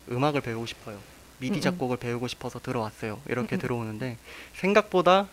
음악을 0.10 0.42
배우고 0.42 0.66
싶어요. 0.66 0.98
미디 1.40 1.56
음, 1.56 1.58
음. 1.58 1.62
작곡을 1.62 1.98
배우고 1.98 2.28
싶어서 2.28 2.60
들어왔어요. 2.60 3.20
이렇게 3.28 3.56
음, 3.56 3.58
음. 3.58 3.60
들어오는데 3.60 4.18
생각보다 4.56 5.28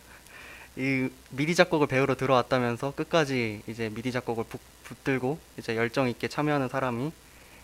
이 0.79 1.11
미디 1.31 1.57
작곡을 1.57 1.89
배우러 1.89 2.15
들어왔다면서 2.15 2.93
끝까지 2.93 3.63
이제 3.67 3.91
미디 3.93 4.13
작곡을 4.13 4.45
붙, 4.45 4.61
붙들고 4.85 5.37
이제 5.59 5.77
열정 5.77 6.09
있게 6.09 6.29
참여하는 6.29 6.69
사람이 6.69 7.11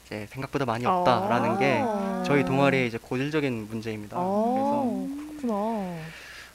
이제 0.05 0.27
생각보다 0.31 0.65
많이 0.65 0.85
없다라는 0.85 1.59
게 1.61 1.81
아. 1.87 2.25
저희 2.27 2.45
동아리의 2.45 2.89
이제 2.89 2.99
고질적인 3.01 3.69
문제입니다. 3.69 4.17
그래서 4.17 4.83
아, 4.85 5.37
그렇구나. 5.39 5.99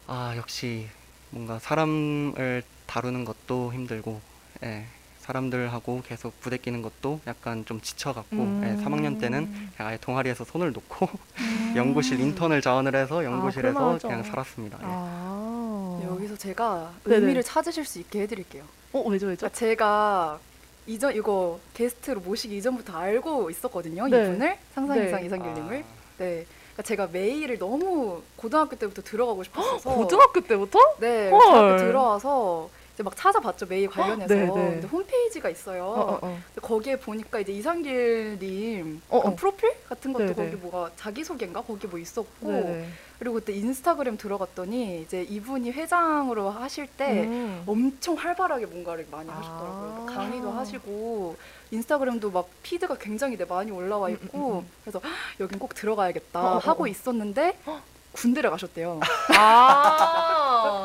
아 0.08 0.34
역시 0.36 0.88
뭔가 1.30 1.60
사람을 1.60 2.64
다루는 2.88 3.24
것도 3.24 3.72
힘들고 3.72 4.20
예, 4.64 4.86
사람들하고 5.30 6.02
계속 6.08 6.40
부대끼는 6.42 6.82
것도 6.82 7.20
약간 7.28 7.64
좀 7.66 7.80
지쳐갖고 7.82 8.36
음. 8.36 8.62
예, 8.64 8.84
3학년 8.84 9.20
때는 9.20 9.46
그냥 9.76 9.90
아예 9.90 9.98
동아리에서 10.02 10.44
손을 10.44 10.74
놓고 10.74 11.08
음. 11.40 11.74
연구실 11.78 12.20
인턴을 12.20 12.62
자원을 12.62 12.96
해서 12.96 13.24
연구실에서 13.24 13.74
그럴만하죠. 13.74 14.08
그냥 14.08 14.24
살았습니다. 14.24 14.78
예. 14.78 14.84
아. 14.86 16.02
여기서 16.04 16.36
제가 16.36 16.92
네네. 17.04 17.18
의미를 17.18 17.44
찾으실 17.44 17.86
수 17.86 18.00
있게 18.00 18.22
해드릴게요. 18.22 18.64
어, 18.94 19.02
왜죠, 19.08 19.28
왜죠? 19.28 19.42
그러니까 19.42 19.50
제가 19.50 20.40
이전 20.88 21.16
이거 21.16 21.60
게스트로 21.76 22.22
모시기 22.22 22.58
이전부터 22.58 22.98
알고 22.98 23.52
있었거든요. 23.52 24.08
네. 24.08 24.24
이분을 24.24 24.58
상상 24.74 24.98
네. 24.98 25.08
이상 25.08 25.24
이상길님을. 25.26 25.78
아, 25.78 26.18
네. 26.18 26.46
그러니까 26.74 26.84
제가 26.84 27.10
메일을 27.12 27.60
너무 27.60 28.24
고등학교 28.36 28.76
때부터 28.76 29.04
들어가고 29.04 29.44
싶었어서 29.44 29.94
고등학교 29.94 30.42
때부터? 30.42 30.80
네 31.00 31.30
헐. 31.30 31.40
고등학교 31.40 31.78
들어와서 31.78 32.70
이제 33.00 33.04
막 33.06 33.16
찾아봤죠 33.16 33.66
메일 33.68 33.88
관련해서 33.88 34.34
네, 34.36 34.46
네. 34.46 34.88
홈페이지가 34.88 35.50
있어요. 35.50 35.86
어, 35.86 36.02
어, 36.02 36.20
어. 36.22 36.40
거기에 36.62 36.98
보니까 36.98 37.40
이제 37.40 37.54
이상길님 37.54 39.02
어, 39.08 39.18
어. 39.20 39.36
프로필 39.36 39.74
같은 39.88 40.12
것도 40.12 40.26
네, 40.26 40.34
거기 40.34 40.50
네. 40.50 40.56
뭐가 40.58 40.92
자기 40.98 41.24
소개인가 41.24 41.62
거기 41.62 41.88
뭐 41.88 41.98
있었고 41.98 42.52
네네. 42.52 42.90
그리고 43.18 43.36
그때 43.36 43.54
인스타그램 43.54 44.18
들어갔더니 44.18 45.02
이제 45.02 45.24
이분이 45.24 45.72
회장으로 45.72 46.50
하실 46.50 46.88
때 46.88 47.24
음. 47.24 47.64
엄청 47.66 48.16
활발하게 48.16 48.66
뭔가를 48.66 49.08
많이 49.10 49.30
아. 49.30 49.36
하셨더라고요. 49.36 50.06
막 50.06 50.06
강의도 50.14 50.52
하시고 50.52 51.38
인스타그램도 51.72 52.32
막 52.32 52.50
피드가 52.64 52.98
굉장히 52.98 53.38
네, 53.38 53.46
많이 53.46 53.72
올라와 53.72 54.10
음, 54.10 54.14
있고 54.14 54.52
음, 54.56 54.58
음. 54.58 54.68
그래서 54.84 55.00
헉, 55.02 55.10
여긴 55.40 55.58
꼭 55.58 55.74
들어가야겠다 55.74 56.42
어, 56.42 56.56
어, 56.56 56.58
하고 56.58 56.84
어. 56.84 56.88
있었는데 56.88 57.58
군대를 58.12 58.50
가셨대요. 58.50 59.00
아. 59.38 60.84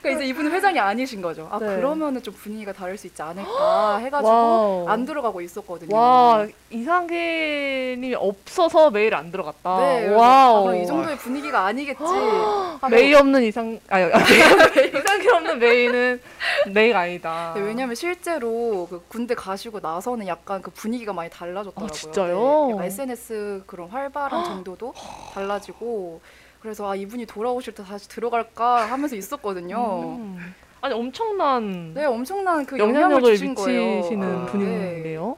그러니까 0.00 0.10
이제 0.10 0.26
이분은 0.28 0.50
회장이 0.52 0.78
아니신 0.78 1.20
거죠. 1.22 1.48
아 1.50 1.58
네. 1.58 1.76
그러면은 1.76 2.22
좀 2.22 2.34
분위기가 2.34 2.72
다를 2.72 2.96
수 2.96 3.06
있지 3.06 3.20
않을까 3.22 3.98
해가지고 4.02 4.28
와우. 4.28 4.88
안 4.88 5.04
들어가고 5.04 5.40
있었거든요. 5.40 5.94
와 5.94 6.46
이상계님이 6.72 8.14
없어서 8.14 8.90
메일 8.90 9.14
안 9.14 9.30
들어갔다. 9.30 9.78
네, 9.78 10.08
와우. 10.08 10.68
아, 10.68 10.74
이 10.76 10.86
정도의 10.86 11.16
분위기가 11.18 11.66
아니겠지. 11.66 12.02
하고 12.02 12.88
메이 12.90 13.14
없는 13.14 13.42
이상 13.44 13.78
아니 13.88 14.06
이상계 14.06 15.30
없는 15.30 15.58
메이는 15.58 16.20
메이가 16.72 17.00
아니다. 17.00 17.52
네, 17.54 17.60
왜냐면 17.62 17.94
실제로 17.94 18.86
그 18.90 19.02
군대 19.08 19.34
가시고 19.34 19.80
나서는 19.80 20.26
약간 20.26 20.62
그 20.62 20.70
분위기가 20.70 21.12
많이 21.12 21.30
달라졌더라고요. 21.30 21.86
아, 21.86 21.92
진짜요? 21.92 22.76
네, 22.80 22.86
SNS 22.86 23.64
그런 23.66 23.88
활발한 23.88 24.44
정도도 24.44 24.94
달라지고 25.34 26.20
그래서 26.60 26.90
아 26.90 26.94
이분이 26.94 27.26
돌아오실 27.26 27.74
때 27.74 27.82
다시 27.82 28.08
들어갈까 28.08 28.90
하면서 28.90 29.16
있었거든요. 29.16 30.16
음. 30.18 30.54
아니 30.80 30.94
엄청난 30.94 31.94
네, 31.94 32.04
엄청난 32.04 32.64
그 32.66 32.78
영향력을. 32.78 33.30
미치시는 33.32 34.22
아, 34.42 34.46
분이네요. 34.46 35.36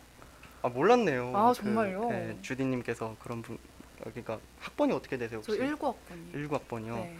아 0.64 0.70
몰랐네요. 0.70 1.32
아, 1.36 1.48
그, 1.48 1.56
정말요? 1.56 2.08
네, 2.08 2.38
주디님께서 2.40 3.16
그런 3.22 3.42
분 3.42 3.58
여기가 4.06 4.38
학번이 4.60 4.94
어떻게 4.94 5.18
되세요 5.18 5.42
저 5.44 5.52
혹시? 5.52 5.62
19학번이요. 5.62 6.48
19학번이요. 6.48 6.94
네. 6.94 7.16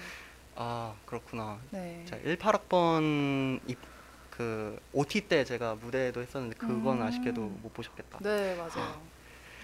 아 0.57 0.95
그렇구나. 1.05 1.59
네. 1.71 2.03
자 2.07 2.19
18학번 2.21 3.61
입, 3.67 3.79
그 4.31 4.81
OT 4.95 5.29
때 5.29 5.45
제가 5.45 5.75
무대도 5.75 6.23
했었는데 6.23 6.57
그건 6.57 7.03
음. 7.03 7.03
아쉽게도 7.03 7.41
못 7.43 7.75
보셨겠다. 7.75 8.21
네, 8.23 8.57
맞아요. 8.57 9.03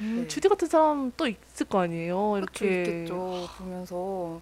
음, 0.01 0.17
네. 0.21 0.29
주디 0.29 0.51
같은 0.51 0.69
사람 0.69 1.11
또 1.17 1.27
있을 1.27 1.67
거 1.67 1.81
아니에요. 1.81 2.37
이렇게 2.37 2.83
있겠죠. 2.83 3.49
보면서 3.57 4.41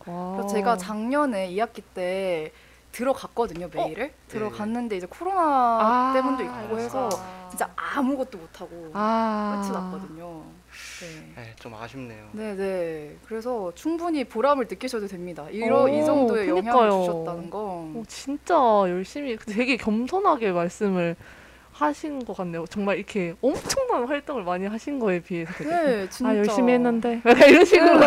제가 0.50 0.76
작년에 0.76 1.48
2학기 1.52 1.84
때 1.94 2.50
들어갔거든요 2.92 3.68
메일을 3.72 4.12
들어갔는데 4.28 4.96
이제 4.96 5.06
코로나 5.08 5.40
아, 5.40 6.12
때문도 6.14 6.42
있고 6.42 6.78
해서 6.78 7.08
아. 7.12 7.48
진짜 7.48 7.70
아무것도 7.76 8.38
못 8.38 8.60
하고 8.60 8.90
아. 8.92 9.60
끝이 9.62 9.72
났거든요. 9.72 10.42
네. 11.00 11.32
네, 11.34 11.54
좀 11.56 11.74
아쉽네요. 11.74 12.28
네, 12.32 12.54
네. 12.54 13.16
그래서 13.26 13.72
충분히 13.74 14.24
보람을 14.24 14.66
느끼셔도 14.68 15.06
됩니다. 15.06 15.46
이러, 15.50 15.84
오, 15.84 15.88
이 15.88 16.04
정도의 16.04 16.48
영향을 16.48 16.72
그니까요. 16.72 17.00
주셨다는 17.02 17.50
거. 17.50 17.58
어, 17.94 18.02
진짜 18.06 18.54
열심히 18.54 19.36
되게 19.38 19.76
겸손하게 19.76 20.52
말씀을 20.52 21.16
하신 21.78 22.24
것 22.24 22.36
같네요. 22.36 22.66
정말 22.66 22.96
이렇게 22.96 23.34
엄청난 23.40 24.04
활동을 24.08 24.42
많이 24.42 24.66
하신 24.66 24.98
거에 24.98 25.20
비해서 25.20 25.52
되게 25.54 25.70
네, 25.70 26.08
진짜. 26.08 26.30
아 26.32 26.36
열심히 26.36 26.72
했는데 26.72 27.20
이런 27.48 27.64
식으로 27.64 28.00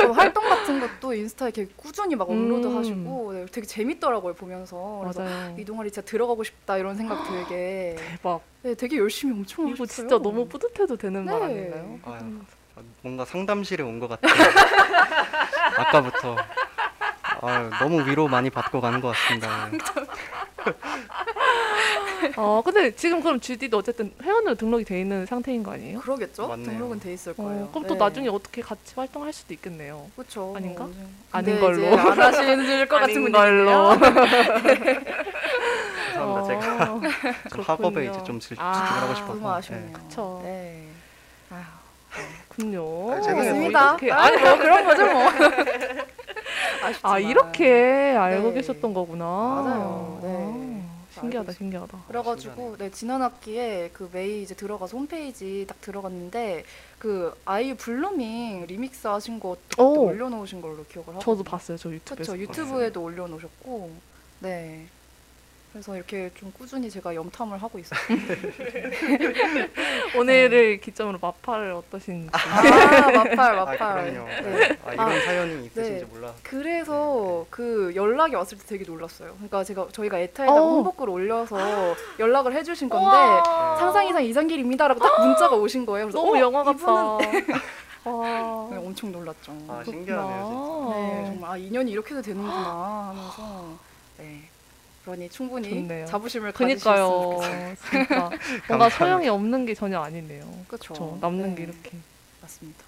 저 0.00 0.10
활동 0.12 0.46
같은 0.48 0.78
것도 0.80 1.14
인스타에 1.14 1.52
이렇게 1.54 1.72
꾸준히 1.76 2.14
막 2.14 2.28
업로드 2.28 2.66
음. 2.66 2.76
하시고 2.76 3.32
네, 3.32 3.46
되게 3.50 3.66
재밌더라고요 3.66 4.34
보면서. 4.34 5.00
그래서 5.02 5.22
맞아요. 5.22 5.56
이 5.58 5.64
동아리 5.64 5.90
진짜 5.90 6.04
들어가고 6.06 6.44
싶다 6.44 6.76
이런 6.76 6.94
생각 6.96 7.22
들게. 7.24 7.96
대박. 7.98 8.42
네, 8.62 8.74
되게 8.74 8.98
열심히 8.98 9.32
엄청 9.32 9.64
이거 9.68 9.84
하셨어요. 9.84 9.86
진짜 10.08 10.18
너무 10.22 10.46
뿌듯해도 10.46 10.96
되는 10.96 11.24
말 11.24 11.38
네. 11.40 11.44
아닌가요? 11.44 11.98
아유, 12.04 12.20
음. 12.22 12.46
뭔가 13.02 13.24
상담실에 13.24 13.82
온 13.82 13.98
것 14.00 14.08
같아요. 14.08 14.32
아까부터 15.78 16.36
아유, 17.40 17.70
너무 17.80 18.06
위로 18.08 18.28
많이 18.28 18.50
받고 18.50 18.80
가는 18.80 19.00
것 19.00 19.08
같습니다. 19.16 19.68
어 22.36 22.62
근데 22.64 22.94
지금 22.94 23.20
그럼 23.20 23.40
GD도 23.40 23.78
어쨌든 23.78 24.12
회원으로 24.22 24.54
등록이 24.54 24.84
돼 24.84 25.00
있는 25.00 25.26
상태인 25.26 25.62
거 25.62 25.72
아니에요? 25.72 26.00
그러겠죠? 26.00 26.48
맞네요. 26.48 26.66
등록은 26.70 27.00
돼 27.00 27.12
있을 27.12 27.34
거예요. 27.34 27.64
어, 27.64 27.68
그럼 27.70 27.82
네. 27.82 27.88
또 27.88 27.94
나중에 27.96 28.28
어떻게 28.28 28.62
같이 28.62 28.94
활동할 28.96 29.32
수도 29.32 29.52
있겠네요. 29.54 30.06
그렇죠. 30.16 30.54
아닌가? 30.56 30.84
뭐, 30.84 30.92
아닌 31.32 31.60
걸로. 31.60 31.86
안 31.98 32.20
하실 32.20 32.86
것 32.88 33.00
같은 33.00 33.16
아닌 33.16 33.32
분들이요. 33.32 33.98
죄송합니다. 36.12 36.42
제가 36.46 36.92
어, 36.92 37.00
좀 37.50 37.60
학업에 37.60 37.90
그렇군요. 37.94 38.10
이제 38.10 38.24
좀 38.24 38.40
질- 38.40 38.56
아, 38.60 38.72
집중을 38.74 39.02
하고 39.02 39.14
싶어서. 39.14 39.34
너무 39.34 39.50
아쉽네요. 39.50 39.92
그쵸. 39.92 40.40
네. 40.44 40.82
그렇군요. 42.48 43.10
아, 43.12 43.20
제가 43.22 43.36
맞습니다. 43.36 43.88
이렇게 43.92 44.12
아니 44.12 44.36
뭐 44.42 44.56
그런 44.58 44.84
거죠 44.84 45.06
뭐. 45.06 45.22
아쉽지만. 46.84 47.14
아 47.14 47.18
이렇게 47.18 48.14
알고 48.18 48.48
네. 48.48 48.54
계셨던 48.54 48.92
거구나. 48.92 49.24
맞아요. 49.24 50.18
네. 50.22 50.61
아, 51.22 51.24
신기하다, 51.24 51.52
신기하다. 51.52 52.04
그래가지고 52.08 52.76
네 52.78 52.90
지난 52.90 53.22
학기에 53.22 53.90
그 53.92 54.10
메이 54.12 54.42
이제 54.42 54.54
들어가서 54.54 54.96
홈페이지 54.96 55.64
딱 55.68 55.80
들어갔는데 55.80 56.64
그 56.98 57.32
아이유 57.44 57.76
Blueming 57.76 58.66
remix 58.66 59.06
하신 59.06 59.38
그때 59.38 59.80
오. 59.82 60.06
올려놓으신 60.08 60.60
걸로 60.60 60.84
기억을 60.84 61.10
하고 61.14 61.20
저도 61.20 61.44
봤어요, 61.44 61.76
저 61.76 61.90
유튜브에서. 61.90 62.32
그렇죠 62.32 62.42
유튜브에도 62.42 63.02
올려놓으셨고 63.02 63.90
네 64.40 64.86
그래서 65.72 65.96
이렇게 65.96 66.30
좀 66.34 66.52
꾸준히 66.52 66.90
제가 66.90 67.14
염탐을 67.14 67.62
하고 67.62 67.78
있어요. 67.78 67.98
오늘을 70.18 70.78
기점으로 70.80 71.18
마파를 71.18 71.72
어떠신지. 71.72 72.28
아 72.32 73.10
마팔 73.10 73.40
아, 73.40 73.64
마팔. 73.64 74.12
그럼요. 74.12 74.28
네. 74.28 74.78
아, 74.84 74.92
이런 74.92 75.08
아, 75.08 75.20
사연이 75.24 75.64
있으신지 75.64 76.00
네. 76.00 76.04
몰라. 76.12 76.34
그래서 76.42 77.46
그 77.48 77.90
연락이 77.96 78.34
왔을 78.34 78.58
때 78.58 78.64
되게 78.66 78.84
놀랐어요. 78.84 79.32
그러니까 79.36 79.64
제가 79.64 79.88
저희가 79.92 80.18
에타에다가 80.18 80.62
어. 80.62 80.68
홍보글 80.74 81.08
올려서 81.08 81.56
연락을 82.18 82.52
해주신 82.52 82.90
건데 82.90 83.06
우와. 83.06 83.76
상상 83.78 84.06
이상 84.06 84.22
이상길입니다라고 84.22 85.00
딱 85.00 85.26
문자가 85.26 85.56
오신 85.56 85.86
거예요. 85.86 86.06
그래서 86.08 86.18
너무 86.18 86.36
어, 86.36 86.40
영화 86.40 86.62
같다. 86.64 86.82
이분은 86.82 87.60
와. 88.04 88.68
네, 88.70 88.76
엄청 88.76 89.10
놀랐죠. 89.10 89.52
아. 89.68 89.82
신기하네요, 89.84 90.92
네, 90.94 91.24
정말 91.28 91.50
아 91.50 91.56
인연이 91.56 91.92
이렇게도 91.92 92.20
되는구나 92.20 93.14
하면서 93.14 93.68
네. 94.18 94.42
그러니 95.04 95.28
충분히 95.30 95.68
좋네요. 95.70 96.06
자부심을 96.06 96.52
그니까요. 96.52 97.40
진짜 97.90 98.30
뭔가. 98.68 98.88
소용이 98.88 99.28
없는 99.28 99.66
게 99.66 99.74
전혀 99.74 100.00
아니네요. 100.00 100.44
그렇죠. 100.68 100.94
저 100.94 101.18
남는 101.20 101.50
네, 101.50 101.54
게 101.56 101.62
이렇게. 101.64 101.90
맞습니다. 102.40 102.84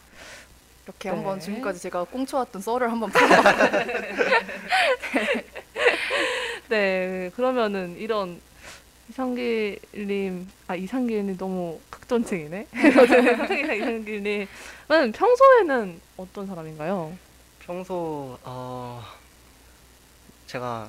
이렇게 0.84 1.10
네. 1.10 1.16
한번 1.16 1.40
지금까지 1.40 1.80
제가 1.80 2.04
꽁쳐왔던 2.04 2.62
썰을 2.62 2.90
한번 2.90 3.10
풀어봤고 3.10 3.78
네, 6.68 7.30
그러면은 7.34 7.96
이런 7.98 8.40
이상길님, 9.10 10.48
아 10.66 10.74
이상길님 10.74 11.36
너무 11.36 11.78
극존칭이네. 11.90 12.66
이상길이랑 12.74 13.76
이상길님은 13.76 15.12
평소에는 15.14 16.00
어떤 16.16 16.46
사람인가요? 16.46 17.12
평소 17.60 18.38
어, 18.44 19.02
제가 20.46 20.88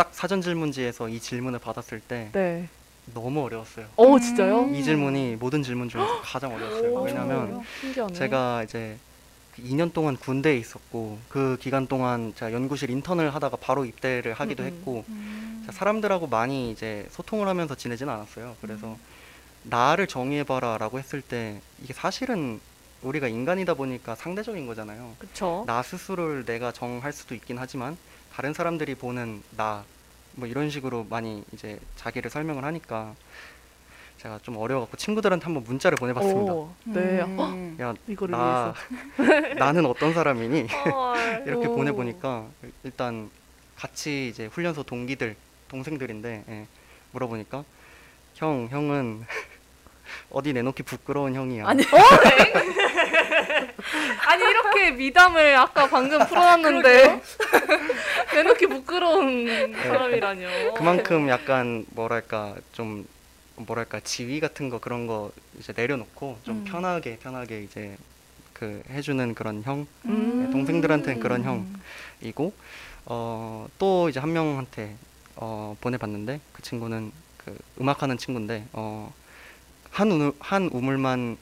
딱 0.00 0.14
사전 0.14 0.40
질문지에서 0.40 1.10
이 1.10 1.20
질문을 1.20 1.58
받았을 1.58 2.00
때 2.00 2.30
네. 2.32 2.66
너무 3.12 3.44
어려웠어요. 3.44 3.84
어 3.96 4.18
진짜요? 4.18 4.62
음. 4.62 4.74
이 4.74 4.82
질문이 4.82 5.36
모든 5.36 5.62
질문 5.62 5.90
중에서 5.90 6.20
가장 6.24 6.54
어려웠어요. 6.54 6.94
오, 6.94 7.02
왜냐하면? 7.02 7.62
신기하네. 7.82 8.14
제가 8.14 8.62
이제 8.62 8.96
2년 9.58 9.92
동안 9.92 10.16
군대에 10.16 10.56
있었고 10.56 11.18
그 11.28 11.58
기간 11.60 11.86
동안 11.86 12.32
제가 12.34 12.50
연구실 12.50 12.88
인턴을 12.88 13.34
하다가 13.34 13.58
바로 13.58 13.84
입대를 13.84 14.32
하기도 14.32 14.62
음, 14.62 14.66
음. 14.68 14.72
했고 14.72 15.04
음. 15.10 15.68
사람들하고 15.70 16.28
많이 16.28 16.70
이제 16.70 17.06
소통을 17.10 17.46
하면서 17.46 17.74
지내진 17.74 18.08
않았어요. 18.08 18.56
그래서 18.62 18.96
나를 19.64 20.06
정의해봐라라고 20.06 20.98
했을 20.98 21.20
때 21.20 21.60
이게 21.82 21.92
사실은 21.92 22.58
우리가 23.02 23.28
인간이다 23.28 23.74
보니까 23.74 24.14
상대적인 24.14 24.66
거잖아요. 24.66 25.12
그쵸. 25.18 25.64
나 25.66 25.82
스스로를 25.82 26.46
내가 26.46 26.72
정할 26.72 27.12
수도 27.12 27.34
있긴 27.34 27.58
하지만 27.58 27.98
다른 28.32 28.52
사람들이 28.52 28.94
보는 28.94 29.42
나 29.56 29.84
뭐 30.34 30.46
이런 30.46 30.70
식으로 30.70 31.06
많이 31.10 31.42
이제 31.52 31.78
자기를 31.96 32.30
설명을 32.30 32.64
하니까 32.64 33.14
제가 34.18 34.38
좀 34.42 34.56
어려워갖고 34.58 34.96
친구들한테 34.96 35.44
한번 35.44 35.64
문자를 35.64 35.96
보내봤습니다. 35.96 36.52
오, 36.52 36.72
네. 36.84 37.20
음. 37.22 37.76
헉, 37.78 37.86
야, 37.88 37.94
이거를 38.06 38.32
나 38.32 38.72
나는 39.58 39.86
어떤 39.86 40.14
사람이니? 40.14 40.68
이렇게 41.46 41.66
오. 41.66 41.74
보내보니까 41.74 42.46
일단 42.84 43.28
같이 43.76 44.28
이제 44.28 44.46
훈련소 44.46 44.84
동기들 44.84 45.34
동생들인데 45.68 46.44
예, 46.48 46.66
물어보니까 47.12 47.64
형 48.34 48.68
형은 48.70 49.24
어디 50.30 50.52
내놓기 50.52 50.82
부끄러운 50.84 51.34
형이야. 51.34 51.66
아니 51.66 51.82
아니 54.26 54.42
이렇게 54.44 54.90
미담을 54.92 55.56
아까 55.56 55.88
방금 55.88 56.24
풀어놨는데 56.26 57.22
내놓기 58.34 58.66
부끄러운 58.66 59.74
사람이라뇨. 59.74 60.74
그만큼 60.74 61.28
약간 61.28 61.84
뭐랄까 61.90 62.54
좀 62.72 63.06
뭐랄까 63.56 64.00
지위 64.00 64.40
같은 64.40 64.68
거 64.70 64.78
그런 64.78 65.06
거 65.06 65.30
이제 65.58 65.72
내려놓고 65.76 66.38
좀 66.44 66.58
음. 66.58 66.64
편하게 66.64 67.18
편하게 67.18 67.62
이제 67.62 67.96
그 68.52 68.82
해주는 68.90 69.34
그런 69.34 69.62
형이고 69.62 69.88
음. 70.06 70.50
동생들한테는 70.52 71.20
그런 71.20 71.44
형. 71.44 71.66
어, 73.06 73.66
또 73.78 74.08
이제 74.08 74.20
한 74.20 74.32
명한테 74.32 74.94
어, 75.36 75.76
보내봤는데 75.80 76.40
그 76.52 76.62
친구는 76.62 77.10
그 77.38 77.56
음악하는 77.80 78.18
친구인데 78.18 78.66
어, 78.72 79.12
한 79.90 80.10
우물 80.10 80.32
한 80.38 80.68
우물만 80.72 81.38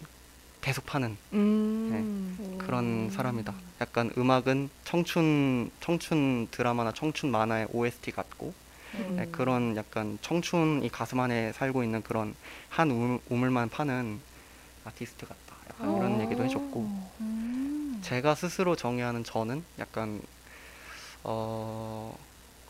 계속 0.60 0.86
파는 0.86 1.16
음. 1.32 2.36
그 2.58 2.66
그런 2.66 3.10
사람이다. 3.10 3.54
약간 3.80 4.10
음악은 4.18 4.70
청춘 4.84 5.70
청춘 5.80 6.48
드라마나 6.50 6.92
청춘 6.92 7.30
만화의 7.30 7.68
OST 7.72 8.10
같고 8.12 8.52
음. 8.94 9.16
네, 9.16 9.26
그런 9.30 9.76
약간 9.76 10.18
청춘이 10.22 10.88
가슴 10.90 11.20
안에 11.20 11.52
살고 11.52 11.82
있는 11.84 12.02
그런 12.02 12.34
한 12.68 12.90
우물, 12.90 13.20
우물만 13.28 13.68
파는 13.68 14.20
아티스트 14.84 15.26
같다. 15.26 15.56
약간 15.70 15.96
이런 15.96 16.16
오. 16.16 16.20
얘기도 16.22 16.44
해줬고 16.44 16.80
음. 17.20 18.00
제가 18.02 18.34
스스로 18.34 18.76
정의하는 18.76 19.24
저는 19.24 19.62
약간 19.78 20.20
어 21.24 22.16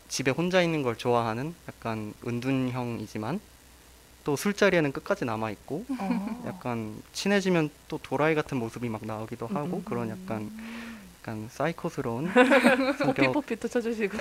집에 0.07 0.31
혼자 0.31 0.61
있는 0.61 0.81
걸 0.83 0.97
좋아하는 0.97 1.53
약간 1.67 2.13
은둔형이지만 2.25 3.39
또 4.23 4.35
술자리에는 4.35 4.91
끝까지 4.91 5.25
남아 5.25 5.51
있고 5.51 5.85
어. 5.99 6.43
약간 6.47 7.01
친해지면 7.13 7.69
또 7.87 7.99
도라이 8.01 8.35
같은 8.35 8.57
모습이 8.57 8.89
막 8.89 9.05
나오기도 9.05 9.47
하고 9.47 9.77
음. 9.77 9.83
그런 9.85 10.09
약간 10.09 10.51
약간 11.21 11.47
사이코스러운 11.51 12.31
성격 12.97 13.33
또 13.59 13.67
쳐주시고. 13.67 14.17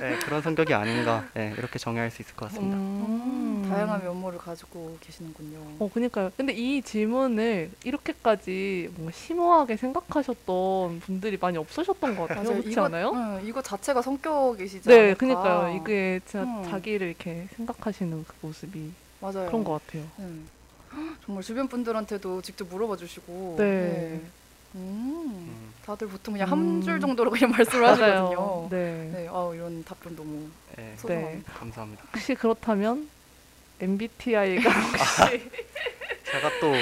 네, 0.00 0.16
그런 0.24 0.42
성격이 0.42 0.74
아닌가 0.74 1.26
네, 1.34 1.54
이렇게 1.58 1.78
정의할 1.78 2.10
수 2.10 2.22
있을 2.22 2.34
것 2.34 2.48
같습니다. 2.48 2.76
음. 2.76 3.63
다양한 3.74 4.04
면모를 4.04 4.38
가지고 4.38 4.96
계시는군요. 5.00 5.58
어, 5.78 5.90
그니까요. 5.92 6.30
근데 6.36 6.52
이 6.52 6.80
질문을 6.82 7.70
이렇게까지 7.84 8.90
뭔가 8.94 9.12
심오하게 9.12 9.76
생각하셨던 9.76 11.00
분들이 11.00 11.36
많이 11.40 11.58
없으셨던 11.58 12.16
것 12.16 12.28
같아요. 12.28 12.48
그렇지 12.48 12.70
이거, 12.70 12.84
않아요? 12.84 13.10
응, 13.14 13.40
이거 13.44 13.60
자체가 13.60 14.00
성격이시지 14.02 14.88
네, 14.88 14.98
않을까. 14.98 15.18
그니까요. 15.18 15.76
이게 15.76 16.20
진짜 16.24 16.44
음. 16.44 16.62
자기를 16.70 17.08
이렇게 17.08 17.48
생각하시는 17.56 18.24
그 18.26 18.34
모습이 18.46 18.92
맞아요. 19.20 19.46
그런 19.46 19.64
것 19.64 19.84
같아요. 19.86 20.04
응. 20.20 20.46
정말 21.24 21.42
주변 21.42 21.66
분들한테도 21.66 22.42
직접 22.42 22.68
물어봐 22.68 22.96
주시고. 22.96 23.56
네. 23.58 23.64
음, 24.14 24.30
음. 24.76 25.72
다들 25.84 26.08
보통 26.08 26.34
그냥 26.34 26.48
음. 26.48 26.52
한줄 26.52 27.00
정도로 27.00 27.30
그냥 27.30 27.50
말씀을 27.52 27.82
맞아요. 27.82 27.94
하시거든요. 28.26 28.68
네. 28.70 29.10
네, 29.12 29.28
아 29.30 29.50
이런 29.54 29.84
답변 29.84 30.14
너무 30.16 30.48
네, 30.76 30.94
소중합니다. 30.96 31.52
네. 31.52 31.58
감사합니다. 31.58 32.04
혹시 32.12 32.34
그렇다면 32.34 33.08
MBTI가 33.80 34.70
혹시 34.70 35.50
제가 36.24 36.50
또 36.60 36.72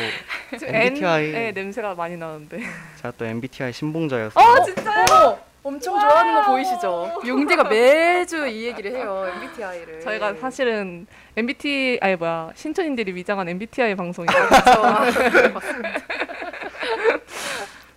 MBTI 0.66 1.24
N의 1.28 1.52
냄새가 1.52 1.94
많이 1.94 2.16
나는데. 2.16 2.60
제가 2.96 3.12
또 3.18 3.24
MBTI 3.24 3.72
신봉자여서 3.72 4.40
아 4.40 4.62
진짜요? 4.64 5.04
어머! 5.10 5.38
엄청 5.64 5.98
좋아하는 5.98 6.34
거 6.34 6.50
보이시죠? 6.50 7.20
용디가 7.26 7.64
매주 7.64 8.46
이 8.48 8.64
얘기를 8.66 8.92
해요. 8.92 9.30
MBTI를. 9.36 10.00
저희가 10.00 10.34
사실은 10.34 11.06
MBTI 11.36 11.98
아니 12.00 12.16
뭐야 12.16 12.50
신촌인들이 12.54 13.14
위장한 13.14 13.48
MBTI 13.48 13.94
방송이죠. 13.94 14.36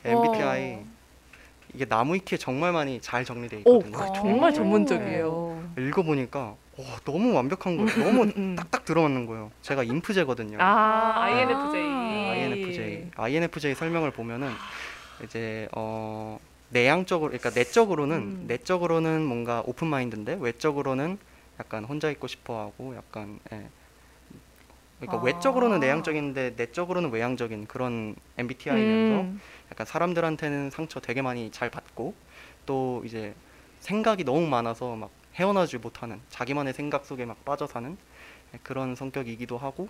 MBTI 0.03 0.79
이게 1.73 1.85
나무위키에 1.89 2.37
정말 2.37 2.71
많이 2.71 3.01
잘 3.01 3.25
정리돼 3.25 3.63
오 3.65 3.77
있거든요. 3.77 3.97
그거 3.97 4.13
정말 4.13 4.51
오. 4.51 4.53
전문적이에요. 4.53 5.63
읽어보니까 5.77 6.55
와, 6.77 6.99
너무 7.05 7.33
완벽한 7.33 7.77
거예요. 7.77 8.03
너무 8.03 8.23
음, 8.23 8.33
음. 8.35 8.55
딱딱 8.57 8.83
들어맞는 8.83 9.25
거예요. 9.27 9.51
제가 9.61 9.83
인프제거든요. 9.83 10.57
아 10.59 11.13
아. 11.15 11.23
INFJ. 11.23 11.81
INFJ. 11.81 13.11
INFJ 13.15 13.75
설명을 13.75 14.11
보면은 14.11 14.51
이제 15.23 15.69
어 15.71 16.37
내향적으로 16.69 17.29
그러니까 17.31 17.51
내적으로는 17.51 18.17
음. 18.17 18.43
내적으로는 18.47 19.23
뭔가 19.23 19.63
오픈 19.65 19.87
마인드인데 19.87 20.37
외적으로는 20.39 21.17
약간 21.59 21.85
혼자 21.85 22.09
있고 22.11 22.27
싶어 22.27 22.59
하고 22.59 22.95
약간 22.97 23.39
예. 23.53 23.67
그러니까 24.99 25.19
아. 25.19 25.23
외적으로는 25.23 25.79
내향적인데 25.79 26.55
내적으로는 26.57 27.11
외향적인 27.11 27.67
그런 27.67 28.15
MBTI면서 28.37 29.21
음. 29.21 29.39
약간 29.71 29.85
사람들한테는 29.85 30.71
상처 30.71 30.99
되게 30.99 31.21
많이 31.21 31.51
잘 31.51 31.69
받고 31.69 32.13
또 32.65 33.01
이제 33.05 33.33
생각이 33.79 34.25
너무 34.25 34.45
많아서 34.47 34.95
막 34.97 35.09
헤어나지 35.35 35.77
못하는 35.77 36.19
자기만의 36.29 36.73
생각 36.73 37.05
속에 37.05 37.25
막 37.25 37.43
빠져 37.45 37.67
사는 37.67 37.97
그런 38.63 38.95
성격이기도 38.95 39.57
하고 39.57 39.87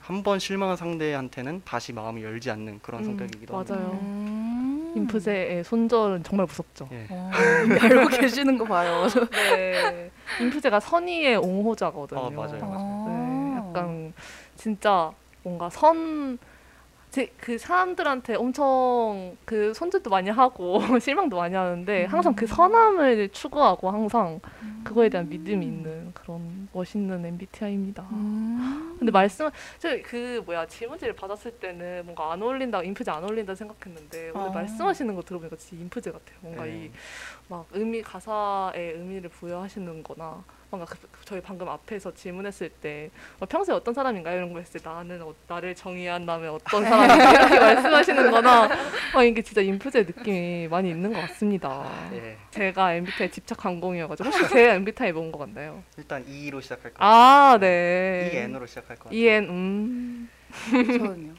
한 0.00 0.24
번 0.24 0.40
실망한 0.40 0.76
상대한테는 0.76 1.62
다시 1.64 1.92
마음을 1.92 2.24
열지 2.24 2.50
않는 2.50 2.80
그런 2.82 3.02
음, 3.02 3.04
성격이기도 3.04 3.52
맞아요. 3.54 3.84
합니다. 3.84 3.98
음. 4.04 4.92
인프제의 4.96 5.62
손절은 5.64 6.24
정말 6.24 6.44
무섭죠. 6.46 6.88
예. 6.92 7.06
어, 7.08 7.30
알고 7.80 8.08
계시는 8.08 8.58
거 8.58 8.64
봐요. 8.64 9.06
네. 9.30 10.10
인프제가 10.40 10.80
선의의 10.80 11.36
옹호자거든요. 11.36 12.20
어, 12.20 12.30
맞아요. 12.30 13.04
네, 13.08 13.56
약간 13.56 14.12
진짜 14.56 15.12
뭔가 15.44 15.70
선, 15.70 16.36
제, 17.12 17.30
그 17.36 17.58
사람들한테 17.58 18.36
엄청 18.36 19.36
그 19.44 19.74
손질도 19.74 20.08
많이 20.08 20.30
하고 20.30 20.80
실망도 20.98 21.36
많이 21.36 21.54
하는데 21.54 22.06
항상 22.06 22.34
그 22.34 22.46
선함을 22.46 23.28
추구하고 23.28 23.90
항상 23.90 24.40
그거에 24.82 25.10
대한 25.10 25.28
믿음이 25.28 25.66
있는 25.66 26.10
그런 26.14 26.68
멋있는 26.72 27.22
MBTI입니다. 27.22 28.02
음. 28.12 28.96
근데 28.98 29.12
말씀, 29.12 29.50
저그 29.78 30.42
뭐야 30.46 30.66
질문지를 30.66 31.14
받았을 31.14 31.50
때는 31.52 32.06
뭔가 32.06 32.32
안 32.32 32.40
어울린다, 32.40 32.82
인프제 32.82 33.10
안 33.10 33.22
어울린다 33.22 33.54
생각했는데 33.56 34.30
오늘 34.30 34.46
아. 34.46 34.50
말씀하시는 34.50 35.14
거 35.14 35.20
들어보니까 35.20 35.56
진짜 35.56 35.82
인프제 35.82 36.12
같아요. 36.12 36.38
뭔가 36.40 36.64
네. 36.64 36.90
이막 37.50 37.66
의미 37.72 38.00
가사에 38.00 38.92
의미를 38.92 39.28
부여하시는거나 39.28 40.44
뭔가 40.72 40.86
그, 40.90 40.96
저희 41.26 41.40
방금 41.42 41.68
앞에서 41.68 42.14
질문했을 42.14 42.70
때 42.70 43.10
어, 43.38 43.44
평소에 43.44 43.74
어떤 43.74 43.92
사람인가요 43.92 44.38
이런 44.38 44.52
거 44.54 44.58
했을 44.58 44.80
때 44.80 44.88
나는 44.88 45.20
어, 45.20 45.34
나를 45.46 45.74
정의한다면 45.74 46.48
어떤 46.54 46.82
사람인가 46.82 47.30
이렇게 47.30 47.60
말씀하시는 47.60 48.30
거나 48.30 48.70
어, 49.14 49.22
이게 49.22 49.42
진짜 49.42 49.60
인프제 49.60 50.04
느낌이 50.04 50.68
많이 50.68 50.88
있는 50.88 51.12
것 51.12 51.20
같습니다. 51.28 51.84
예. 52.14 52.38
제가 52.50 52.94
MBTI 52.94 53.30
집착 53.30 53.58
강공이어가지고 53.58 54.30
혹시 54.30 54.48
제 54.48 54.70
MBTI 54.70 55.12
뭔 55.12 55.30
것 55.30 55.38
같나요? 55.40 55.82
일단 55.98 56.24
E로 56.26 56.60
시작할 56.62 56.94
것아 56.94 56.98
같아요. 57.04 57.58
네. 57.60 58.30
EN으로 58.34 58.64
시작할 58.66 58.96
것 58.96 59.04
같아요. 59.04 59.18
EN 59.18 59.44
음. 59.44 60.30
저는요. 60.70 61.34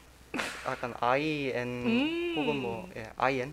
약간 0.68 0.94
IN 1.00 1.56
음. 1.86 2.34
혹은 2.36 2.56
뭐 2.56 2.88
예, 2.96 3.04
IN. 3.16 3.52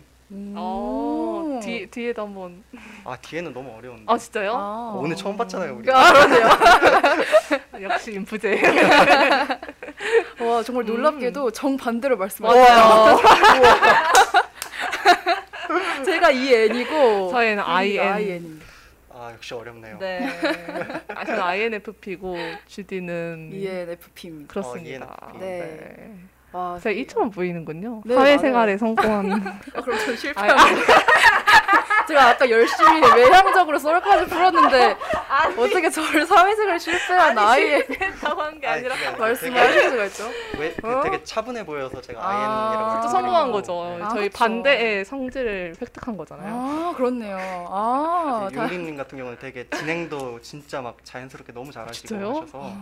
어 0.56 1.60
뒤, 1.62 1.86
뒤에도 1.90 2.22
한번 2.22 2.62
아 3.04 3.16
뒤에는 3.16 3.52
너무 3.52 3.70
어려운데. 3.76 4.04
아 4.06 4.16
진짜요? 4.16 4.52
아. 4.54 4.92
오늘 4.96 5.16
처음 5.16 5.36
봤잖아요 5.36 5.76
우리. 5.76 5.90
아, 5.92 6.12
그러네요. 6.12 6.48
역시 7.82 8.12
인프제. 8.12 8.60
와 10.40 10.62
정말 10.62 10.84
놀랍게도 10.84 11.50
정 11.50 11.76
반대로 11.76 12.16
말씀하세요. 12.16 12.62
맞아요. 12.64 13.20
제가 16.04 16.30
이 16.30 16.52
N이고 16.52 17.30
저희는 17.30 17.62
IN. 17.62 18.00
IN입니다. 18.00 18.66
아 19.10 19.30
역시 19.32 19.54
어렵네요. 19.54 19.98
네. 19.98 20.26
아, 21.08 21.24
저는 21.24 21.42
INFP고 21.42 22.36
주디는 22.66 23.50
ENFP입니다. 23.52 24.52
그렇습니다. 24.52 25.16
어, 25.20 25.28
ENFP. 25.34 25.38
네. 25.44 26.14
와, 26.52 26.78
제가 26.78 26.94
이처럼 27.00 27.30
보이는군요. 27.30 28.02
네, 28.04 28.14
사회생활에 28.14 28.76
성공한. 28.76 29.32
아, 29.74 29.80
그럼 29.80 29.98
전 29.98 30.14
아, 30.14 30.16
실패한 30.16 30.48
제가 32.08 32.28
아까 32.30 32.48
열심히 32.50 33.00
외향적으로 33.16 33.78
썰까지 33.78 34.26
풀었는데 34.26 34.96
어떻게 35.56 35.90
저를 35.90 36.26
사회생활 36.26 36.78
실패한 36.80 37.38
아이에 37.38 37.86
당한 38.20 38.60
게 38.60 38.66
아니, 38.66 38.78
아니라 38.80 38.94
아니라 38.94 39.12
말씀을 39.18 39.52
되게- 39.54 39.66
하실 39.66 39.90
수가 39.90 40.04
있죠? 40.06 40.30
왜그 40.58 40.86
어? 40.98 41.02
되게 41.02 41.22
차분해 41.22 41.64
보여서 41.64 42.00
제가 42.00 42.20
아, 42.22 42.28
IN이라고 42.28 43.00
또 43.02 43.08
아, 43.08 43.10
성공한 43.10 43.52
거죠. 43.52 43.98
아, 44.02 44.08
저희 44.10 44.28
그쵸. 44.28 44.38
반대의 44.38 45.04
성질을 45.04 45.76
획득한 45.80 46.16
거잖아요. 46.16 46.52
아 46.54 46.94
그렇네요. 46.96 47.36
아, 47.70 48.48
다, 48.54 48.64
윤리님 48.64 48.96
같은 48.96 49.18
경우는 49.18 49.38
되게 49.40 49.68
진행도 49.70 50.40
진짜 50.42 50.80
막 50.80 50.96
자연스럽게 51.04 51.52
너무 51.52 51.70
잘하시고 51.72 52.08
진짜요? 52.08 52.28
하셔서 52.30 52.72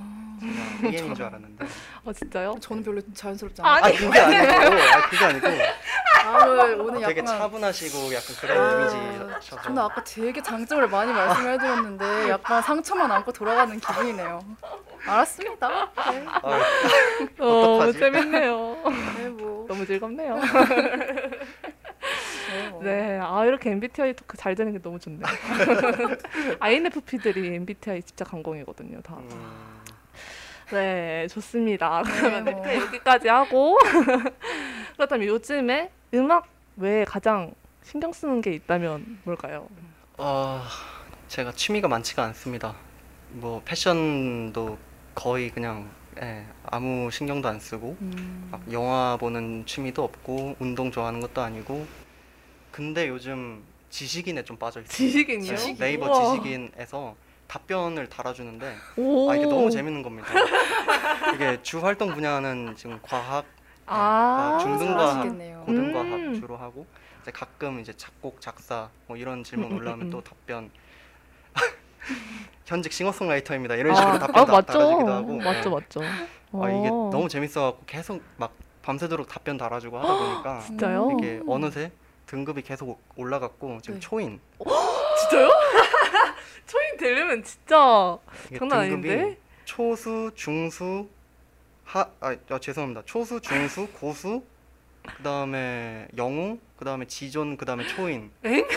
그냥 0.41 0.55
EN인 0.95 1.15
줄 1.15 1.25
알았는데. 1.27 1.67
아 2.07 2.13
진짜요? 2.13 2.57
저는 2.61 2.83
별로 2.83 3.01
자연스럽지 3.15 3.61
않아요. 3.63 3.85
아니, 3.85 3.95
아 3.97 3.99
그게 4.01 4.19
아니고, 4.21 4.83
아 4.83 5.09
그게 5.09 5.25
아니고. 5.25 5.47
아, 6.23 6.45
오늘 6.79 7.01
되게 7.07 7.21
약간 7.21 7.27
차분하시고 7.39 8.15
약간 8.15 8.37
그런 8.41 8.59
아, 8.61 8.81
이미지 8.81 8.97
셔서. 9.41 9.63
저는 9.63 9.83
아까 9.83 10.03
되게 10.05 10.43
장점을 10.43 10.87
많이 10.89 11.13
말씀해 11.13 11.59
드렸는데 11.59 12.05
약간 12.31 12.63
상처만 12.63 13.11
안고 13.11 13.33
돌아가는 13.33 13.79
기분이네요. 13.79 14.41
알았습니다. 15.07 15.69
네, 16.13 16.25
아, 16.27 16.61
어, 17.41 17.47
어떡하지? 17.47 17.99
재밌네요. 17.99 18.77
네, 19.17 19.29
뭐. 19.31 19.67
너무 19.69 19.87
즐겁네요. 19.87 20.37
네, 22.51 22.69
뭐. 22.71 22.83
네, 22.83 23.21
아 23.23 23.45
이렇게 23.45 23.71
MBTI 23.71 24.15
토크 24.15 24.37
잘 24.37 24.55
되는 24.55 24.73
게 24.73 24.81
너무 24.81 24.99
좋네요. 24.99 25.23
INFP들이 26.61 27.55
MBTI 27.55 28.03
집착 28.03 28.31
강공이거든요, 28.31 29.01
다. 29.03 29.15
음, 29.19 29.81
네, 30.73 31.27
좋습니다. 31.29 32.03
그러면 32.05 32.45
뭐. 32.45 32.65
네, 32.67 32.77
여기까지 32.81 33.29
하고 33.29 33.79
그렇다면 34.97 35.29
요즘에 35.29 35.91
음악 36.15 36.47
외에 36.77 37.05
가장 37.05 37.53
신경 37.91 38.13
쓰는 38.13 38.41
게 38.41 38.53
있다면 38.53 39.19
뭘까요? 39.25 39.69
어, 40.17 40.63
제가 41.27 41.51
취미가 41.51 41.89
많지가 41.89 42.23
않습니다. 42.27 42.77
뭐 43.31 43.61
패션도 43.65 44.79
거의 45.17 45.51
그냥 45.51 45.91
예, 46.23 46.47
아무 46.67 47.11
신경도 47.11 47.49
안 47.49 47.59
쓰고 47.59 47.97
음. 48.01 48.49
막 48.53 48.61
영화 48.73 49.17
보는 49.19 49.67
취미도 49.67 50.05
없고 50.05 50.55
운동 50.61 50.93
좋아하는 50.93 51.19
것도 51.21 51.41
아니고 51.41 51.85
근데 52.71 53.09
요즘 53.09 53.65
지식인에 53.91 54.45
좀 54.45 54.57
빠져 54.57 54.81
있어요. 54.83 54.97
지식인이요? 54.97 55.53
네, 55.57 55.77
네이버 55.77 56.07
우와. 56.07 56.13
지식인에서 56.13 57.17
답변을 57.49 58.09
달아주는데 58.09 58.77
오. 58.99 59.29
아 59.29 59.35
이게 59.35 59.47
너무 59.47 59.69
재밌는 59.69 60.03
겁니다. 60.03 60.29
이게 61.35 61.61
주 61.65 61.81
활동 61.85 62.15
분야는 62.15 62.77
지금 62.77 63.01
과학, 63.03 63.45
아. 63.87 64.59
중등과학, 64.63 65.15
잘하시겠네요. 65.15 65.65
고등과학 65.67 66.13
음. 66.13 66.35
주로 66.41 66.57
하고 66.57 66.87
이제 67.21 67.31
가끔 67.31 67.81
이제 67.81 67.93
작곡, 67.97 68.41
작사 68.41 68.89
뭐 69.07 69.17
이런 69.17 69.45
질문 69.45 69.73
올라오면 69.73 70.07
음, 70.07 70.11
또 70.11 70.19
음. 70.19 70.23
답변 70.23 70.71
현직 72.65 72.93
싱어송라이터입니다 72.93 73.75
이런 73.77 73.95
식으로 73.95 74.15
아, 74.15 74.19
답변 74.19 74.43
아, 74.43 74.47
다, 74.47 74.53
맞죠. 74.53 74.73
달아주기도 74.73 75.13
하고 75.13 75.37
맞죠, 75.37 75.69
네. 75.69 75.75
맞죠. 75.75 76.01
아, 76.53 76.69
이게 76.71 76.89
어. 76.89 77.11
너무 77.13 77.29
재밌어갖고 77.29 77.85
계속 77.87 78.23
막 78.37 78.53
밤새도록 78.83 79.29
답변 79.29 79.57
달아주고 79.57 79.99
하다 79.99 80.19
보니까 80.19 80.61
진짜요? 80.67 81.17
이게 81.19 81.41
어느새 81.47 81.93
등급이 82.27 82.63
계속 82.63 83.01
올라갔고 83.17 83.79
지금 83.83 83.95
네. 83.95 84.01
초인 84.01 84.41
진짜요? 85.21 85.49
초인 86.67 86.97
되려면 86.97 87.43
진짜 87.45 88.19
장난 88.57 88.81
아닌데? 88.81 89.37
초수, 89.65 90.33
중수, 90.35 91.07
하, 91.85 92.01
아, 92.21 92.37
아, 92.49 92.59
죄송합니다. 92.59 93.03
초수, 93.05 93.41
중수, 93.41 93.87
고수, 93.93 94.43
그 95.03 95.23
다음에 95.23 96.07
영웅, 96.17 96.59
그 96.77 96.85
다음에 96.85 97.07
지존, 97.07 97.57
그 97.57 97.65
다음에 97.65 97.87
초인, 97.87 98.31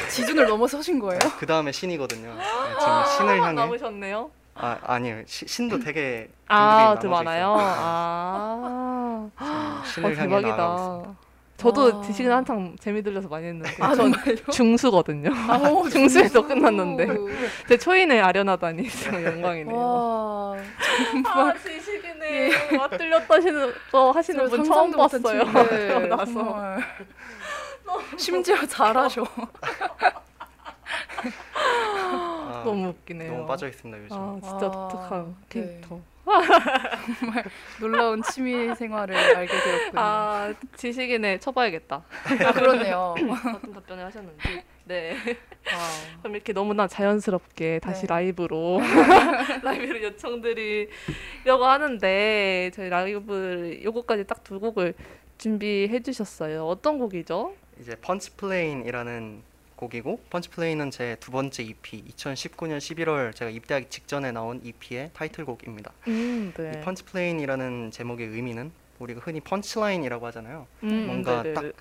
지준을 0.09 0.47
넘어서신 0.47 0.99
거예요? 0.99 1.19
그 1.39 1.45
다음에 1.45 1.71
신이거든요. 1.71 2.33
네, 2.35 2.43
지금 2.79 3.17
신을 3.17 3.41
향해. 3.41 3.53
남으셨네요. 3.53 4.29
아 4.55 4.77
아니에요. 4.83 5.23
시, 5.25 5.47
신도 5.47 5.79
되게 5.79 6.27
등급이 6.27 6.31
아, 6.47 6.95
더 7.01 7.07
나눠져 7.07 7.09
많아요. 7.09 7.55
있어요. 7.55 7.75
아, 7.77 9.29
지금 9.85 10.03
신을 10.03 10.11
어, 10.11 10.15
향해 10.21 10.41
나아가고 10.47 10.75
있습니다. 11.01 11.22
저도 11.57 11.97
와. 11.97 12.01
지식은 12.01 12.31
한창 12.31 12.75
재미 12.79 13.01
들려서 13.03 13.27
많이 13.29 13.45
했는데 13.47 13.69
아 13.79 13.95
전? 13.95 14.11
중수거든요. 14.51 15.29
아, 15.33 15.59
중수에서 15.89 16.45
끝났는데 16.45 17.09
오. 17.11 17.29
제 17.67 17.77
초인에 17.77 18.19
아련하다니 18.19 18.89
정말 18.89 19.25
영광이네요. 19.25 19.77
와 19.77 20.55
아, 21.25 21.53
지식이네. 21.63 22.77
맞들렸다 22.77 23.35
하시는 23.35 23.73
거 23.91 24.11
하시는 24.11 24.49
분 24.49 24.63
처음 24.63 24.91
봤어요. 24.91 25.43
친구인데, 25.45 26.07
나서 26.09 26.25
정말. 26.33 26.83
심지어 28.17 28.65
잘하셔. 28.65 29.23
아, 31.55 32.61
너무 32.65 32.89
웃기네요. 32.89 33.31
너무 33.33 33.45
빠져 33.45 33.67
있습니다 33.67 34.03
요즘. 34.03 34.15
아, 34.17 34.39
진짜 34.41 34.65
아, 34.65 34.87
독특한 34.89 35.25
네. 35.27 35.35
캐릭터. 35.49 35.99
놀라운 37.79 38.21
취미 38.23 38.73
생활을 38.75 39.15
알게 39.15 39.53
되었군요. 39.53 39.99
아, 40.01 40.03
아, 40.49 40.53
지식인에 40.75 41.39
쳐봐야겠다. 41.39 42.03
그렇네요. 42.53 43.15
어떤 43.55 43.73
답변을 43.73 44.05
하셨는지. 44.05 44.63
네. 44.85 45.11
와. 45.11 45.79
그럼 46.19 46.35
이렇게 46.35 46.51
너무나 46.53 46.87
자연스럽게 46.87 47.79
다시 47.79 48.01
네. 48.01 48.07
라이브로 48.07 48.79
라이브로 49.63 50.03
요청드리려고 50.03 51.65
하는데 51.65 52.71
저희 52.73 52.89
라이브 52.89 53.79
요거까지 53.83 54.25
딱 54.25 54.43
두 54.43 54.59
곡을 54.59 54.93
준비해 55.37 56.01
주셨어요. 56.01 56.67
어떤 56.67 56.99
곡이죠? 56.99 57.53
이제 57.79 57.95
punch 58.01 58.35
plane이라는 58.35 59.41
곡이고 59.83 60.21
punch 60.29 60.49
plane은 60.49 60.91
제 60.91 61.11
두 61.11 61.31
번째 61.31 61.63
EP 61.63 62.05
2019년 62.05 62.77
11월 62.77 63.35
제가 63.35 63.51
입대하기 63.51 63.89
직전에 63.89 64.31
나온 64.31 64.61
EP의 64.63 65.11
타이틀곡입니다. 65.13 65.91
음, 66.07 66.53
네. 66.55 66.73
이 66.77 66.81
punch 66.81 67.03
plane이라는 67.03 67.91
제목의 67.91 68.27
의미는 68.27 68.71
우리가 68.99 69.21
흔히 69.21 69.41
punchline이라고 69.41 70.25
하잖아요. 70.27 70.67
음, 70.83 71.07
뭔가 71.07 71.43
네네네. 71.43 71.71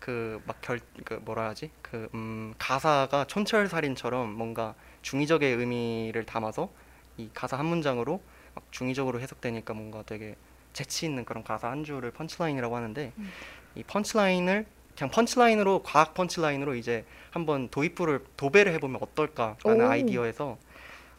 딱 0.00 0.24
그 0.24 0.42
막 0.46 0.60
결 0.62 0.80
그 1.04 1.14
뭐라 1.24 1.48
하지? 1.48 1.70
그 1.82 2.08
음, 2.14 2.54
가사가 2.58 3.24
촌철살인처럼 3.26 4.30
뭔가 4.32 4.74
중의적의 5.02 5.54
의미를 5.56 6.24
담아서 6.24 6.70
이 7.16 7.28
가사 7.34 7.58
한 7.58 7.66
문장으로 7.66 8.22
막 8.54 8.64
중의적으로 8.70 9.20
해석되니까 9.20 9.74
뭔가 9.74 10.02
되게 10.04 10.36
재치 10.72 11.06
있는 11.06 11.24
그런 11.24 11.42
가사 11.44 11.70
한 11.70 11.84
줄을 11.84 12.10
punchline이라고 12.12 12.74
하는데 12.76 13.12
음. 13.18 13.30
이 13.74 13.82
punchline을 13.82 14.66
그냥 15.00 15.10
punchline으로 15.12 15.82
과학 15.82 16.12
punchline으로 16.12 16.74
이제 16.74 17.06
한번 17.30 17.70
도입부를 17.70 18.22
도배를 18.36 18.74
해보면 18.74 19.00
어떨까라는 19.00 19.86
오. 19.86 19.88
아이디어에서 19.88 20.58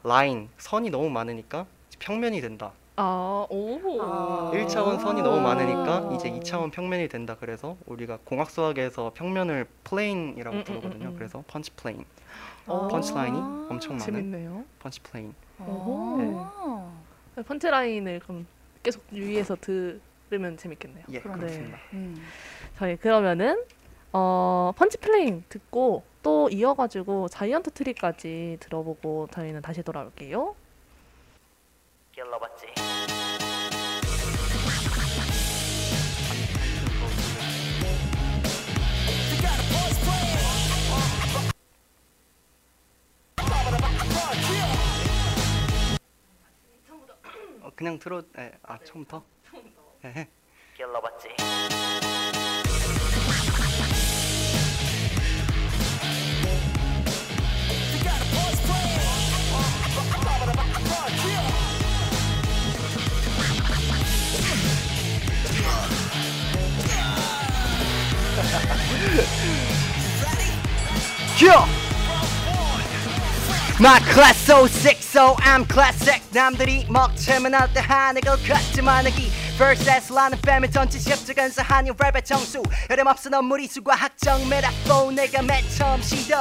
라인 0.03 0.49
선이 0.59 0.91
너무 0.91 1.09
많으니까 1.09 1.65
평면이 1.97 2.41
된다. 2.41 2.73
아, 2.95 3.47
오. 3.49 3.79
아. 3.99 4.51
1차원 4.53 4.99
선이 4.99 5.23
너무 5.23 5.41
많으니까 5.41 6.09
아. 6.09 6.13
이제 6.13 6.29
2차원 6.29 6.71
평면이 6.71 7.07
된다. 7.07 7.36
그래서 7.39 7.75
우리가 7.88 8.19
공학 8.23 8.51
수학에서 8.51 9.13
평면을 9.15 9.65
plane이라고 9.84 10.57
음, 10.57 10.59
음, 10.59 10.63
부르거든요. 10.63 11.05
음, 11.05 11.11
음. 11.13 11.15
그래서 11.17 11.43
punch 11.47 11.71
plane, 11.71 12.05
어. 12.67 12.88
punch 12.88 13.15
line이 13.15 13.36
엄청 13.67 13.97
많은 13.97 14.05
재밌네요. 14.05 14.63
punch 14.77 14.99
plane. 14.99 15.34
아. 15.57 16.91
punch 17.47 17.67
line을 17.67 18.19
그럼 18.19 18.45
계속 18.84 19.03
유의해서 19.11 19.55
들으면 20.32 20.55
재밌겠네요. 20.55 21.03
예. 21.11 21.19
그렇습니다. 21.19 21.77
음. 21.91 22.15
저희 22.77 22.95
그러면은 22.95 23.61
어, 24.13 24.71
punch 24.77 24.97
plane 24.97 25.43
듣고 25.49 26.03
또 26.23 26.49
이어가지고 26.49 27.27
Giant 27.27 27.71
Tree까지 27.71 28.57
들어보고 28.61 29.27
저희는 29.32 29.61
다시 29.61 29.84
돌아올게요. 29.84 30.55
길러봤지 32.13 32.67
어, 47.61 47.69
그냥 47.75 47.99
들어. 47.99 48.23
예, 48.38 48.51
아 48.63 48.77
처음부터. 48.79 49.23
예. 50.03 50.27
길러봤지 50.75 51.29
Yo! 71.39 71.65
My 73.79 73.99
class 74.13 74.37
so 74.37 74.67
sick 74.67 75.01
so 75.01 75.35
I'm 75.39 75.65
classic 75.65 76.21
남들이 76.31 76.85
먹칠만 76.87 77.53
할때 77.53 77.79
하는 77.79 78.21
것 78.21 78.37
같지만 78.47 79.05
여기 79.05 79.31
versus라는 79.57 80.37
팸을 80.39 80.71
전체 80.71 80.99
시합적 80.99 81.35
간사하니 81.35 81.91
랩의 81.91 82.25
정수. 82.25 82.61
여름 82.89 83.07
없어 83.07 83.29
넌 83.29 83.45
무리수과 83.45 83.95
학정 83.95 84.47
메라포 84.49 85.11
내가 85.11 85.41
맨 85.41 85.63
처음 85.77 86.01
시도. 86.01 86.35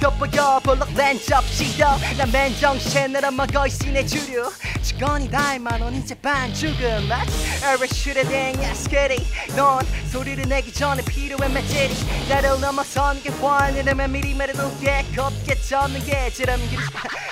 돋보여 0.00 0.60
볼록 0.62 0.88
랜접 0.94 1.44
시도. 1.44 1.84
난 2.18 2.30
맨 2.32 2.54
정신으로 2.58 3.30
먹어 3.30 3.66
있으네 3.66 4.04
주류. 4.06 4.50
직원이 4.82 5.30
다할만 5.30 5.80
원 5.80 5.94
이제 5.94 6.14
반 6.14 6.52
죽은 6.54 7.08
맛 7.08 7.26
에르슈레 7.64 8.24
댕야 8.24 8.74
스케리. 8.74 9.16
넌 9.56 9.80
소리를 10.10 10.48
내기 10.48 10.72
전에 10.72 11.02
필요해 11.02 11.48
매질이. 11.48 11.94
나를 12.28 12.60
넘어선 12.60 13.22
게 13.22 13.30
원이라면 13.40 14.12
미리 14.12 14.34
말해도 14.34 14.78
깨겁게 14.78 15.54
접는 15.60 16.04
게 16.04 16.30
지름 16.30 16.56
길 16.68 16.78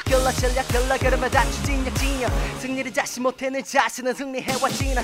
길러 0.04 0.30
실력 0.32 0.68
길러 0.68 0.98
그러면 0.98 1.30
다 1.30 1.44
추진력 1.50 1.94
진영 1.96 2.30
승리를 2.60 2.92
자신 2.92 3.22
못해 3.22 3.48
는 3.48 3.64
자신은 3.64 4.14
승리해왔지 4.14 4.94
난 4.94 5.03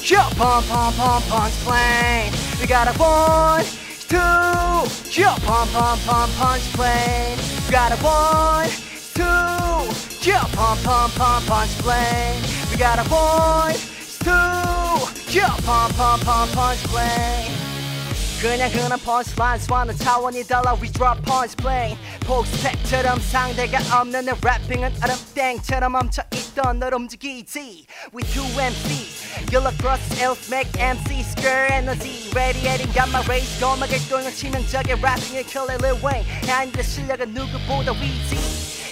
yeah, 0.00 0.28
pom 0.36 0.62
pom 0.64 0.92
pom 0.94 1.22
punch 1.28 1.54
plane. 1.64 2.32
We 2.60 2.66
got 2.66 2.88
a 2.88 2.94
one, 2.98 3.64
two, 4.08 4.16
yeah, 5.18 5.36
pom 5.46 5.68
pom 5.68 5.98
pom 6.06 6.30
punch 6.38 6.66
plane. 6.72 7.38
We 7.66 7.72
got 7.72 7.92
a 7.92 7.96
one, 8.02 8.68
two, 9.14 10.28
yeah, 10.28 10.44
pom 10.54 10.78
pom 10.84 11.10
pom 11.12 11.42
punch 11.44 11.72
plane. 11.78 12.42
We 12.70 12.76
got 12.76 12.98
a 12.98 13.04
one, 13.08 13.74
two, 14.24 14.66
펀펀펀 15.66 16.54
펀치플레인 16.54 17.75
그냥 18.46 18.70
흔한 18.70 18.96
펀치라인 19.00 19.60
수와는 19.60 19.96
차원이 19.96 20.44
달라 20.46 20.72
We 20.80 20.88
drop 20.92 21.20
punch 21.24 21.56
plane 21.56 21.98
폭스택처럼 22.20 23.18
상대가 23.20 23.78
없는 24.00 24.24
내 24.24 24.32
래핑은 24.40 24.94
얼음땡처럼 25.02 25.90
멈춰있던 25.90 26.78
널 26.78 26.94
움직이지. 26.94 27.86
We 28.14 28.22
two 28.22 28.46
MCs 28.46 29.50
You'll 29.50 29.66
across 29.66 30.00
else 30.22 30.48
make 30.48 30.70
MC 30.78 31.24
scare 31.24 31.72
energy. 31.72 32.30
Radiating 32.36 32.92
got 32.94 33.10
my 33.10 33.26
race 33.26 33.58
고막을 33.58 33.98
뚫는 34.08 34.30
치명적인 34.30 34.94
래핑을 35.02 35.42
킬러 35.42 35.74
Lil 35.82 35.98
Wayne 35.98 36.24
아닌데 36.48 36.84
실력은 36.84 37.34
누구보다 37.34 37.90
위지. 37.98 38.38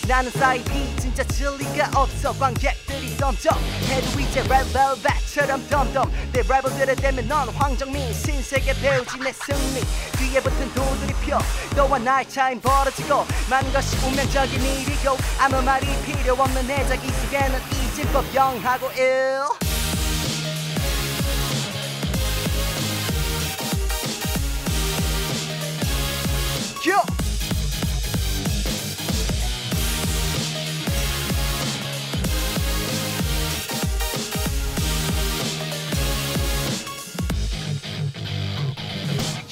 나는 0.09 0.33
사이비 0.33 0.97
진짜 0.99 1.23
진리가 1.23 1.91
없어 1.95 2.37
관객 2.37 2.84
들이 2.95 3.17
점점 3.17 3.59
해도 3.89 4.21
이제 4.21 4.43
랩 4.43 4.73
벨벳처럼 4.73 5.69
덤덤. 5.69 6.11
내 6.33 6.43
랩을 6.43 7.01
대면 7.01 7.27
넌 7.27 7.49
황정민 7.49 8.13
신세계 8.13 8.75
배우지 8.75 9.19
내 9.19 9.33
승리. 9.33 9.81
뒤에 10.19 10.41
붙은 10.41 10.73
도들이 10.75 11.13
펴 11.25 11.39
너와 11.75 11.99
나의 11.99 12.29
차인 12.29 12.61
벌어지고 12.61 13.27
많은 13.51 13.73
것이 13.73 13.97
운명적인 14.07 14.63
일이고 14.63 15.17
아무 15.41 15.61
말이 15.63 15.87
필요 16.05 16.35
없는 16.35 16.67
내 16.67 16.87
자기 16.87 17.09
속에는 17.09 17.61
이진법 17.73 18.33
0하고 18.33 18.97
1 18.97 19.45
Yo! 26.87 27.14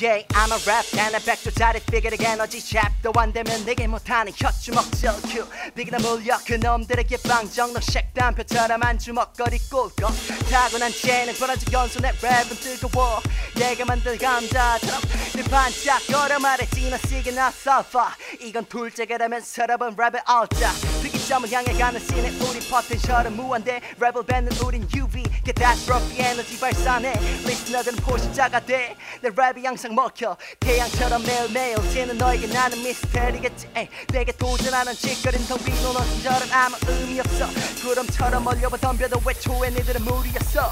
Yeah, 0.03 0.19
I'm 0.35 0.51
a 0.51 0.59
rap 0.67 0.85
and 0.99 1.15
a 1.15 1.21
백조짜리 1.21 1.79
figure의 1.79 2.33
에너지 2.33 2.59
샵도 2.59 3.13
안 3.15 3.33
되면 3.33 3.65
내게 3.65 3.87
못하는 3.87 4.33
혀주먹 4.35 4.91
질큐 4.91 5.47
비기나 5.77 5.99
물려 5.99 6.39
그놈들에게 6.45 7.19
빵정 7.19 7.73
너 7.73 7.79
색단 7.81 8.35
표처럼 8.35 8.83
한 8.83 8.99
주먹거리 8.99 9.61
꿀꺽 9.71 10.11
타고난 10.51 10.91
재능 10.91 11.33
벌어진 11.35 11.73
연손에 11.73 12.11
랩은 12.11 12.81
뜨거워. 12.81 13.23
내가 13.55 13.85
만든 13.85 14.19
감자처럼 14.19 15.01
늘 15.35 15.45
반짝거려 15.45 16.41
말했지 16.41 16.91
너 16.91 16.99
시기나 16.99 17.53
서퍼. 17.53 18.09
이건 18.41 18.65
둘째가라면 18.65 19.41
서럽은 19.41 19.95
랩의 19.95 20.29
얼자 20.29 20.73
특이점을 21.01 21.49
향해 21.53 21.73
가는 21.79 22.01
씬에 22.01 22.31
우리 22.41 22.59
포텐셜은 22.69 23.37
무한대. 23.37 23.81
랩을 24.01 24.27
뱉는 24.27 24.51
우린 24.65 24.85
UV 24.93 25.23
catastrophe 25.45 26.19
에너지 26.19 26.59
발산해. 26.59 27.13
리스너들은 27.47 27.99
포식자가 27.99 28.59
돼내 28.67 28.97
랩이 29.23 29.65
항상 29.65 29.92
먹혀 29.94 30.38
태양처럼 30.60 31.24
매일매일 31.24 31.76
지는 31.92 32.18
너에게 32.18 32.48
나는 32.48 32.78
미스테리겠지 32.84 33.68
에이, 33.76 33.88
내게 34.14 34.32
도전하는 34.32 34.94
짓거린 34.94 35.46
텅빈 35.46 35.74
논어처럼 35.82 36.48
아무 36.54 36.76
의미 36.88 37.20
없어 37.20 37.48
구름처럼 37.82 38.44
멀려봐 38.44 38.78
덤벼도 38.78 39.22
외초에 39.26 39.70
니들은 39.72 40.04
무리였어 40.04 40.72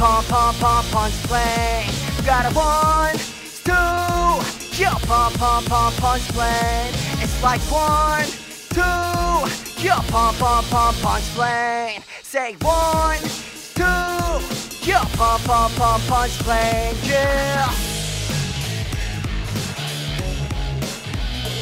Pump, 0.00 0.26
pump, 0.28 0.56
pump, 0.60 0.86
punch 0.92 1.12
plane. 1.28 1.86
Got 2.24 2.46
a 2.46 2.54
one, 2.56 3.18
two, 3.64 4.80
yeah. 4.80 4.96
Pump, 5.06 5.36
pump, 5.36 5.66
pump, 5.68 5.94
punch 5.96 6.26
plane. 6.32 6.94
It's 7.20 7.42
like 7.42 7.60
one, 7.70 8.24
two, 8.70 8.80
yeah. 9.84 10.00
Pump, 10.08 10.38
pump, 10.38 10.66
pump, 10.70 10.96
punch 11.02 11.24
plane. 11.34 12.00
Say 12.22 12.56
one, 12.62 13.20
two, 13.74 14.63
yeah. 14.85 15.03
Pump, 15.15 15.43
pump, 15.43 15.75
pump, 15.75 16.03
punch 16.07 16.31
plane, 16.39 16.95
yeah. 17.03 17.69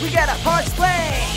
We 0.02 0.12
got 0.12 0.30
a 0.30 0.36
punch 0.44 0.68
plane. 0.72 1.34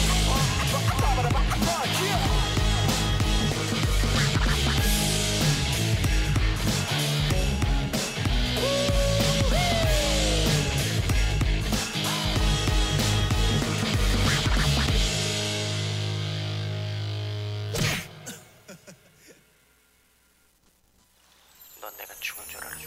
내가 21.99 22.15
죽은 22.21 22.45
줄 22.49 22.65
알았지. 22.65 22.86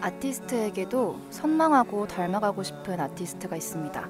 아티스트에게도 0.00 1.20
선망하고 1.30 2.06
닮아가고 2.06 2.62
싶은 2.62 3.00
아티스트가 3.00 3.56
있습니다. 3.56 4.08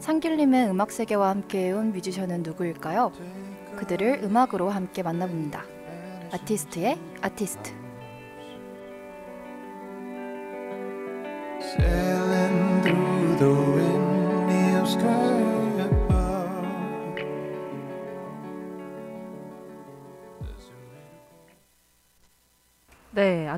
상길님의 0.00 0.70
음악 0.70 0.90
세계와 0.90 1.30
함께해온 1.30 1.92
뮤지션은 1.92 2.42
누구일까요? 2.42 3.12
그들을 3.76 4.20
음악으로 4.22 4.70
함께 4.70 5.02
만나봅니다. 5.02 5.64
아티스트의 6.32 6.98
아티스트. 7.22 7.72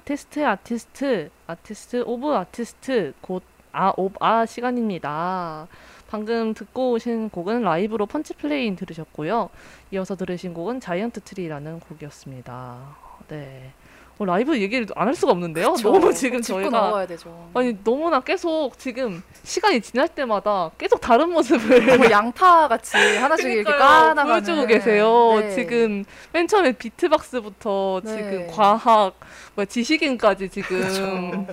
아티스트의 0.09 0.47
아티스트, 0.47 1.31
artist 1.47 2.03
of 2.07 2.35
artist 2.35 3.13
곧 3.21 3.43
아, 3.73 3.93
오, 3.99 4.11
아 4.21 4.47
시간입니다. 4.47 5.69
방금 6.09 6.55
듣고 6.55 6.93
오신 6.93 7.29
곡은 7.29 7.63
라이브로 7.63 8.07
펀치 8.07 8.33
플레인 8.33 8.75
들으셨고요. 8.75 9.51
이어서 9.93 10.17
들으신 10.17 10.55
곡은 10.55 10.81
Giant 10.81 11.21
Tree라는 11.21 11.81
곡이었습니다. 11.81 12.97
네. 13.29 13.73
어, 14.19 14.25
라이브 14.25 14.59
얘기를 14.61 14.87
안 14.97 15.09
할 15.09 15.15
수가 15.15 15.33
없는데요. 15.33 15.75
너무 15.83 16.13
지금 16.13 16.43
저희가. 16.43 17.07
아니 17.55 17.77
너무나 17.85 18.21
계속 18.21 18.77
지금 18.79 19.23
시간이 19.45 19.81
지날 19.81 20.09
때마다 20.09 20.71
계속 20.77 21.01
다른 21.01 21.31
모습을 21.31 21.87
정말 21.87 22.11
양파 22.11 22.67
같이 22.69 22.97
하나씩 23.17 23.47
이렇게. 23.47 23.71
까나가는 23.71 24.25
보여주고 24.33 24.67
계세요. 24.67 25.37
네. 25.41 25.55
지금 25.55 26.05
맨 26.33 26.47
처음에 26.49 26.73
비트박스부터 26.73 28.01
네. 28.05 28.17
지금 28.17 28.47
과학, 28.51 29.15
뭐 29.55 29.65
지식인까지 29.65 30.49
지금 30.51 31.47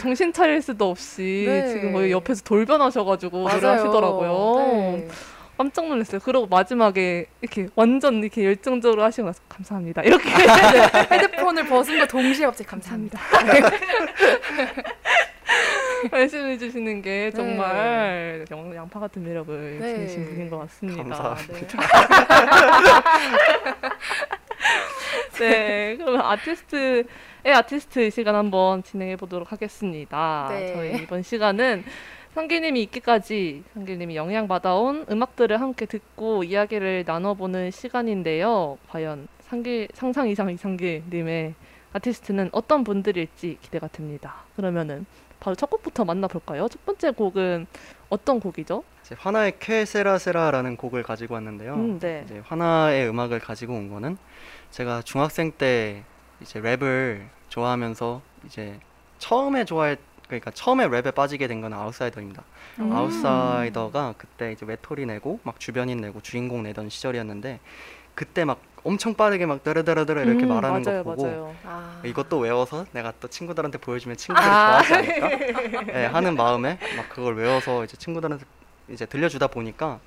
정신 0.00 0.32
차릴 0.32 0.60
수도 0.60 0.90
없이 0.90 1.44
네. 1.46 1.68
지금 1.72 1.92
거의 1.92 2.10
옆에서 2.12 2.42
돌변하셔가지고. 2.42 3.48
노래하시더라고요. 3.48 5.06
네. 5.58 5.64
깜짝 5.64 5.88
놀랐어요. 5.88 6.20
그러고 6.20 6.46
마지막에 6.46 7.26
이렇게 7.42 7.66
완전 7.74 8.22
이렇게 8.22 8.44
열정적으로 8.44 9.02
하시고 9.02 9.26
나서 9.26 9.40
감사합니다. 9.48 10.02
이렇게 10.02 10.28
헤드폰을 11.10 11.66
벗은 11.66 11.98
거 11.98 12.06
동시에 12.06 12.46
갑자기 12.46 12.68
감사합니다. 12.70 13.18
말씀해 16.12 16.58
주시는 16.58 17.02
게 17.02 17.32
정말 17.32 18.44
영- 18.52 18.74
양파 18.76 19.00
같은 19.00 19.24
매력을 19.24 19.78
네. 19.80 19.94
지니신 19.96 20.26
분인 20.26 20.48
것 20.50 20.58
같습니다. 20.58 21.02
감사합니다. 21.02 21.78
네. 25.38 25.48
네, 25.50 25.96
그러면 25.96 26.20
아티스트의 26.20 27.04
아티스트 27.44 28.06
이 28.06 28.10
시간 28.10 28.34
한번 28.36 28.82
진행해 28.84 29.16
보도록 29.16 29.50
하겠습니다. 29.50 30.46
네. 30.50 30.72
저희 30.74 31.02
이번 31.02 31.22
시간은 31.22 31.84
상길님이 32.38 32.84
있기까지 32.84 33.64
상길님이 33.74 34.14
영향받아온 34.14 35.06
음악들을 35.10 35.60
함께 35.60 35.86
듣고 35.86 36.44
이야기를 36.44 37.02
나눠보는 37.04 37.72
시간인데요. 37.72 38.78
과연 38.88 39.26
상길 39.40 39.88
상상 39.92 40.28
이상 40.28 40.48
이상길님의 40.48 41.54
아티스트는 41.94 42.50
어떤 42.52 42.84
분들일지 42.84 43.58
기대가 43.60 43.88
됩니다. 43.88 44.44
그러면은 44.54 45.04
바로 45.40 45.56
첫 45.56 45.68
곡부터 45.68 46.04
만나볼까요? 46.04 46.68
첫 46.68 46.86
번째 46.86 47.10
곡은 47.10 47.66
어떤 48.08 48.38
곡이죠? 48.38 48.84
화나의 49.16 49.58
쾌세라세라라는 49.58 50.76
곡을 50.76 51.02
가지고 51.02 51.34
왔는데요. 51.34 51.74
음, 51.74 51.98
네. 51.98 52.22
이제 52.24 52.40
화나의 52.46 53.08
음악을 53.08 53.40
가지고 53.40 53.72
온 53.72 53.90
거는 53.90 54.16
제가 54.70 55.02
중학생 55.02 55.50
때 55.50 56.04
이제 56.40 56.60
랩을 56.60 57.22
좋아하면서 57.48 58.22
이제 58.46 58.78
처음에 59.18 59.64
좋아했 59.64 59.98
그러니까 60.28 60.50
처음에 60.50 60.86
랩에 60.88 61.14
빠지게 61.14 61.46
된 61.48 61.58
건 61.60 61.72
아웃사이더입니다. 61.72 62.42
음. 62.80 62.92
아웃사이더가 62.92 64.14
그때 64.18 64.52
이제 64.52 64.64
외톨이 64.66 65.06
내고 65.06 65.40
막 65.42 65.58
주변인 65.58 66.00
내고 66.00 66.20
주인공 66.20 66.62
내던 66.62 66.88
시절이었는데 66.88 67.58
그때 68.14 68.44
막 68.44 68.60
엄청 68.84 69.14
빠르게 69.14 69.44
막 69.46 69.62
따르따르따르 69.64 70.20
이렇게 70.22 70.44
음, 70.44 70.48
말하는 70.50 70.82
맞아요, 70.82 71.02
거 71.04 71.14
보고. 71.14 71.54
아. 71.64 72.00
이것도 72.04 72.38
외워서 72.38 72.84
내가 72.92 73.12
또 73.20 73.26
친구들한테 73.28 73.78
보여주면 73.78 74.16
친구들이 74.16 74.48
아. 74.48 74.82
좋아하지 74.82 74.94
않을까 74.94 75.30
예, 76.00 76.06
하는 76.06 76.36
마음에 76.36 76.78
막 76.96 77.08
그걸 77.08 77.34
외워서 77.36 77.84
이제 77.84 77.96
친구들한테 77.96 78.44
이제 78.88 79.04
들려주다 79.06 79.48
보니까 79.48 79.98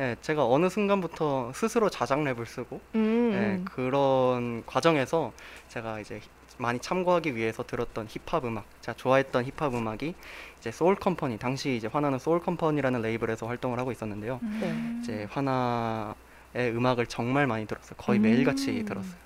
예, 0.00 0.16
제가 0.20 0.46
어느 0.46 0.68
순간부터 0.68 1.52
스스로 1.54 1.88
자작 1.88 2.18
랩을 2.20 2.46
쓰고 2.46 2.80
음, 2.94 3.30
예, 3.32 3.36
음. 3.38 3.64
그런 3.64 4.62
과정에서 4.66 5.32
제가 5.68 6.00
이제 6.00 6.16
히- 6.16 6.28
많이 6.58 6.78
참고하기 6.78 7.34
위해서 7.36 7.62
들었던 7.62 8.06
힙합 8.08 8.44
음악, 8.44 8.64
제가 8.82 8.96
좋아했던 8.96 9.44
힙합 9.44 9.74
음악이 9.74 10.14
이제 10.58 10.70
소울 10.70 10.96
컴퍼니, 10.96 11.38
당시 11.38 11.76
이제 11.76 11.86
화나는 11.86 12.18
소울 12.18 12.40
컴퍼니라는 12.40 13.00
레이블에서 13.02 13.46
활동을 13.46 13.78
하고 13.78 13.92
있었는데요. 13.92 14.40
네. 14.60 14.98
이제 15.00 15.28
화나의 15.30 16.14
음악을 16.56 17.06
정말 17.06 17.46
많이 17.46 17.66
들었어요. 17.66 17.94
거의 17.96 18.18
음. 18.18 18.22
매일같이 18.22 18.84
들었어요. 18.84 19.16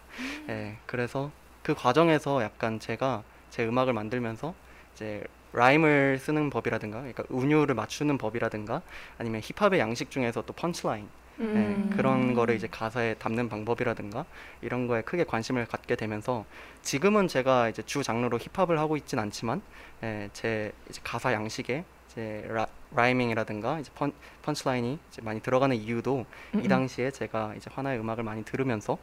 예, 0.50 0.76
그래서 0.86 1.30
그 1.62 1.74
과정에서 1.74 2.42
약간 2.42 2.78
제가 2.78 3.22
제 3.50 3.66
음악을 3.66 3.92
만들면서 3.92 4.54
이제 4.94 5.24
라임을 5.54 6.18
쓰는 6.18 6.50
법이라든가, 6.50 6.98
그러니까 6.98 7.24
운율을 7.28 7.74
맞추는 7.74 8.18
법이라든가, 8.18 8.82
아니면 9.18 9.40
힙합의 9.42 9.80
양식 9.80 10.10
중에서 10.10 10.42
또 10.42 10.52
펀치라인 10.52 11.08
음. 11.40 11.88
네, 11.90 11.96
그런 11.96 12.34
거를 12.34 12.54
이제 12.54 12.66
가사에 12.70 13.14
담는 13.14 13.48
방법이라든가 13.48 14.24
이런 14.60 14.86
거에 14.86 15.02
크게 15.02 15.24
관심을 15.24 15.66
갖게 15.66 15.96
되면서 15.96 16.44
지금은 16.82 17.28
제가 17.28 17.68
이제 17.68 17.82
주 17.82 18.02
장르로 18.02 18.38
힙합을 18.38 18.78
하고 18.78 18.96
있진 18.96 19.18
않지만 19.18 19.62
예, 20.02 20.28
제 20.32 20.72
이제 20.90 21.00
가사 21.04 21.32
양식에 21.32 21.84
이제 22.10 22.44
라, 22.48 22.66
라이밍이라든가 22.94 23.80
이제 23.80 23.90
펀, 23.94 24.12
펀치라인이 24.42 24.98
이제 25.08 25.22
많이 25.22 25.40
들어가는 25.40 25.74
이유도 25.76 26.26
음, 26.54 26.64
이 26.64 26.68
당시에 26.68 27.10
제가 27.10 27.54
이제 27.56 27.70
화나의 27.72 27.98
음악을 28.00 28.22
많이 28.24 28.44
들으면서 28.44 28.98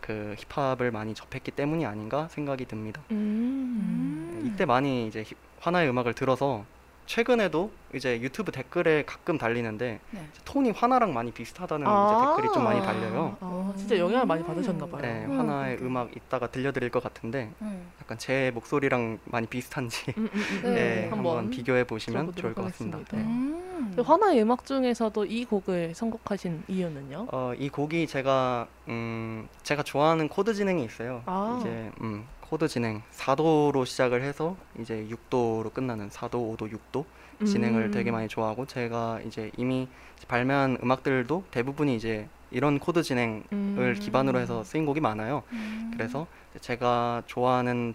그 0.00 0.34
힙합을 0.38 0.90
많이 0.90 1.14
접했기 1.14 1.50
때문이 1.52 1.86
아닌가 1.86 2.28
생각이 2.28 2.64
듭니다. 2.66 3.00
음. 3.10 4.40
예, 4.44 4.48
이때 4.48 4.64
많이 4.64 5.06
이제 5.06 5.22
힙- 5.22 5.36
화나의 5.60 5.88
음악을 5.88 6.14
들어서 6.14 6.64
최근에도 7.08 7.70
이제 7.94 8.20
유튜브 8.20 8.52
댓글에 8.52 9.02
가끔 9.06 9.38
달리는데 9.38 9.98
네. 10.10 10.26
톤이 10.44 10.72
화나랑 10.72 11.14
많이 11.14 11.32
비슷하다는 11.32 11.86
아. 11.86 12.06
이제 12.06 12.26
댓글이 12.26 12.52
좀 12.52 12.64
많이 12.64 12.80
달려요. 12.82 13.34
아, 13.40 13.72
진짜 13.78 13.98
영향을 13.98 14.26
많이 14.26 14.44
받으셨나 14.44 14.86
봐요. 14.86 15.00
네, 15.00 15.24
음, 15.24 15.38
화나의 15.38 15.76
그러게요. 15.76 15.88
음악 15.88 16.14
이따가 16.14 16.48
들려드릴 16.48 16.90
것 16.90 17.02
같은데 17.02 17.50
음. 17.62 17.90
약간 18.02 18.18
제 18.18 18.50
목소리랑 18.52 19.20
많이 19.24 19.46
비슷한지 19.46 20.12
음, 20.18 20.28
음, 20.30 20.30
음, 20.34 20.60
네, 20.64 20.74
네, 20.74 21.08
한번 21.08 21.38
한번 21.38 21.50
비교해 21.50 21.84
보시면 21.84 22.34
좋을 22.34 22.52
것 22.52 22.64
같습니다. 22.66 22.98
네. 23.10 23.18
음. 23.20 23.92
그 23.96 24.02
화나의 24.02 24.42
음악 24.42 24.66
중에서도 24.66 25.24
이 25.24 25.46
곡을 25.46 25.94
선곡하신 25.94 26.64
이유는요? 26.68 27.28
어, 27.32 27.54
이 27.56 27.70
곡이 27.70 28.06
제가 28.06 28.66
음, 28.88 29.48
제가 29.62 29.82
좋아하는 29.82 30.28
코드 30.28 30.52
진행이 30.52 30.84
있어요. 30.84 31.22
아. 31.24 31.56
이제 31.58 31.90
음, 32.02 32.26
코드 32.48 32.66
진행 32.66 33.02
4도로 33.12 33.84
시작을 33.84 34.22
해서 34.22 34.56
이제 34.80 35.06
6도로 35.10 35.72
끝나는 35.74 36.08
4도, 36.08 36.56
5도, 36.56 36.72
6도 36.72 37.04
진행을 37.44 37.82
음. 37.84 37.90
되게 37.90 38.10
많이 38.10 38.26
좋아하고 38.26 38.66
제가 38.66 39.20
이제 39.26 39.50
이미 39.58 39.86
발매한 40.26 40.78
음악들도 40.82 41.44
대부분이 41.50 41.94
이제 41.94 42.26
이런 42.50 42.78
코드 42.78 43.02
진행을 43.02 43.44
음. 43.52 43.96
기반으로 44.00 44.38
해서 44.38 44.64
쓰인 44.64 44.86
곡이 44.86 45.00
많아요. 45.00 45.42
음. 45.52 45.90
그래서 45.92 46.26
제가 46.60 47.22
좋아하는 47.26 47.92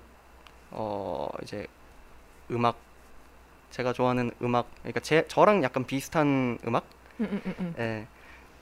어 0.70 1.28
이제 1.42 1.66
음악 2.52 2.78
제가 3.72 3.92
좋아하는 3.92 4.30
음악 4.44 4.68
그러니까 4.84 5.00
제 5.00 5.26
저랑 5.28 5.64
약간 5.64 5.84
비슷한 5.84 6.60
음악 6.68 6.86
음, 7.20 7.26
음, 7.32 7.42
음, 7.46 7.56
음. 7.60 7.76
예, 7.80 8.08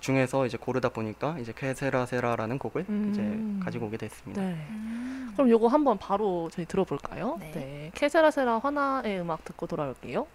중에서 0.02 0.46
이제 0.46 0.58
고르다 0.58 0.90
보니까 0.90 1.38
이제 1.40 1.54
쾌세라세라라는 1.56 2.58
곡을 2.58 2.86
음. 2.90 3.12
이제 3.12 3.64
가지고 3.64 3.86
오게 3.86 3.98
됐습니다. 3.98 4.42
네. 4.42 4.54
음. 4.70 5.32
그럼 5.34 5.50
요거 5.50 5.68
한번 5.68 5.98
바로 5.98 6.50
저희 6.52 6.66
들어볼까요? 6.66 7.38
네. 7.40 7.52
네. 7.52 7.92
케세라세라 7.94 8.60
화나의 8.60 9.22
음악 9.22 9.46
듣고 9.46 9.68
돌아올게요. 9.68 10.28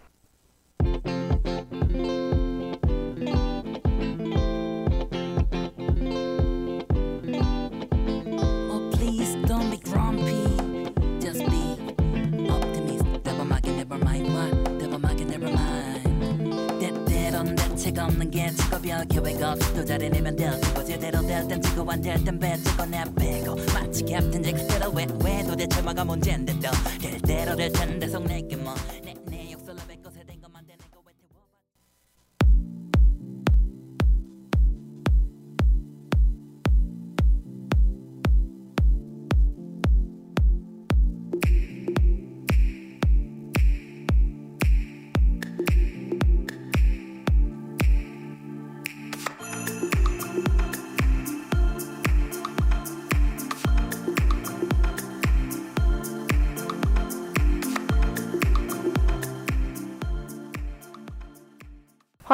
때때론 17.97 17.97
대책 17.97 17.99
없는 17.99 18.31
게 18.31 18.51
직업이야. 18.51 19.05
계획 19.05 19.43
없이 19.43 19.75
또 19.75 19.85
잘해내면 19.85 20.37
되고 20.37 20.85
제대로 20.85 21.21
될땐 21.23 21.63
지고 21.63 21.91
안될땐 21.91 22.39
배치고 22.39 22.87
내 22.87 23.03
빼고. 23.19 23.57
마치 23.73 24.05
캡틴지 24.05 24.53
그대로 24.53 24.91
왜왜 24.91 25.43
도대체 25.45 25.81
뭐가 25.83 26.05
문제인데 26.05 26.53
또 26.61 26.69
될 27.01 27.21
대로 27.23 27.57
될 27.57 27.73
텐데 27.73 28.07
속 28.09 28.25
내게 28.25 28.57
뭐내 28.57 29.15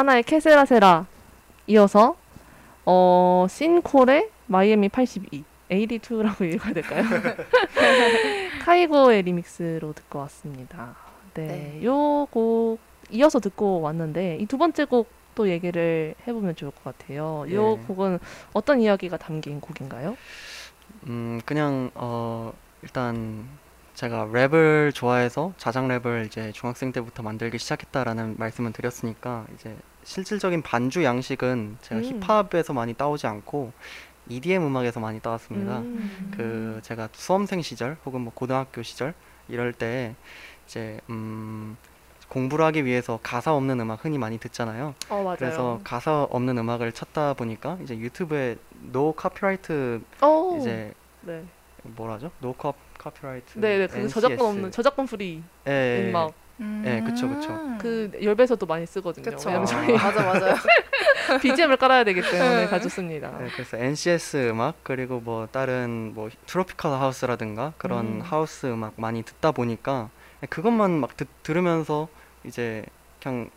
화나의 0.02 0.24
케세라세라 0.24 1.06
이어서 1.68 2.16
어 2.84 3.46
신콜의 3.48 4.30
마이애미 4.46 4.88
82 4.88 5.44
82라고 5.70 6.42
읽어야 6.52 6.72
될까요? 6.74 7.04
카이고의 8.64 9.22
리믹스로 9.22 9.92
듣고 9.92 10.18
왔습니다. 10.20 10.96
네, 11.34 11.46
네. 11.46 11.84
요곡 11.84 12.80
이어서 13.10 13.38
듣고 13.38 13.80
왔는데 13.80 14.38
이 14.40 14.46
두 14.46 14.58
번째 14.58 14.86
곡도 14.86 15.48
얘기를 15.48 16.16
해보면 16.26 16.56
좋을 16.56 16.72
것 16.72 16.82
같아요. 16.82 17.44
요 17.52 17.76
네. 17.76 17.84
곡은 17.86 18.18
어떤 18.52 18.80
이야기가 18.80 19.18
담긴 19.18 19.60
곡인가요? 19.60 20.16
음 21.06 21.40
그냥 21.46 21.92
어 21.94 22.52
일단 22.82 23.46
제가 23.94 24.26
랩을 24.26 24.92
좋아해서 24.92 25.52
자작 25.58 25.84
랩을 25.84 26.26
이제 26.26 26.50
중학생 26.50 26.90
때부터 26.90 27.22
만들기 27.22 27.58
시작했다라는 27.58 28.34
말씀을 28.38 28.72
드렸으니까 28.72 29.46
이제 29.54 29.76
실질적인 30.04 30.62
반주 30.62 31.04
양식은 31.04 31.78
제가 31.82 32.00
음. 32.00 32.20
힙합에서 32.20 32.72
많이 32.72 32.94
따오지 32.94 33.26
않고 33.26 33.72
EDM 34.28 34.66
음악에서 34.66 35.00
많이 35.00 35.20
따왔습니다. 35.20 35.80
음. 35.80 36.32
그 36.36 36.80
제가 36.82 37.08
수험생 37.12 37.62
시절 37.62 37.96
혹은 38.04 38.20
뭐 38.20 38.32
고등학교 38.34 38.82
시절 38.82 39.14
이럴 39.48 39.72
때 39.72 40.14
이제 40.66 41.00
음 41.10 41.76
공부를 42.28 42.64
하기 42.66 42.86
위해서 42.86 43.18
가사 43.22 43.52
없는 43.52 43.78
음악 43.80 44.04
흔히 44.04 44.16
많이 44.16 44.38
듣잖아요. 44.38 44.94
어. 45.10 45.34
그래서 45.38 45.80
가사 45.84 46.22
없는 46.30 46.56
음악을 46.56 46.92
찾다 46.92 47.34
보니까 47.34 47.78
이제 47.82 47.96
유튜브에 47.98 48.56
no 48.90 49.12
copyright 49.12 50.00
어, 50.22 50.56
이제 50.58 50.94
네, 51.20 51.44
뭐라죠? 51.82 52.30
no 52.40 52.53
co- 52.53 52.72
copyright 52.98 53.58
네, 53.58 53.78
네, 53.78 53.86
그. 53.86 54.08
저작권 54.08 54.46
없는 54.46 54.70
저작권 54.70 55.06
free 55.06 55.42
예, 55.66 55.70
예, 55.70 56.08
음악 56.08 56.32
예, 56.60 57.02
그쵸, 57.04 57.28
그쵸. 57.28 57.58
그 57.78 58.10
열배에서도 58.22 58.64
많이 58.66 58.86
쓰거든요. 58.86 59.24
그쵸. 59.24 59.48
왜냐면 59.48 59.66
저희 59.66 59.92
맞아 59.92 60.22
맞아요. 60.22 60.54
BGM을 61.40 61.76
깔아야 61.76 62.04
되기 62.04 62.20
때문에 62.20 62.66
가졌습니다. 62.66 63.38
네, 63.38 63.48
그래서 63.54 63.76
NCS 63.76 64.50
음악 64.50 64.76
그리고 64.82 65.20
뭐 65.20 65.48
다른 65.50 66.12
뭐 66.14 66.28
트로피컬 66.46 66.92
하우스라든가 66.92 67.72
그런 67.78 68.06
음. 68.06 68.20
하우스 68.20 68.66
음악 68.66 68.94
많이 68.96 69.22
듣다 69.22 69.52
보니까 69.52 70.10
그것만 70.48 70.90
막 70.90 71.16
듣, 71.16 71.28
들으면서 71.42 72.08
이제 72.44 72.84
그냥 73.22 73.50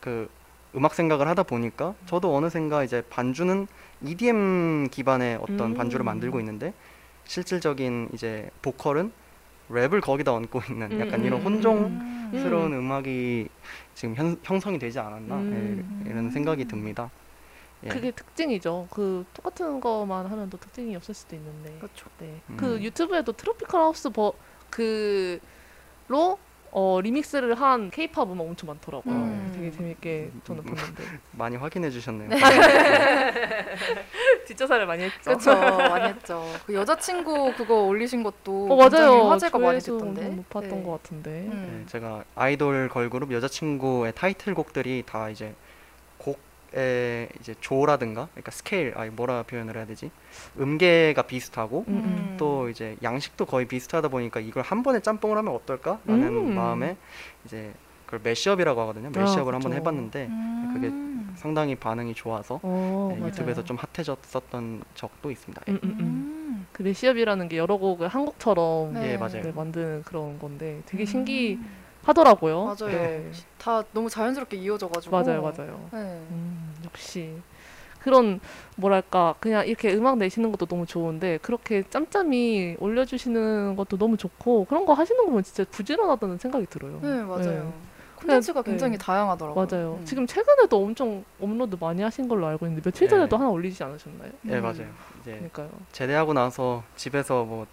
그 0.00 0.28
음악 0.74 0.94
생각을 0.94 1.28
하다 1.28 1.44
보니까 1.44 1.94
저도 2.06 2.34
어느샌가 2.36 2.84
이제 2.84 3.02
반주는 3.08 3.66
EDM 4.04 4.88
기반의 4.90 5.38
어떤 5.40 5.60
음. 5.60 5.74
반주를 5.74 6.04
만들고 6.04 6.40
있는데 6.40 6.74
실질적인 7.24 8.10
이제 8.12 8.50
보컬은 8.60 9.12
랩을 9.70 10.00
거기다 10.00 10.32
얹고 10.32 10.60
있는 10.70 11.00
약간 11.00 11.20
음, 11.20 11.24
이런 11.26 11.40
음, 11.40 11.46
혼종스러운 11.46 12.72
음. 12.72 12.92
악이 12.92 13.48
지금 13.94 14.14
현, 14.14 14.36
형성이 14.42 14.78
되지 14.78 14.98
않았나 14.98 15.36
음. 15.36 16.04
예, 16.06 16.10
이런 16.10 16.30
생각이 16.30 16.66
듭니다. 16.66 17.10
예. 17.84 17.88
그게 17.88 18.10
특징이죠. 18.10 18.88
그 18.90 19.24
똑같은 19.34 19.80
거만 19.80 20.26
하면 20.26 20.50
또 20.50 20.58
특징이 20.58 20.94
없을 20.96 21.14
수도 21.14 21.36
있는데. 21.36 21.72
그렇죠. 21.78 22.06
네. 22.18 22.40
음. 22.50 22.56
그 22.56 22.82
유튜브에도 22.82 23.32
트로피컬 23.32 23.80
하우스 23.80 24.10
버 24.10 24.32
그로 24.70 26.38
어 26.76 27.00
리믹스를 27.00 27.54
한 27.54 27.88
케이팝 27.88 28.32
음악 28.32 28.48
엄청 28.48 28.66
많더라고요. 28.66 29.14
음. 29.14 29.52
되게 29.54 29.70
재밌게 29.70 30.30
저는 30.42 30.64
음. 30.66 30.74
봤는데 30.74 31.04
많이 31.30 31.54
확인해 31.56 31.88
주셨네요. 31.88 32.30
뒷조사를 34.48 34.84
많이 34.84 35.04
했죠. 35.04 35.22
그렇죠. 35.22 35.54
많이 35.54 36.08
했죠. 36.08 36.44
그 36.66 36.74
여자친구 36.74 37.52
그거 37.56 37.82
올리신 37.82 38.24
것도 38.24 38.72
어 38.72 38.76
맞아요. 38.76 39.28
화제가 39.30 39.56
많이 39.56 39.78
됐던데. 39.78 40.30
높았던 40.30 40.70
네. 40.70 40.82
것 40.82 41.00
같은데. 41.02 41.30
음. 41.30 41.84
네, 41.86 41.92
제가 41.92 42.24
아이돌 42.34 42.88
걸그룹 42.88 43.32
여자친구의 43.32 44.12
타이틀곡들이 44.16 45.04
다 45.06 45.30
이제 45.30 45.46
곡 45.46 45.63
의 46.76 47.28
이제 47.38 47.54
조라든가 47.60 48.28
그러니까 48.32 48.50
스케일 48.50 48.94
아 48.96 49.06
뭐라 49.06 49.44
표현을 49.44 49.76
해야 49.76 49.86
되지 49.86 50.10
음계가 50.58 51.22
비슷하고 51.22 51.84
음, 51.86 51.94
음. 51.94 52.36
또 52.36 52.68
이제 52.68 52.96
양식도 53.00 53.46
거의 53.46 53.66
비슷하다 53.66 54.08
보니까 54.08 54.40
이걸 54.40 54.64
한 54.64 54.82
번에 54.82 54.98
짬뽕을 54.98 55.38
하면 55.38 55.54
어떨까라는 55.54 56.26
음. 56.26 56.54
마음에 56.56 56.96
이제 57.44 57.72
그걸 58.06 58.20
매시업이라고 58.24 58.80
하거든요. 58.82 59.10
매시업을 59.10 59.54
아, 59.54 59.56
한번. 59.56 59.72
해봤는데 59.72 60.28
그게 60.74 60.88
음. 60.88 61.14
상당히 61.36 61.74
반응이 61.74 62.14
좋아서 62.14 62.60
어, 62.62 63.16
네. 63.18 63.26
유튜브에서 63.26 63.64
좀 63.64 63.76
핫해졌었던 63.76 64.82
적도 64.94 65.30
있습니다. 65.30 65.62
예. 65.68 65.72
음, 65.72 65.80
음, 65.82 65.90
음. 65.90 66.00
음. 66.00 66.66
그 66.72 66.82
매시업이라는 66.82 67.48
게 67.48 67.58
여러 67.58 67.76
곡을 67.76 68.08
한국처럼 68.08 68.94
네. 68.94 69.12
예, 69.12 69.16
맞아요. 69.16 69.42
네, 69.42 69.52
만드는 69.52 70.02
그런 70.04 70.38
건데 70.38 70.82
되게 70.86 71.04
음. 71.04 71.06
신기 71.06 71.58
하더라고요. 72.04 72.64
맞아요. 72.64 72.92
네. 72.92 73.30
다 73.58 73.82
너무 73.92 74.08
자연스럽게 74.10 74.56
이어져가지고. 74.58 75.16
맞아요, 75.16 75.42
맞아요. 75.42 75.88
네. 75.92 75.98
음, 76.30 76.74
역시 76.84 77.34
그런 78.00 78.40
뭐랄까 78.76 79.34
그냥 79.40 79.66
이렇게 79.66 79.94
음악 79.94 80.18
내시는 80.18 80.52
것도 80.52 80.66
너무 80.66 80.84
좋은데 80.84 81.38
그렇게 81.38 81.82
짬짬이 81.88 82.76
올려주시는 82.78 83.76
것도 83.76 83.96
너무 83.96 84.18
좋고 84.18 84.66
그런 84.66 84.84
거 84.84 84.92
하시는 84.92 85.18
거 85.22 85.26
보면 85.28 85.42
진짜 85.42 85.64
부지런하다는 85.70 86.38
생각이 86.38 86.66
들어요. 86.66 86.98
네, 87.00 87.22
맞아요. 87.22 87.42
네. 87.42 87.72
콘텐츠가 88.16 88.62
네. 88.62 88.70
굉장히 88.70 88.98
다양하더라고요. 88.98 89.66
맞아요. 89.66 89.98
음. 90.00 90.04
지금 90.04 90.26
최근에도 90.26 90.82
엄청 90.82 91.24
업로드 91.40 91.76
많이 91.80 92.02
하신 92.02 92.28
걸로 92.28 92.46
알고 92.46 92.66
있는데 92.66 92.82
며칠 92.82 93.06
네. 93.06 93.10
전에도 93.10 93.36
하나 93.36 93.48
올리지 93.48 93.82
않으셨나요? 93.82 94.30
예, 94.48 94.56
음. 94.56 94.62
맞아요. 94.62 94.86
이제 95.20 95.32
그러니까요. 95.32 95.70
제대하고 95.92 96.32
나서 96.34 96.82
집에서 96.96 97.44
뭐 97.44 97.66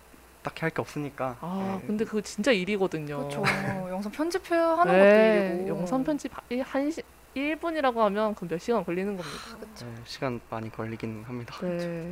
딱히 0.44 0.62
할 0.62 0.72
게 0.72 0.82
없으니까 0.82 1.38
아 1.42 1.80
예, 1.84 1.88
근데 1.88 2.04
그거 2.06 2.22
진짜 2.22 2.52
일이거든요. 2.52 3.18
그렇죠. 3.30 3.44
영상 3.90 4.12
편집하는 4.12 4.92
네, 4.92 5.50
것도 5.50 5.62
일이고. 5.64 5.78
영상 5.80 6.04
편집 6.04 6.32
한 6.64 6.90
시, 6.92 7.02
1분이라고 7.36 7.96
하면 7.98 8.36
그 8.36 8.46
몇 8.48 8.60
시간 8.60 8.84
걸리는 8.84 9.16
겁니다. 9.16 9.40
그렇죠. 9.60 9.86
예, 9.86 10.02
시간 10.06 10.40
많이 10.50 10.72
걸리긴 10.72 11.24
합니다. 11.28 11.56
네. 11.62 11.68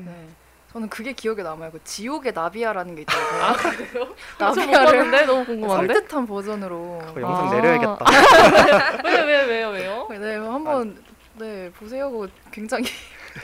네. 0.06 0.27
저는 0.72 0.88
그게 0.89 1.14
기억에 1.14 1.41
남아요. 1.41 1.72
그 1.72 1.84
지옥의 1.84 2.31
나비야라는 2.34 2.93
게 2.95 3.01
있더라고요. 3.01 3.41
아 3.41 3.53
그래요? 3.53 4.15
나비야를 4.38 4.85
봤는데 4.85 5.26
너무 5.26 5.45
궁금한데. 5.45 5.93
섬뜩한 5.95 6.27
버전으로. 6.27 7.01
그거 7.07 7.22
영상 7.22 7.47
아. 7.47 7.53
내려야겠다. 7.56 8.06
왜 9.03 9.23
왜 9.23 9.45
왜요 9.45 9.69
왜요? 9.69 10.07
네, 10.11 10.35
한번 10.35 11.03
네 11.39 11.72
보세요. 11.72 12.11
그거 12.11 12.27
굉장히 12.51 12.85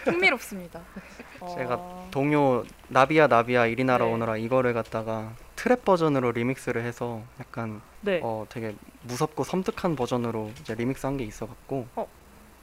흥미롭습니다. 0.06 0.82
제가 1.58 1.76
어. 1.76 2.08
동요 2.12 2.64
나비야 2.88 3.28
나비야 3.28 3.66
이리 3.68 3.84
날아 3.84 4.06
네. 4.06 4.12
오너라 4.12 4.38
이거를 4.38 4.74
갖다가 4.74 5.34
트랩 5.56 5.84
버전으로 5.84 6.32
리믹스를 6.32 6.84
해서 6.84 7.22
약간 7.40 7.82
네 8.02 8.20
어 8.24 8.46
되게 8.50 8.76
무섭고 9.04 9.44
섬뜩한 9.44 9.96
버전으로 9.96 10.52
이제 10.62 10.76
리믹스 10.76 11.06
한 11.06 11.18
게 11.18 11.24
있어갖고 11.26 11.88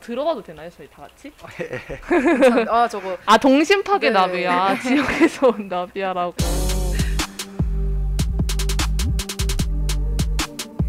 들어봐도 0.00 0.42
되나요 0.42 0.68
저희 0.70 0.88
다 0.90 1.02
같이? 1.02 1.32
아 2.68 2.88
저거 2.88 3.16
아 3.26 3.38
동심파괴 3.38 4.08
네. 4.08 4.12
나비야 4.12 4.78
지역에서 4.82 5.48
온 5.48 5.68
나비야라고. 5.68 6.34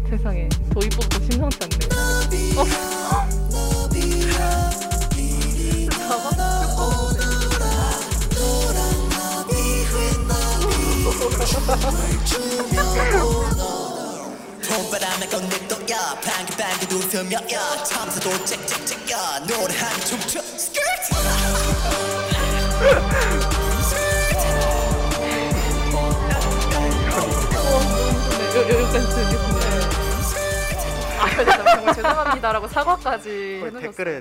세상에 0.08 0.48
도입부부터 0.72 1.18
심상치 1.20 1.58
않네. 1.62 1.78
봄바람에 14.68 15.26
걷는 15.28 15.68
또야 15.68 16.14
방긋방긋 16.20 16.92
웃으며 16.92 17.38
야 17.52 17.82
참새도 17.84 18.44
짹짹짹야 18.44 19.40
춤춰 20.04 20.40
네, 28.30 28.44
여, 28.54 28.60
여, 28.60 28.68
여기까지 28.68 29.06
들겠습니다. 29.08 29.64
아, 31.18 31.24
정말 31.74 31.94
죄송합니다라고 31.94 32.68
사과까지 32.68 33.30
해놓으셨어요. 33.64 33.80
댓글에 33.80 34.20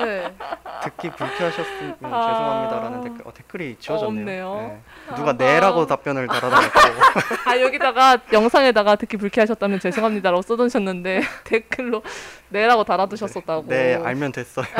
네. 0.00 0.34
듣기 0.82 1.10
불쾌하셨으면 1.10 1.96
아. 2.02 2.28
죄송합니다라는 2.32 3.00
댓글 3.02 3.26
어, 3.28 3.32
댓글이 3.34 3.76
지워졌네요. 3.78 4.46
없네요. 4.46 4.80
예. 5.10 5.14
누가 5.16 5.32
네라고 5.32 5.86
답변을 5.86 6.26
달아달았고 6.26 6.80
아 7.50 7.60
여기다가 7.60 8.18
영상에다가 8.32 8.96
듣기 8.96 9.16
불쾌하셨다면 9.16 9.80
죄송합니다라고 9.80 10.42
써두셨는데 10.42 11.22
댓글로 11.44 12.02
네라고 12.48 12.84
달아두셨었다고. 12.84 13.66
네 13.68 13.94
알면 13.96 14.32
됐어요. 14.32 14.66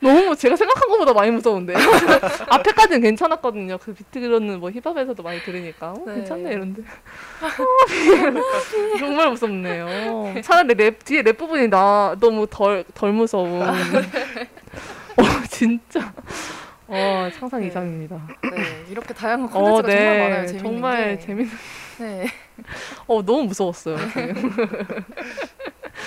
너무 0.00 0.36
제가 0.36 0.56
생각한 0.56 0.88
것보다 0.90 1.12
많이 1.14 1.30
무서운데요. 1.30 1.76
앞에까지는 2.50 3.00
괜찮았거든요. 3.00 3.78
그 3.78 3.94
비트로는 3.94 4.60
뭐 4.60 4.70
힙합에서도 4.70 5.22
많이 5.22 5.40
들으니까 5.40 5.92
어, 5.92 6.02
네. 6.06 6.14
괜찮네 6.16 6.52
이런데 6.52 6.82
정말 8.98 9.30
무섭네요. 9.30 10.34
차라리 10.42 10.74
랩 10.74 11.04
뒤에 11.04 11.22
랩 11.22 11.36
부분이 11.38 11.68
나 11.68 12.14
너무 12.20 12.46
덜 12.48 12.84
덜 12.94 13.12
무서운. 13.12 13.68
어 15.18 15.22
진짜 15.48 16.12
어 16.86 17.28
상상 17.32 17.62
네. 17.62 17.68
이상입니다. 17.68 18.20
네, 18.50 18.84
이렇게 18.90 19.14
다양한 19.14 19.48
어, 19.48 19.50
콘텐츠가 19.50 19.92
정말 19.92 20.18
많아요. 20.18 20.46
재밌는 20.46 20.62
정말 20.62 21.16
게. 21.18 21.26
재밌는. 21.26 21.52
네. 21.98 22.26
어 23.06 23.22
너무 23.22 23.44
무서웠어요. 23.44 23.96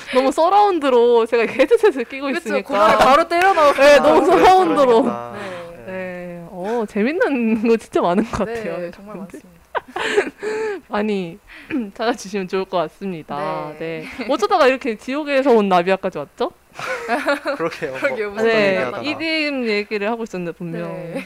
지금. 0.06 0.20
너무 0.20 0.32
surround로 0.32 1.26
제가 1.26 1.52
헤드셋을 1.52 2.06
끼고 2.06 2.28
그렇죠. 2.28 2.50
있으니까. 2.50 2.98
바로 2.98 3.28
때려 3.28 3.54
넣어. 3.54 3.74
네, 3.74 4.00
너무 4.00 4.26
surround로. 4.26 4.86
그러니까, 5.04 5.34
네. 5.36 5.82
예. 5.88 5.92
네, 5.92 6.46
어 6.52 6.86
재밌는 6.88 7.68
거 7.68 7.78
진짜 7.78 8.02
많은 8.02 8.24
것 8.26 8.40
같아요. 8.40 8.78
네, 8.78 8.92
정말 8.92 9.18
많습니다. 9.18 9.50
많이 10.88 11.40
찾아주시면 11.94 12.48
좋을 12.48 12.66
것 12.66 12.78
같습니다. 12.78 13.72
네. 13.80 14.06
네. 14.18 14.26
어쩌다가 14.30 14.68
이렇게 14.68 14.96
지옥에서 14.96 15.52
온 15.52 15.70
나비아까지 15.70 16.18
왔죠? 16.18 16.52
그러게요. 17.58 17.92
뭐 17.92 18.00
그러게요, 18.00 18.32
무슨 18.32 18.48
네. 18.48 18.92
EDM 19.04 19.68
얘기를 19.68 20.10
하고 20.10 20.24
있었는데 20.24 20.58
분명. 20.58 20.92
네. 20.94 21.24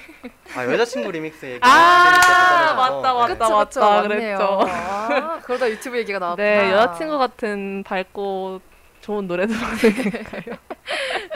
아 0.55 0.65
여자친구 0.65 1.11
리믹스 1.11 1.45
얘기. 1.45 1.59
아, 1.61 2.73
맞다, 2.75 3.13
맞다. 3.13 3.27
그쵸, 3.27 3.57
그쵸, 3.65 3.79
맞다, 3.79 4.01
맞네요. 4.01 4.37
그랬죠. 4.37 4.59
아, 4.69 5.39
그러다 5.43 5.69
유튜브 5.69 5.97
얘기가 5.97 6.19
나왔구나. 6.19 6.47
네, 6.47 6.71
여자친구 6.71 7.17
같은 7.17 7.83
밝고 7.83 8.61
좋은 9.01 9.27
노래도 9.27 9.53
많으니까요. 9.53 10.57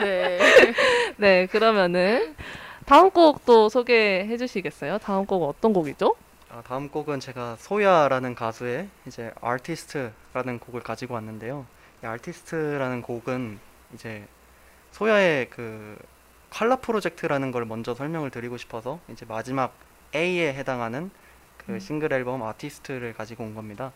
네. 0.00 0.38
네, 1.16 1.46
그러면은 1.46 2.34
다음 2.86 3.10
곡도 3.10 3.68
소개해 3.68 4.36
주시겠어요? 4.38 4.98
다음 4.98 5.26
곡은 5.26 5.46
어떤 5.46 5.72
곡이죠? 5.74 6.14
아, 6.58 6.62
다음 6.62 6.88
곡은 6.88 7.20
제가 7.20 7.54
소야라는 7.54 8.34
가수의 8.34 8.88
이제 9.06 9.32
아티스트라는 9.40 10.58
곡을 10.58 10.80
가지고 10.80 11.14
왔는데요. 11.14 11.64
이 12.02 12.06
아티스트라는 12.06 13.00
곡은 13.00 13.60
이제 13.94 14.26
소야의 14.90 15.50
그 15.50 15.96
컬러 16.50 16.80
프로젝트라는 16.80 17.52
걸 17.52 17.64
먼저 17.64 17.94
설명을 17.94 18.30
드리고 18.30 18.56
싶어서 18.56 18.98
이제 19.08 19.24
마지막 19.24 19.72
A에 20.16 20.52
해당하는 20.52 21.12
그 21.58 21.74
음. 21.74 21.78
싱글 21.78 22.12
앨범 22.12 22.42
아티스트를 22.42 23.12
가지고 23.12 23.44
온 23.44 23.54
겁니다. 23.54 23.92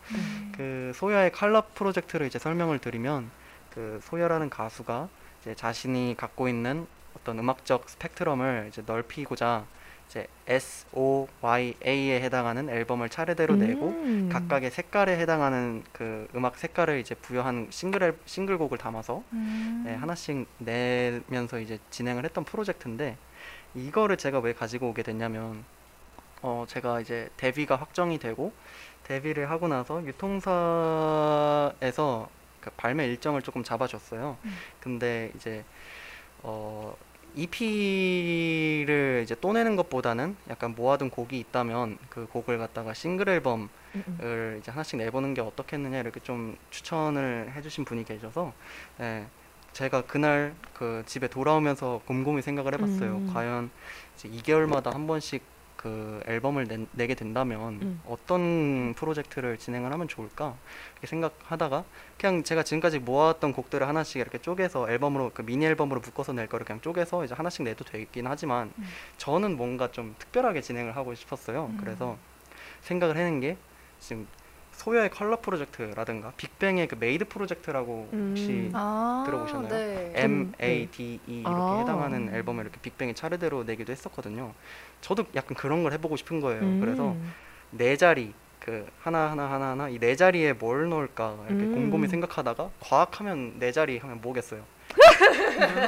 그 0.56 0.92
소야의 0.94 1.32
컬러 1.32 1.64
프로젝트를 1.74 2.28
이제 2.28 2.38
설명을 2.38 2.78
드리면 2.78 3.28
그 3.70 3.98
소야라는 4.04 4.50
가수가 4.50 5.08
이제 5.40 5.56
자신이 5.56 6.14
갖고 6.16 6.46
있는 6.46 6.86
어떤 7.16 7.40
음악적 7.40 7.90
스펙트럼을 7.90 8.66
이제 8.68 8.84
넓히고자 8.86 9.64
이제 10.12 10.26
S, 10.46 10.84
O, 10.92 11.26
Y, 11.40 11.74
A에 11.86 12.20
해당하는 12.20 12.68
앨범을 12.68 13.08
차례대로 13.08 13.56
내고 13.56 13.88
음. 13.88 14.28
각각의 14.30 14.70
색깔에 14.70 15.18
해당하는 15.18 15.82
그 15.92 16.28
음악 16.34 16.58
색깔을 16.58 16.98
이제 17.00 17.14
부여한 17.14 17.68
싱글 17.70 18.02
앨- 18.02 18.18
싱글곡을 18.26 18.76
담아서 18.76 19.22
음. 19.32 19.84
네, 19.86 19.94
하나씩 19.94 20.46
내면서 20.58 21.58
이제 21.60 21.78
진행을 21.88 22.26
했던 22.26 22.44
프로젝트인데 22.44 23.16
이거를 23.74 24.18
제가 24.18 24.38
왜 24.40 24.52
가지고 24.52 24.90
오게 24.90 25.02
됐냐면 25.02 25.64
어 26.42 26.66
제가 26.68 27.00
이제 27.00 27.30
데뷔가 27.38 27.76
확정이 27.76 28.18
되고 28.18 28.52
데뷔를 29.04 29.48
하고 29.50 29.66
나서 29.66 30.04
유통사에서 30.04 30.52
그 32.60 32.68
발매 32.76 33.06
일정을 33.06 33.40
조금 33.40 33.64
잡아줬어요. 33.64 34.36
음. 34.44 34.56
근데 34.78 35.32
이제 35.36 35.64
어 36.42 36.94
EP를 37.34 39.22
이제 39.24 39.34
또 39.40 39.52
내는 39.52 39.76
것보다는 39.76 40.36
약간 40.50 40.74
모아둔 40.74 41.10
곡이 41.10 41.38
있다면 41.38 41.98
그 42.08 42.26
곡을 42.26 42.58
갖다가 42.58 42.94
싱글 42.94 43.28
앨범 43.28 43.68
음, 43.94 44.04
음. 44.06 44.18
을 44.22 44.58
이제 44.60 44.70
하나씩 44.70 44.98
내보는 44.98 45.34
게 45.34 45.40
어떻겠느냐 45.40 46.00
이렇게 46.00 46.20
좀 46.20 46.56
추천을 46.70 47.52
해주신 47.54 47.84
분이 47.84 48.04
계셔서 48.04 48.52
예, 49.00 49.26
제가 49.72 50.02
그날 50.02 50.54
그 50.74 51.02
집에 51.06 51.28
돌아오면서 51.28 52.02
곰곰이 52.06 52.42
생각을 52.42 52.74
해봤어요. 52.74 53.16
음. 53.16 53.30
과연 53.32 53.70
이제 54.14 54.28
2개월마다 54.28 54.92
한 54.92 55.06
번씩 55.06 55.42
그 55.82 56.22
앨범을 56.26 56.68
내, 56.68 56.86
내게 56.92 57.14
된다면 57.14 57.80
음. 57.82 58.00
어떤 58.06 58.94
프로젝트를 58.94 59.58
진행을 59.58 59.92
하면 59.92 60.06
좋을까 60.06 60.54
이렇게 60.92 61.08
생각하다가 61.08 61.84
그냥 62.18 62.44
제가 62.44 62.62
지금까지 62.62 63.00
모아왔던 63.00 63.52
곡들을 63.52 63.86
하나씩 63.86 64.20
이렇게 64.20 64.38
쪼개서 64.38 64.88
앨범으로 64.88 65.32
그 65.34 65.42
미니 65.42 65.66
앨범으로 65.66 66.00
묶어서 66.00 66.34
낼 66.34 66.46
거를 66.46 66.64
그냥 66.64 66.80
쪼개서 66.80 67.24
이제 67.24 67.34
하나씩 67.34 67.64
내도 67.64 67.84
되긴 67.84 68.28
하지만 68.28 68.72
음. 68.78 68.84
저는 69.16 69.56
뭔가 69.56 69.90
좀 69.90 70.14
특별하게 70.20 70.60
진행을 70.60 70.94
하고 70.94 71.16
싶었어요. 71.16 71.70
음. 71.72 71.76
그래서 71.80 72.16
생각을 72.82 73.16
해낸 73.16 73.40
게 73.40 73.56
지금 73.98 74.28
소야의 74.82 75.10
컬러 75.10 75.36
프로젝트라든가 75.40 76.32
빅뱅의 76.36 76.88
그 76.88 76.96
MADE 76.98 77.26
프로젝트라고 77.26 78.08
혹시 78.12 78.50
음. 78.50 78.70
아, 78.74 79.22
들어보셨나요? 79.24 79.68
네. 79.72 80.12
M 80.16 80.52
A 80.60 80.88
D 80.90 81.20
E 81.28 81.40
이렇게 81.40 81.54
아. 81.54 81.78
해당하는 81.78 82.34
앨범을 82.34 82.64
이렇게 82.64 82.80
빅뱅이 82.80 83.14
차례대로 83.14 83.62
내기도 83.62 83.92
했었거든요. 83.92 84.52
저도 85.00 85.24
약간 85.36 85.56
그런 85.56 85.84
걸 85.84 85.92
해보고 85.92 86.16
싶은 86.16 86.40
거예요. 86.40 86.62
그래서 86.80 87.12
음. 87.12 87.32
네 87.70 87.96
자리 87.96 88.32
그 88.58 88.86
하나 89.00 89.30
하나 89.30 89.50
하나 89.50 89.70
하나 89.70 89.88
이 89.88 89.98
네 90.00 90.16
자리에 90.16 90.52
뭘 90.54 90.88
넣을까 90.88 91.36
이렇게 91.48 91.64
음. 91.64 91.74
곰곰이 91.74 92.08
생각하다가 92.08 92.70
과학하면 92.80 93.58
네 93.60 93.70
자리 93.70 93.98
하면 93.98 94.20
뭐겠어요? 94.20 94.62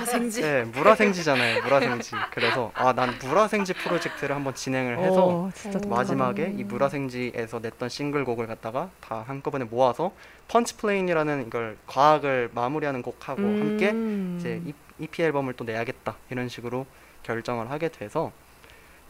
생지. 0.06 0.40
네, 0.42 0.64
물화생지잖아요. 0.64 1.62
물화생지. 1.62 2.12
그래서 2.32 2.70
아 2.74 2.92
난 2.92 3.12
물화생지 3.22 3.72
프로젝트를 3.74 4.36
한번 4.36 4.54
진행을 4.54 4.98
해서 5.00 5.26
오. 5.26 5.50
마지막에 5.88 6.54
이 6.56 6.62
물화생지에서 6.64 7.58
냈던 7.60 7.88
싱글곡을 7.88 8.46
갖다가 8.46 8.90
다 9.00 9.24
한꺼번에 9.26 9.64
모아서 9.64 10.12
펀치플레인이라는 10.48 11.46
이걸 11.48 11.76
과학을 11.86 12.50
마무리하는 12.54 13.02
곡하고 13.02 13.40
함께 13.42 13.90
음. 13.90 14.36
이제 14.38 14.62
EP 14.98 15.22
앨범을 15.22 15.54
또 15.54 15.64
내야겠다 15.64 16.14
이런 16.30 16.48
식으로 16.48 16.86
결정을 17.24 17.70
하게 17.70 17.88
돼서 17.88 18.30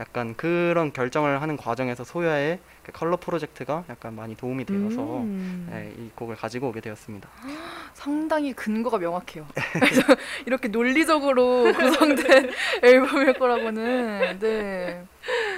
약간 0.00 0.34
그런 0.36 0.92
결정을 0.92 1.40
하는 1.40 1.56
과정에서 1.56 2.02
소야의 2.02 2.58
그 2.82 2.90
컬러 2.92 3.16
프로젝트가 3.16 3.84
약간 3.88 4.16
많이 4.16 4.34
도움이 4.36 4.64
되어서 4.64 5.18
음. 5.18 5.68
네, 5.70 5.92
이 5.96 6.10
곡을 6.16 6.34
가지고 6.34 6.68
오게 6.68 6.80
되었습니다. 6.80 7.28
상당히 7.94 8.52
근거가 8.52 8.98
명확해요. 8.98 9.46
그래서 9.72 10.02
이렇게 10.46 10.66
논리적으로 10.68 11.72
구성된 11.72 12.50
앨범일 12.82 13.34
거라고는 13.34 14.38
네. 14.40 15.04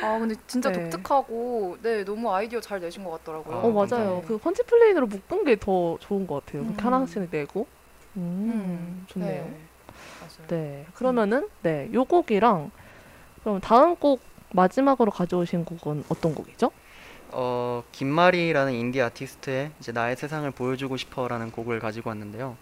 아 0.03 0.19
근데 0.19 0.35
진짜 0.47 0.71
네. 0.71 0.91
독특하고 0.91 1.79
네 1.81 2.05
너무 2.05 2.33
아이디어 2.33 2.61
잘 2.61 2.79
내신 2.81 3.05
것 3.05 3.11
같더라고요. 3.13 3.57
어 3.57 3.71
맞아요. 3.73 4.21
네. 4.21 4.25
그 4.29 4.37
펀치 4.39 4.63
플레인으로 4.65 5.07
묶은 5.07 5.45
게 5.45 5.57
더 5.57 5.97
좋은 6.01 6.27
것 6.27 6.45
같아요. 6.45 6.63
음. 6.63 6.77
하나씩 6.79 7.27
내고. 7.31 7.67
음, 8.17 8.21
음, 8.21 9.05
좋네요. 9.09 9.45
네. 9.45 9.61
맞아요. 10.21 10.47
네. 10.49 10.87
그러면은 10.95 11.49
네, 11.63 11.89
요 11.95 12.05
곡이랑 12.05 12.71
그럼 13.47 13.61
다음 13.61 13.95
곡 13.95 14.21
마지막으로 14.51 15.13
가져오신 15.13 15.65
곡은 15.65 16.03
어떤 16.09 16.35
곡이죠? 16.35 16.73
어 17.31 17.85
김마리라는 17.93 18.73
인디 18.73 19.01
아티스트의 19.01 19.71
이제 19.79 19.93
나의 19.93 20.17
세상을 20.17 20.51
보여주고 20.51 20.97
싶어라는 20.97 21.53
곡을 21.53 21.79
가지고 21.79 22.11
왔는데요. 22.11 22.57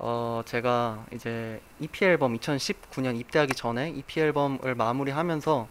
어 0.00 0.42
제가 0.44 1.06
이제 1.12 1.60
EP 1.78 2.04
앨범 2.04 2.36
2019년 2.36 3.16
입대하기 3.16 3.54
전에 3.54 3.90
EP 3.90 4.18
앨범을 4.22 4.74
마무리하면서 4.74 5.68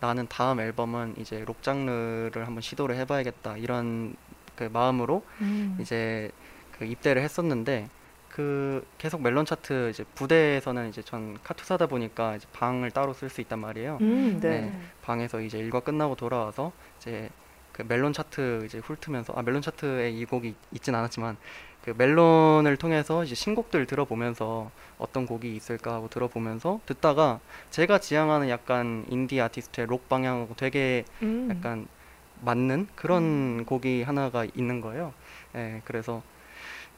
나는 0.00 0.26
다음 0.28 0.60
앨범은 0.60 1.16
이제 1.18 1.44
록 1.44 1.62
장르를 1.62 2.46
한번 2.46 2.62
시도를 2.62 2.96
해봐야겠다 2.96 3.58
이런 3.58 4.16
그 4.54 4.64
마음으로 4.72 5.26
음. 5.42 5.76
이제 5.78 6.30
그 6.78 6.86
입대를 6.86 7.20
했었는데 7.20 7.90
그 8.36 8.86
계속 8.98 9.22
멜론 9.22 9.46
차트 9.46 9.88
이제 9.88 10.04
부대에서는 10.14 10.90
이제 10.90 11.00
전 11.00 11.38
카투사다 11.42 11.86
보니까 11.86 12.36
이제 12.36 12.46
방을 12.52 12.90
따로 12.90 13.14
쓸 13.14 13.30
수 13.30 13.40
있단 13.40 13.58
말이에요. 13.58 13.96
음, 14.02 14.40
네. 14.42 14.60
네. 14.60 14.80
방에서 15.00 15.40
이제 15.40 15.56
일과 15.56 15.80
끝나고 15.80 16.16
돌아와서 16.16 16.70
이제 16.98 17.30
그 17.72 17.80
멜론 17.88 18.12
차트 18.12 18.66
이제 18.66 18.76
훑으면서 18.76 19.32
아 19.34 19.40
멜론 19.40 19.62
차트에 19.62 20.10
이 20.10 20.26
곡이 20.26 20.54
있진 20.72 20.94
않았지만 20.94 21.38
그 21.82 21.94
멜론을 21.96 22.76
통해서 22.76 23.24
이제 23.24 23.34
신곡들 23.34 23.86
들어보면서 23.86 24.70
어떤 24.98 25.24
곡이 25.24 25.56
있을까 25.56 25.94
하고 25.94 26.10
들어보면서 26.10 26.80
듣다가 26.84 27.40
제가 27.70 28.00
지향하는 28.00 28.50
약간 28.50 29.06
인디 29.08 29.40
아티스트의 29.40 29.86
록 29.86 30.10
방향하고 30.10 30.56
되게 30.56 31.06
음. 31.22 31.48
약간 31.50 31.88
맞는 32.42 32.88
그런 32.96 33.64
곡이 33.64 34.02
하나가 34.02 34.44
있는 34.44 34.82
거예요. 34.82 35.14
예, 35.54 35.80
그래서 35.86 36.22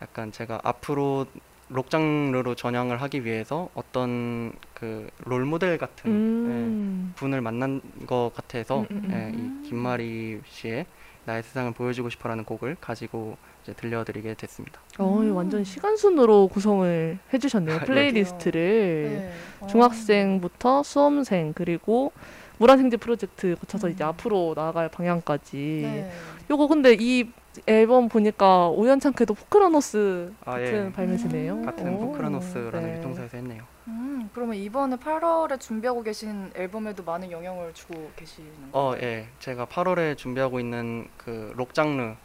약간 0.02 0.32
제가 0.32 0.60
앞으로 0.62 1.26
록 1.70 1.90
장르로 1.90 2.54
전향을 2.54 3.02
하기 3.02 3.24
위해서 3.26 3.68
어떤 3.74 4.52
그 4.72 5.08
롤 5.24 5.44
모델 5.44 5.76
같은 5.76 6.10
음. 6.10 7.12
예, 7.12 7.18
분을 7.18 7.40
만난 7.42 7.82
것 8.06 8.32
같아서 8.34 8.80
음, 8.80 8.86
음, 8.90 9.10
예, 9.12 9.64
이 9.64 9.68
김마리 9.68 10.40
씨의 10.46 10.86
나의 11.26 11.42
세상을 11.42 11.72
보여주고 11.72 12.08
싶어라는 12.08 12.44
곡을 12.44 12.78
가지고 12.80 13.36
이제 13.62 13.74
들려드리게 13.74 14.32
됐습니다. 14.34 14.80
어, 14.98 15.18
음. 15.18 15.36
완전 15.36 15.62
시간 15.62 15.94
순으로 15.98 16.48
구성을 16.48 17.18
해주셨네요. 17.34 17.76
아, 17.76 17.78
네. 17.80 17.84
플레이리스트를 17.84 19.30
네. 19.60 19.66
중학생부터 19.68 20.82
수험생 20.82 21.52
그리고 21.54 22.12
물화생지 22.56 22.96
프로젝트 22.96 23.56
거쳐서 23.60 23.90
이제 23.90 24.04
음. 24.04 24.08
앞으로 24.08 24.54
나아갈 24.56 24.88
방향까지. 24.88 25.56
네. 25.82 26.10
요거 26.50 26.68
근데 26.68 26.96
이 26.98 27.30
앨범 27.66 28.08
보니까 28.08 28.68
우연찮게도 28.70 29.34
포크라노스 29.34 30.32
아, 30.44 30.52
같은 30.52 30.86
예. 30.86 30.92
발매시네요. 30.92 31.62
같은 31.62 31.94
오, 31.94 31.98
포크라노스라는 32.06 32.82
네. 32.92 32.98
유통사에서 32.98 33.36
했네요. 33.36 33.64
음, 33.88 34.28
그러면 34.34 34.56
이번에 34.56 34.96
8월에 34.96 35.58
준비하고 35.60 36.02
계신 36.02 36.50
앨범에도 36.54 37.02
많은 37.02 37.30
영향을 37.30 37.72
주고 37.74 38.10
계시는 38.16 38.50
어, 38.72 38.90
거예요? 38.90 39.02
예. 39.02 39.26
제가 39.38 39.66
8월에 39.66 40.16
준비하고 40.16 40.60
있는 40.60 41.08
그 41.16 41.52
록 41.56 41.72
장르의 41.74 42.16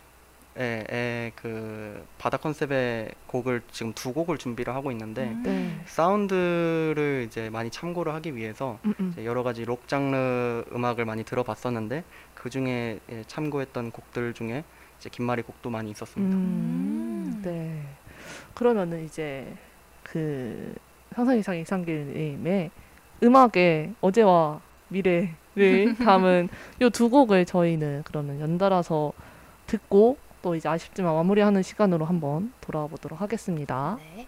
의그 0.56 2.06
바다 2.18 2.38
컨셉의 2.38 3.12
곡을 3.28 3.62
지금 3.72 3.94
두 3.94 4.14
곡을 4.14 4.38
준비를 4.38 4.76
하고 4.76 4.92
있는데 4.92 5.24
음. 5.24 5.44
네. 5.44 5.82
사운드를 5.86 7.24
이제 7.28 7.50
많이 7.50 7.70
참고를 7.70 8.14
하기 8.16 8.36
위해서 8.36 8.78
음, 8.86 8.94
음. 9.00 9.10
이제 9.14 9.26
여러 9.26 9.42
가지 9.44 9.66
록 9.66 9.88
장르 9.88 10.64
음악을 10.74 11.06
많이 11.06 11.24
들어봤었는데 11.24 12.04
그 12.36 12.50
중에 12.50 13.00
예, 13.10 13.24
참고했던 13.28 13.92
곡들 13.92 14.34
중에 14.34 14.64
이제 15.04 15.10
김마리 15.10 15.42
곡도 15.42 15.70
많이 15.70 15.92
있었습니다. 15.92 16.36
음, 16.38 17.34
음. 17.36 17.42
네. 17.44 17.84
그러면은 18.54 19.04
이제 19.04 19.54
그 20.02 20.74
상상 21.14 21.38
이상 21.38 21.58
이상길님의 21.58 22.72
음악의 23.22 23.96
어제와 24.00 24.62
미래를 24.88 25.96
담은 26.00 26.48
요두 26.82 27.10
곡을 27.10 27.46
저희는 27.46 28.04
그러면 28.06 28.40
연달아서 28.40 29.12
듣고 29.68 30.18
또 30.42 30.56
이제 30.56 30.70
아쉽지만 30.70 31.14
마무리하는 31.14 31.64
시간으로 31.64 32.06
한번 32.06 32.54
돌아와 32.62 32.88
보도록 32.88 33.20
하겠습니다. 33.20 33.98
네. 34.00 34.28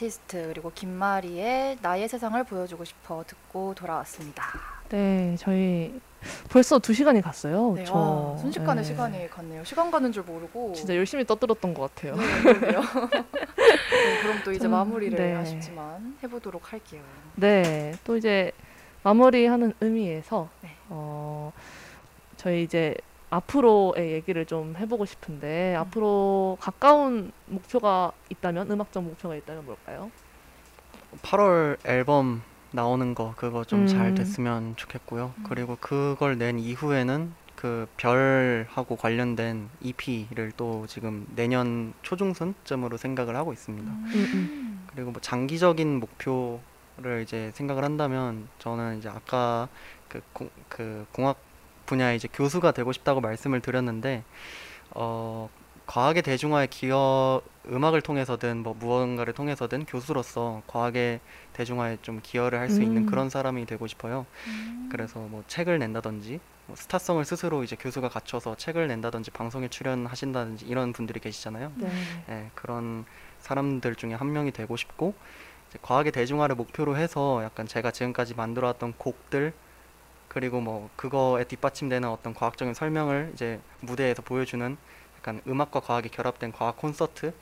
아티스트 0.00 0.48
그리고 0.48 0.72
김마리의 0.74 1.78
나의 1.82 2.08
세상을 2.08 2.42
보여주고 2.44 2.84
싶어 2.84 3.22
듣고 3.26 3.74
돌아왔습니다. 3.74 4.44
네, 4.88 5.36
저희 5.38 6.00
벌써 6.48 6.78
두 6.78 6.94
시간이 6.94 7.20
갔어요. 7.20 7.74
네, 7.76 7.84
저 7.84 7.94
와, 7.94 8.36
순식간에 8.38 8.80
네. 8.82 8.88
시간이 8.88 9.30
갔네요. 9.30 9.64
시간 9.64 9.90
가는 9.90 10.10
줄 10.10 10.22
모르고 10.22 10.72
진짜 10.74 10.96
열심히 10.96 11.24
떠들었던 11.24 11.74
것 11.74 11.94
같아요. 11.94 12.16
네. 12.16 12.24
네, 12.50 14.20
그럼 14.22 14.40
또 14.44 14.50
이제 14.50 14.62
좀, 14.62 14.72
마무리를 14.72 15.16
네. 15.16 15.34
아쉽지만 15.34 16.16
해보도록 16.22 16.72
할게요. 16.72 17.02
네, 17.36 17.92
또 18.04 18.16
이제 18.16 18.52
마무리하는 19.02 19.74
의미에서 19.80 20.48
네. 20.62 20.70
어, 20.88 21.52
저희 22.36 22.62
이제 22.62 22.94
앞으로의 23.30 24.12
얘기를 24.12 24.44
좀 24.44 24.74
해보고 24.76 25.06
싶은데 25.06 25.74
음. 25.76 25.80
앞으로 25.80 26.58
가까운 26.60 27.32
목표가 27.46 28.12
있다면 28.28 28.70
음악적 28.70 29.02
목표가 29.02 29.36
있다면 29.36 29.64
뭘까요? 29.64 30.10
8월 31.22 31.78
앨범 31.86 32.42
나오는 32.72 33.14
거 33.14 33.34
그거 33.36 33.64
좀잘 33.64 34.08
음. 34.08 34.14
됐으면 34.14 34.76
좋겠고요. 34.76 35.32
음. 35.38 35.44
그리고 35.48 35.76
그걸 35.80 36.38
낸 36.38 36.58
이후에는 36.58 37.32
그 37.56 37.86
별하고 37.96 38.96
관련된 38.96 39.68
EP를 39.80 40.52
또 40.56 40.86
지금 40.86 41.26
내년 41.34 41.92
초중순쯤으로 42.02 42.96
생각을 42.96 43.36
하고 43.36 43.52
있습니다. 43.52 43.90
음. 43.90 44.86
그리고 44.94 45.10
뭐 45.10 45.20
장기적인 45.20 46.00
목표를 46.00 47.22
이제 47.22 47.50
생각을 47.54 47.84
한다면 47.84 48.48
저는 48.58 48.98
이제 48.98 49.08
아까 49.08 49.68
그, 50.08 50.22
공, 50.32 50.48
그 50.68 51.06
공학 51.12 51.36
분야의 51.90 52.16
이제 52.16 52.28
교수가 52.32 52.70
되고 52.70 52.92
싶다고 52.92 53.20
말씀을 53.20 53.60
드렸는데 53.60 54.22
어 54.92 55.50
과학의 55.86 56.22
대중화에 56.22 56.68
기여 56.68 57.42
음악을 57.68 58.00
통해서든 58.00 58.58
뭐 58.62 58.74
무언가를 58.74 59.32
통해서든 59.32 59.86
교수로서 59.86 60.62
과학의 60.68 61.18
대중화에 61.52 61.98
좀 62.02 62.20
기여를 62.22 62.60
할수 62.60 62.80
있는 62.80 63.02
음. 63.02 63.06
그런 63.06 63.28
사람이 63.28 63.66
되고 63.66 63.88
싶어요. 63.88 64.24
음. 64.46 64.88
그래서 64.92 65.18
뭐 65.18 65.42
책을 65.48 65.80
낸다든지 65.80 66.38
뭐 66.66 66.76
스타성을 66.76 67.24
스스로 67.24 67.64
이제 67.64 67.74
교수가 67.74 68.08
갖춰서 68.08 68.54
책을 68.54 68.86
낸다든지 68.86 69.32
방송에 69.32 69.66
출연하신다든지 69.66 70.66
이런 70.66 70.92
분들이 70.92 71.18
계시잖아요. 71.18 71.72
네. 71.74 71.90
예, 72.28 72.50
그런 72.54 73.04
사람들 73.40 73.96
중에 73.96 74.14
한 74.14 74.32
명이 74.32 74.52
되고 74.52 74.76
싶고 74.76 75.14
과학의 75.82 76.12
대중화를 76.12 76.54
목표로 76.54 76.96
해서 76.96 77.42
약간 77.42 77.66
제가 77.66 77.90
지금까지 77.90 78.34
만들어왔던 78.34 78.94
곡들 78.96 79.52
그리고 80.30 80.60
뭐 80.60 80.88
그거에 80.94 81.42
뒷받침되는 81.44 82.08
어떤 82.08 82.34
과학적인 82.34 82.72
설명을 82.72 83.32
이제 83.34 83.58
무대에서 83.80 84.22
보여주는 84.22 84.76
약간 85.18 85.42
음악과 85.46 85.80
과학이 85.80 86.08
결합된 86.08 86.52
과학 86.52 86.76
콘서트 86.76 87.34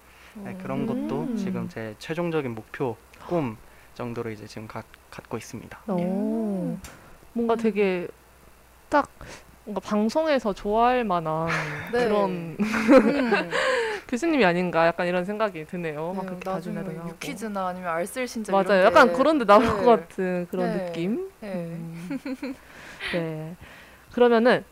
예, 0.47 0.55
그런 0.63 0.87
것도 0.87 1.23
음. 1.25 1.37
지금 1.37 1.69
제 1.69 1.95
최종적인 1.99 2.55
목표 2.55 2.97
꿈 3.29 3.59
정도로 3.95 4.31
이제 4.31 4.47
지금 4.47 4.67
가, 4.67 4.83
갖고 5.11 5.37
있습니다. 5.37 5.79
오, 5.89 6.79
뭔가 7.35 7.57
되게 7.57 8.09
딱 8.89 9.11
뭔가 9.65 9.81
방송에서 9.81 10.55
좋아할 10.55 11.05
만한 11.05 11.49
네. 11.93 12.05
그런 12.05 12.31
음. 12.31 12.57
교수님이 14.09 14.47
아닌가 14.47 14.87
약간 14.87 15.07
이런 15.07 15.27
생각이 15.27 15.67
드네요. 15.67 16.15
막 16.15 16.23
네, 16.23 16.29
그렇게 16.31 16.51
나중에 16.51 16.79
하고. 16.79 17.09
유퀴즈나 17.11 17.67
아니면 17.69 17.91
알쓸신잡 17.91 18.53
맞아요. 18.55 18.81
이런 18.81 18.85
약간 18.87 19.09
데- 19.09 19.13
그런 19.13 19.39
데 19.39 19.45
나올 19.45 19.65
네. 19.65 19.69
것 19.71 19.85
같은 19.85 20.47
그런 20.51 20.73
네. 20.73 20.87
느낌. 20.87 21.31
네. 21.41 21.53
음. 21.53 22.19
네. 23.13 23.57
그러면은 24.13 24.65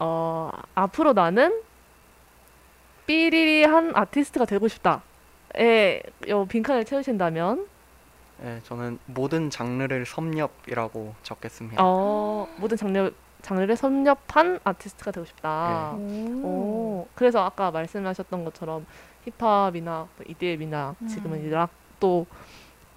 어, 0.00 0.50
앞으로 0.74 1.12
나는 1.12 1.60
삐리리한 3.06 3.92
아티스트가 3.94 4.44
되고 4.46 4.66
싶다 4.68 5.02
에 5.56 6.02
요 6.28 6.46
빈칸을 6.46 6.84
채우신다면 6.84 7.66
예, 8.42 8.60
저는 8.64 8.98
모든 9.06 9.48
장르를 9.50 10.04
섭렵이라고 10.06 11.14
적겠습니다. 11.22 11.76
어, 11.80 12.48
모든 12.56 12.76
장르 12.76 13.12
장르를 13.42 13.76
섭렵한 13.76 14.58
아티스트가 14.64 15.12
되고 15.12 15.24
싶다. 15.26 15.92
오, 15.92 17.06
그래서 17.14 17.44
아까 17.44 17.70
말씀하셨던 17.70 18.44
것처럼 18.46 18.86
힙합이나 19.38 20.08
또 20.18 20.24
EDM이나 20.26 20.96
지금은 21.08 21.44
음. 21.44 21.50
락도 21.50 22.26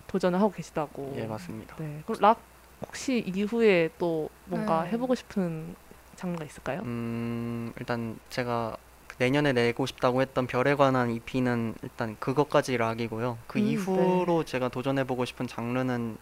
도전을 0.07 0.39
하고 0.39 0.51
계시다고. 0.51 1.14
예, 1.18 1.27
맞습니다. 1.27 1.76
네. 1.76 2.01
그럼 2.07 2.18
락 2.22 2.39
혹시 2.81 3.23
이후에 3.25 3.89
또 3.97 4.29
뭔가 4.45 4.83
네. 4.83 4.91
해보고 4.91 5.15
싶은 5.15 5.75
장르가 6.15 6.45
있을까요? 6.45 6.81
음, 6.83 7.73
일단 7.79 8.19
제가 8.29 8.77
내년에 9.19 9.51
내고 9.53 9.85
싶다고 9.85 10.21
했던 10.21 10.45
별에 10.45 10.75
관한 10.75 11.09
EP는 11.11 11.75
일단 11.81 12.17
그것까지 12.19 12.77
락이고요. 12.77 13.37
그 13.47 13.59
음, 13.59 13.65
이후로 13.65 14.43
제가 14.43 14.69
도전해보고 14.69 15.25
싶은 15.25 15.47
장르는 15.47 16.17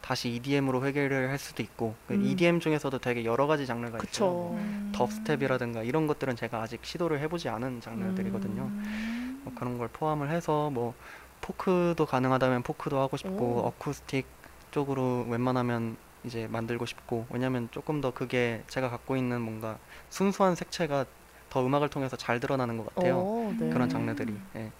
다시 0.00 0.30
EDM으로 0.30 0.84
회귀를 0.84 1.30
할 1.30 1.38
수도 1.38 1.62
있고 1.62 1.96
그 2.06 2.14
음. 2.14 2.22
EDM 2.24 2.60
중에서도 2.60 2.96
되게 2.98 3.24
여러 3.24 3.46
가지 3.46 3.66
장르가 3.66 3.98
있어요. 3.98 4.00
그쵸. 4.00 4.24
뭐 4.26 4.54
음. 4.56 4.92
덥스텝이라든가 4.94 5.82
이런 5.82 6.06
것들은 6.06 6.36
제가 6.36 6.62
아직 6.62 6.84
시도를 6.84 7.20
해보지 7.20 7.48
않은 7.48 7.80
장르들이거든요. 7.80 8.62
음. 8.62 9.40
뭐 9.44 9.52
그런 9.56 9.76
걸 9.78 9.88
포함을 9.88 10.30
해서 10.30 10.70
뭐 10.70 10.94
포크도 11.40 12.06
가능하다면 12.06 12.62
포크도 12.62 12.98
하고 13.00 13.16
싶고 13.16 13.62
오. 13.62 13.66
어쿠스틱 13.66 14.26
쪽으로 14.70 15.26
웬만하면 15.28 15.96
이제 16.24 16.46
만들고 16.48 16.86
싶고 16.86 17.26
왜냐면 17.30 17.68
조금 17.70 18.00
더 18.00 18.12
그게 18.12 18.62
제가 18.68 18.90
갖고 18.90 19.16
있는 19.16 19.40
뭔가 19.40 19.78
순수한 20.10 20.54
색채가 20.54 21.04
더 21.50 21.64
음악을 21.66 21.88
통해서 21.88 22.16
잘 22.16 22.40
드러나는 22.40 22.76
것 22.76 22.86
같아요. 22.94 23.20
어, 23.26 23.54
네. 23.58 23.70
그런 23.70 23.88
장르들이. 23.88 24.38
예. 24.56 24.70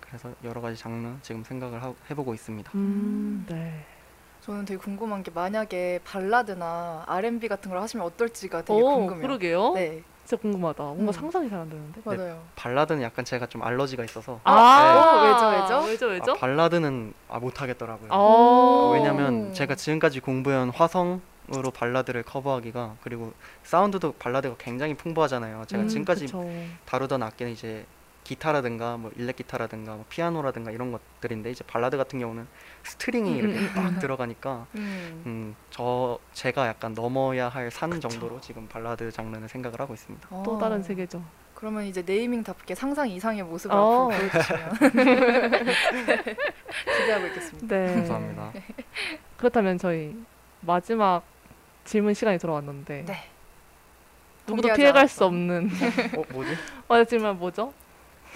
그래서 0.00 0.32
여러 0.42 0.60
가지 0.60 0.76
장르 0.76 1.16
지금 1.22 1.44
생각을 1.44 1.82
하, 1.82 1.94
해보고 2.10 2.34
있습니다. 2.34 2.72
음, 2.74 3.44
네. 3.48 3.84
저는 4.40 4.64
되게 4.64 4.78
궁금한 4.78 5.22
게 5.22 5.30
만약에 5.30 6.00
발라드나 6.04 7.04
R&B 7.06 7.48
같은 7.48 7.70
걸 7.70 7.80
하시면 7.80 8.04
어떨지가 8.06 8.62
되게 8.62 8.80
오, 8.80 8.84
궁금해요. 8.94 9.20
그러게요. 9.20 9.72
네, 9.74 10.02
진짜 10.28 10.42
궁금하다. 10.42 10.82
뭔가 10.82 11.10
음. 11.10 11.12
상상이 11.12 11.48
잘 11.48 11.58
안 11.58 11.70
되는데. 11.70 12.02
맞아요. 12.04 12.42
발라드는 12.54 13.02
약간 13.02 13.24
제가 13.24 13.46
좀 13.46 13.62
알러지가 13.62 14.04
있어서 14.04 14.38
아, 14.44 15.22
네. 15.22 15.28
왜죠, 15.30 15.48
왜죠? 15.48 15.86
왜죠, 15.86 16.06
왜죠? 16.06 16.32
아, 16.32 16.34
발라드는 16.34 17.14
아, 17.30 17.38
못하겠더라고요. 17.38 18.10
아, 18.12 18.90
왜냐면 18.92 19.54
제가 19.54 19.74
지금까지 19.74 20.20
공부해온 20.20 20.68
화성 20.68 21.22
으로 21.56 21.70
발라드를 21.70 22.24
커버하기가 22.24 22.96
그리고 23.02 23.32
사운드도 23.62 24.16
발라드가 24.18 24.56
굉장히 24.58 24.92
풍부하잖아요. 24.92 25.64
제가 25.66 25.84
음, 25.84 25.88
지금까지 25.88 26.26
그쵸. 26.26 26.44
다루던 26.84 27.22
악기는 27.22 27.50
이제 27.50 27.86
기타라든가 28.24 28.98
뭐 28.98 29.10
일렉 29.16 29.36
기타라든가 29.36 29.94
뭐 29.94 30.04
피아노라든가 30.10 30.70
이런 30.72 30.92
것들인데 30.92 31.50
이제 31.50 31.64
발라드 31.66 31.96
같은 31.96 32.18
경우는 32.18 32.46
스트링이 32.88 33.30
음, 33.30 33.36
이렇게 33.36 33.58
음, 33.58 33.70
딱 33.74 33.98
들어가니까 34.00 34.66
음. 34.74 35.22
음, 35.26 35.56
저 35.70 36.18
제가 36.32 36.66
약간 36.66 36.94
넘어야 36.94 37.48
할 37.48 37.70
산 37.70 38.00
정도로 38.00 38.40
지금 38.40 38.66
발라드 38.68 39.10
장르는 39.12 39.46
생각을 39.48 39.80
하고 39.80 39.94
있습니다. 39.94 40.28
어, 40.30 40.42
또 40.44 40.58
다른 40.58 40.82
세계죠. 40.82 41.22
그러면 41.54 41.84
이제 41.84 42.02
네이밍답게 42.06 42.74
상상 42.74 43.08
이상의 43.08 43.42
모습을 43.42 43.76
어. 43.76 44.08
앞으로 44.10 44.28
보여주시면 44.30 44.70
기대하고 46.98 47.26
있겠습니다. 47.26 47.66
네. 47.76 47.94
감사합니다. 47.94 48.52
그렇다면 49.36 49.78
저희 49.78 50.16
마지막 50.60 51.22
질문 51.84 52.14
시간이 52.14 52.38
돌아왔는데 52.38 53.04
네. 53.06 53.24
누구도 54.46 54.68
피해갈 54.74 55.00
않았어. 55.02 55.14
수 55.14 55.24
없는 55.26 55.70
어 56.16 56.22
뭐지? 56.32 56.56
마지막 56.88 57.36
뭐죠? 57.36 57.72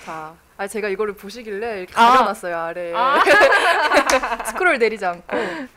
자, 0.04 0.34
아 0.56 0.66
제가 0.66 0.88
이거를 0.88 1.14
보시길래 1.14 1.78
이렇게 1.80 1.92
아. 1.96 2.10
가려놨어요 2.12 2.56
아 2.56 2.72
래. 2.72 2.92
아. 2.94 3.22
스크롤 4.46 4.78
내리지 4.78 5.04
않고 5.04 5.36
네. 5.36 5.68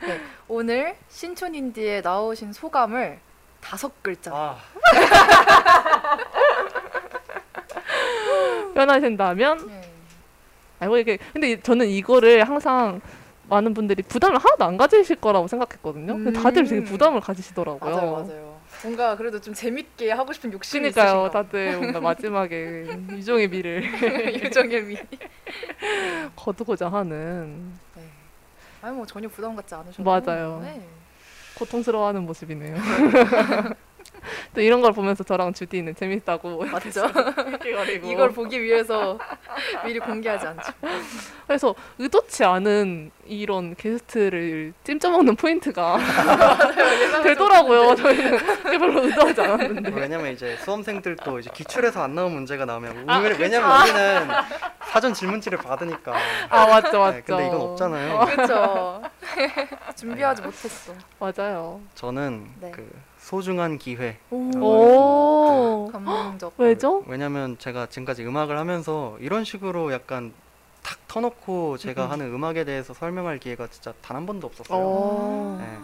오늘 0.48 0.96
신촌인디에 1.10 2.02
나오신 2.02 2.54
소감을 2.54 3.20
다섯 3.62 3.92
글자. 4.04 4.32
아 4.34 4.58
변하신다면 8.74 9.68
네. 9.68 9.82
아이고 10.80 10.98
이게 10.98 11.18
근데 11.34 11.52
이- 11.52 11.62
저는 11.62 11.88
이거를 11.88 12.48
항상 12.48 13.00
많은 13.48 13.74
분들이 13.74 14.04
부담을 14.04 14.38
하나도 14.38 14.66
안 14.66 14.76
가지실 14.78 15.18
거라고 15.18 15.48
생각했거든요. 15.48 16.14
근데 16.16 16.34
다들 16.34 16.66
되게 16.68 16.82
음. 16.82 16.86
부담을 16.86 17.22
가지시더라고요. 17.22 17.96
맞아요, 17.96 18.12
맞아요. 18.12 18.55
뭔가 18.84 19.16
그래도 19.16 19.40
좀 19.42 19.54
재밌게 19.54 20.12
하고 20.12 20.32
싶은 20.34 20.52
욕심이 20.54 20.92
그러니까요. 20.92 21.30
다들 21.32 21.78
뭔가 21.78 22.00
마지막에 22.00 22.86
유종의 23.12 23.48
미를 23.50 23.84
유정의 24.44 24.84
미. 24.84 24.98
거두고자 26.36 26.90
하는 26.90 27.74
네. 27.96 28.04
아니 28.82 28.96
뭐 28.96 29.06
전혀 29.06 29.28
부담 29.28 29.56
갖지 29.56 29.74
않으셔도 29.74 30.04
맞아요. 30.04 30.60
네. 30.64 30.82
고통스러워하는 31.58 32.24
모습이네요. 32.26 32.76
또 34.56 34.62
이런 34.62 34.82
걸 34.82 34.92
보면서 34.94 35.24
저랑 35.24 35.54
주디는 35.54 35.96
재밌다고 35.96 36.66
맞죠? 36.66 37.06
이걸 38.04 38.32
보기 38.32 38.62
위해서 38.62 39.18
미리 39.86 40.00
공개하지 40.00 40.48
않죠. 40.48 40.72
그래서 41.48 41.76
의도치 42.00 42.44
않은 42.44 43.12
이런 43.26 43.76
게스트를 43.76 44.74
찜쪄먹는 44.84 45.36
포인트가 45.36 45.98
되더라고요. 47.24 47.96
저희는 47.96 48.38
별로 48.64 49.04
의도하지 49.06 49.42
않았는데. 49.42 49.92
왜냐면 49.94 50.32
이제 50.34 50.56
수험생들도 50.58 51.40
이제 51.40 51.50
기출에서 51.54 52.04
안 52.04 52.16
나온 52.16 52.34
문제가 52.34 52.66
나오면 52.66 53.10
아, 53.10 53.20
우리- 53.20 53.36
왜냐면 53.38 53.70
그쵸. 53.84 53.94
우리는 53.94 54.28
사전 54.88 55.14
질문지를 55.14 55.58
받으니까. 55.60 56.14
아 56.50 56.66
맞죠 56.68 57.00
맞죠. 57.00 57.16
네, 57.16 57.22
근데 57.26 57.48
이건 57.48 57.62
없잖아요. 57.62 58.20
그렇죠. 58.26 59.02
준비하지 59.96 60.42
못했어. 60.42 60.94
맞아요. 61.20 61.82
저는 61.96 62.48
네. 62.62 62.72
그 62.72 62.90
소중한 63.30 63.80
기회. 63.80 64.20
오. 64.30 65.90
감동적. 65.92 66.54
왜죠? 66.60 67.04
왜냐면 67.08 67.58
제가 67.58 67.88
지금까지 67.88 68.24
음악을 68.24 68.56
하면서 68.56 69.18
이런 69.20 69.44
식으로 69.44 69.92
약간 69.92 70.32
탁 70.84 71.00
터놓고 71.08 71.78
제가 71.78 72.06
음. 72.06 72.12
하는 72.12 72.32
음악에 72.32 72.64
대해서 72.66 72.94
설명할 72.94 73.40
기회가 73.40 73.66
진짜 73.68 73.94
단 74.04 74.16
한 74.18 74.28
번도 74.28 74.46
없었어요. 74.46 74.78
어. 74.80 75.58
네. 75.60 75.80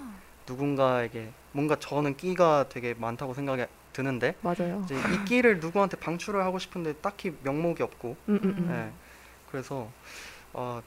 누군가에게 0.47 1.31
뭔가 1.51 1.75
저는 1.79 2.15
끼가 2.15 2.65
되게 2.69 2.93
많다고 2.93 3.33
생각이 3.33 3.65
드는데 3.91 4.35
맞아요. 4.41 4.83
이제 4.85 4.93
이 4.95 5.25
끼를 5.25 5.59
누구한테 5.59 5.97
방출을 5.97 6.43
하고 6.45 6.59
싶은데 6.59 6.93
딱히 7.01 7.33
명목이 7.41 7.81
없고 7.81 8.15
음, 8.29 8.39
음, 8.43 8.55
음. 8.59 8.67
네. 8.69 8.91
그래서 9.49 9.89
어, 10.53 10.79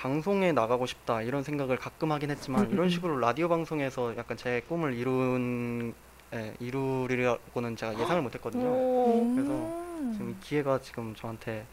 방송에 0.00 0.52
나가고 0.52 0.86
싶다 0.86 1.20
이런 1.20 1.42
생각을 1.42 1.76
가끔 1.76 2.10
하긴 2.12 2.30
했지만 2.30 2.62
음, 2.62 2.66
음, 2.68 2.72
이런 2.72 2.86
음. 2.86 2.88
식으로 2.88 3.18
라디오 3.18 3.50
방송에서 3.50 4.16
약간 4.16 4.38
제 4.38 4.62
꿈을 4.66 4.94
이룬 4.94 5.92
예, 6.32 6.54
이루리라고는 6.58 7.76
제가 7.76 7.98
예상을 7.98 8.22
못했거든요. 8.22 8.64
오. 8.66 9.34
그래서 9.34 10.12
지금 10.12 10.30
이 10.30 10.40
기회가 10.40 10.80
지금 10.80 11.14
저한테 11.14 11.66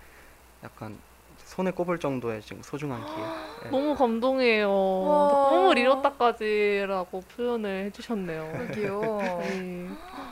약간 0.64 0.98
손에 1.48 1.72
꼽을 1.72 1.98
정도의 1.98 2.42
지금 2.42 2.62
소중한 2.62 3.06
기회. 3.06 3.26
예. 3.66 3.70
너무 3.70 3.96
감동이에요. 3.96 4.70
와. 4.70 5.50
꿈을 5.50 5.78
이뤘다까지라고 5.78 7.22
표현을 7.22 7.86
해주셨네요. 7.86 8.52
그러게요. 8.52 9.02
네. 9.22 9.88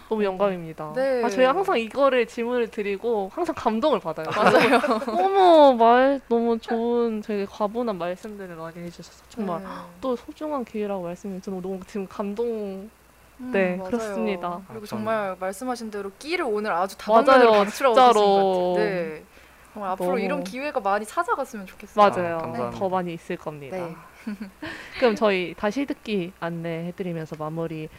너무 0.10 0.24
영광입니다. 0.26 0.92
네. 0.94 1.24
아, 1.24 1.30
저희가 1.30 1.56
항상 1.56 1.80
이거를 1.80 2.28
질문을 2.28 2.70
드리고 2.70 3.32
항상 3.34 3.56
감동을 3.56 4.02
받아요. 4.02 4.26
맞아요. 4.30 4.80
너무 5.08 5.76
말 5.80 6.20
너무 6.28 6.60
좋은 6.60 7.22
되게 7.22 7.46
과분한 7.46 7.98
말씀들을 7.98 8.54
많이 8.58 8.78
해주셔서 8.80 9.24
정말 9.30 9.62
네. 9.62 9.68
또 10.02 10.18
소중한 10.18 10.66
기회라고 10.66 11.04
말씀해 11.04 11.40
주셔서 11.40 11.62
너무 11.62 11.80
지금 11.88 12.06
감동. 12.08 12.90
음, 13.38 13.52
네, 13.52 13.78
맞아요. 13.78 13.90
그렇습니다. 13.90 14.62
그리고 14.68 14.84
아, 14.84 14.88
정말 14.88 15.36
말씀하신 15.40 15.92
대로 15.92 16.12
끼를 16.20 16.46
오늘 16.46 16.72
아주 16.74 16.98
다방면으로 16.98 17.52
방출하고 17.54 17.96
계신 17.96 18.12
것 18.14 18.14
진짜로. 18.14 18.74
같아요. 18.74 18.86
네. 18.86 19.24
정말 19.76 19.92
앞으로 19.92 20.08
너무- 20.12 20.20
이런 20.22 20.44
기회가 20.44 20.80
많이 20.80 21.06
찾아갔으면 21.06 21.66
좋겠어요. 21.68 22.10
맞아요. 22.10 22.36
아, 22.38 22.42
감사합니다. 22.42 22.80
더 22.80 22.88
많이 22.90 23.14
있을 23.14 23.36
겁니다. 23.36 23.76
네. 23.76 23.96
그럼 25.00 25.16
저희 25.16 25.54
다시 25.58 25.86
듣기 25.86 26.32
안내해드리면서 26.40 27.36
마무리 27.38 27.90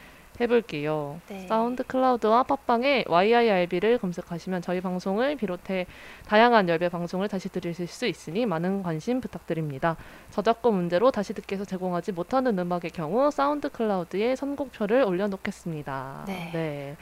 해볼게요. 0.41 1.21
네. 1.29 1.47
사운드 1.47 1.83
클라우드와 1.83 2.43
팟빵에 2.45 3.05
YIRB를 3.09 3.99
검색하시면 3.99 4.63
저희 4.63 4.81
방송을 4.81 5.37
비롯해 5.37 5.87
다양한 6.27 6.69
열배 6.71 6.89
방송을 6.89 7.29
다시 7.29 7.49
들으실 7.51 7.87
수 7.87 8.07
있으니 8.07 8.45
많은 8.47 8.83
관심 8.83 9.21
부탁드립니다. 9.21 9.97
저작권 10.31 10.75
문제로 10.75 11.11
다시 11.11 11.33
듣기에서 11.35 11.65
제공하지 11.67 12.13
못하는 12.13 12.59
음악의 12.59 12.91
경우 12.93 13.31
사운드 13.31 13.69
클라우드에 13.71 14.37
선곡표를 14.37 15.03
올려놓겠습니다. 15.05 16.25
네. 16.27 16.97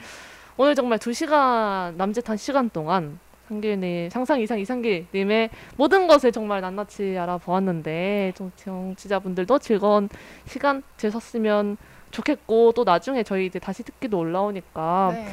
오늘 0.57 0.75
정말 0.75 0.99
두 0.99 1.11
시간 1.13 1.95
남짓한 1.97 2.37
시간 2.37 2.69
동안 2.69 3.19
상길님 3.47 4.09
상상 4.09 4.39
이상 4.41 4.59
이상길님의 4.59 5.49
모든 5.77 6.07
것을 6.07 6.31
정말 6.31 6.61
낱낱이 6.61 7.17
알아보았는데 7.17 8.33
좀 8.35 8.51
청취자분들도 8.55 9.59
즐거운 9.59 10.09
시간 10.45 10.83
되셨으면 10.97 11.77
좋겠고 12.11 12.71
또 12.73 12.83
나중에 12.83 13.23
저희 13.23 13.45
이제 13.45 13.59
다시 13.59 13.83
듣기도 13.83 14.19
올라오니까 14.19 15.11
네. 15.13 15.27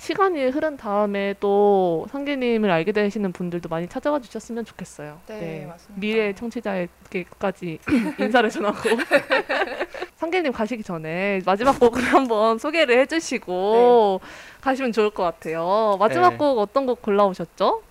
시간이 0.00 0.46
흐른 0.48 0.76
다음에 0.78 1.34
또 1.40 2.06
상길님을 2.10 2.70
알게 2.70 2.92
되시는 2.92 3.32
분들도 3.32 3.68
많이 3.68 3.86
찾아와 3.86 4.18
주셨으면 4.18 4.64
좋겠어요. 4.64 5.20
네, 5.26 5.66
맞습니다. 5.66 6.00
미래 6.00 6.32
청취자에게까지 6.34 7.78
인사를 8.18 8.48
전하고 8.48 8.78
상길님 10.16 10.52
가시기 10.52 10.82
전에 10.82 11.40
마지막 11.44 11.78
곡을 11.78 12.02
한번 12.02 12.58
소개를 12.58 12.98
해주시고 13.00 14.20
가시면 14.62 14.92
좋을 14.92 15.10
것 15.10 15.22
같아요. 15.22 15.96
마지막 16.00 16.30
네. 16.30 16.36
곡 16.38 16.58
어떤 16.58 16.86
곡 16.86 17.02
골라오셨죠? 17.02 17.82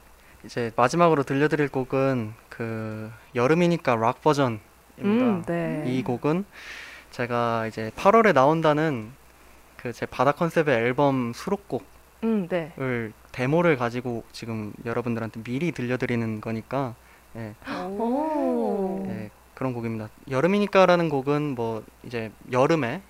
이제 0.46 0.72
마지막으로 0.76 1.24
들려드릴 1.24 1.70
곡은 1.70 2.34
그 2.50 3.12
여름이니까 3.36 3.96
락 3.96 4.22
버전입니다. 4.22 4.60
음, 5.02 5.44
네. 5.46 5.84
이 5.86 6.02
곡은 6.04 6.46
제가 7.12 7.68
이제 7.68 7.92
8월에 7.96 8.34
나온다는 8.34 9.12
그 9.78 9.94
제 9.94 10.06
바다 10.06 10.32
컨셉의 10.34 10.76
앨범 10.76 11.32
수록곡을 11.34 11.86
음, 12.24 12.48
네. 12.48 12.72
데모를 13.32 13.78
가지고 13.78 14.24
지금 14.32 14.74
여러분들한테 14.86 15.44
미리 15.44 15.72
들려드리는 15.72 16.42
거니까 16.42 16.96
예, 17.36 17.56
오. 17.88 19.06
예, 19.08 19.30
그런 19.54 19.74
곡입니다. 19.74 20.10
여름이니까라는 20.30 21.10
곡은 21.10 21.56
뭐 21.56 21.84
이제 22.04 22.32
여름에 22.52 23.02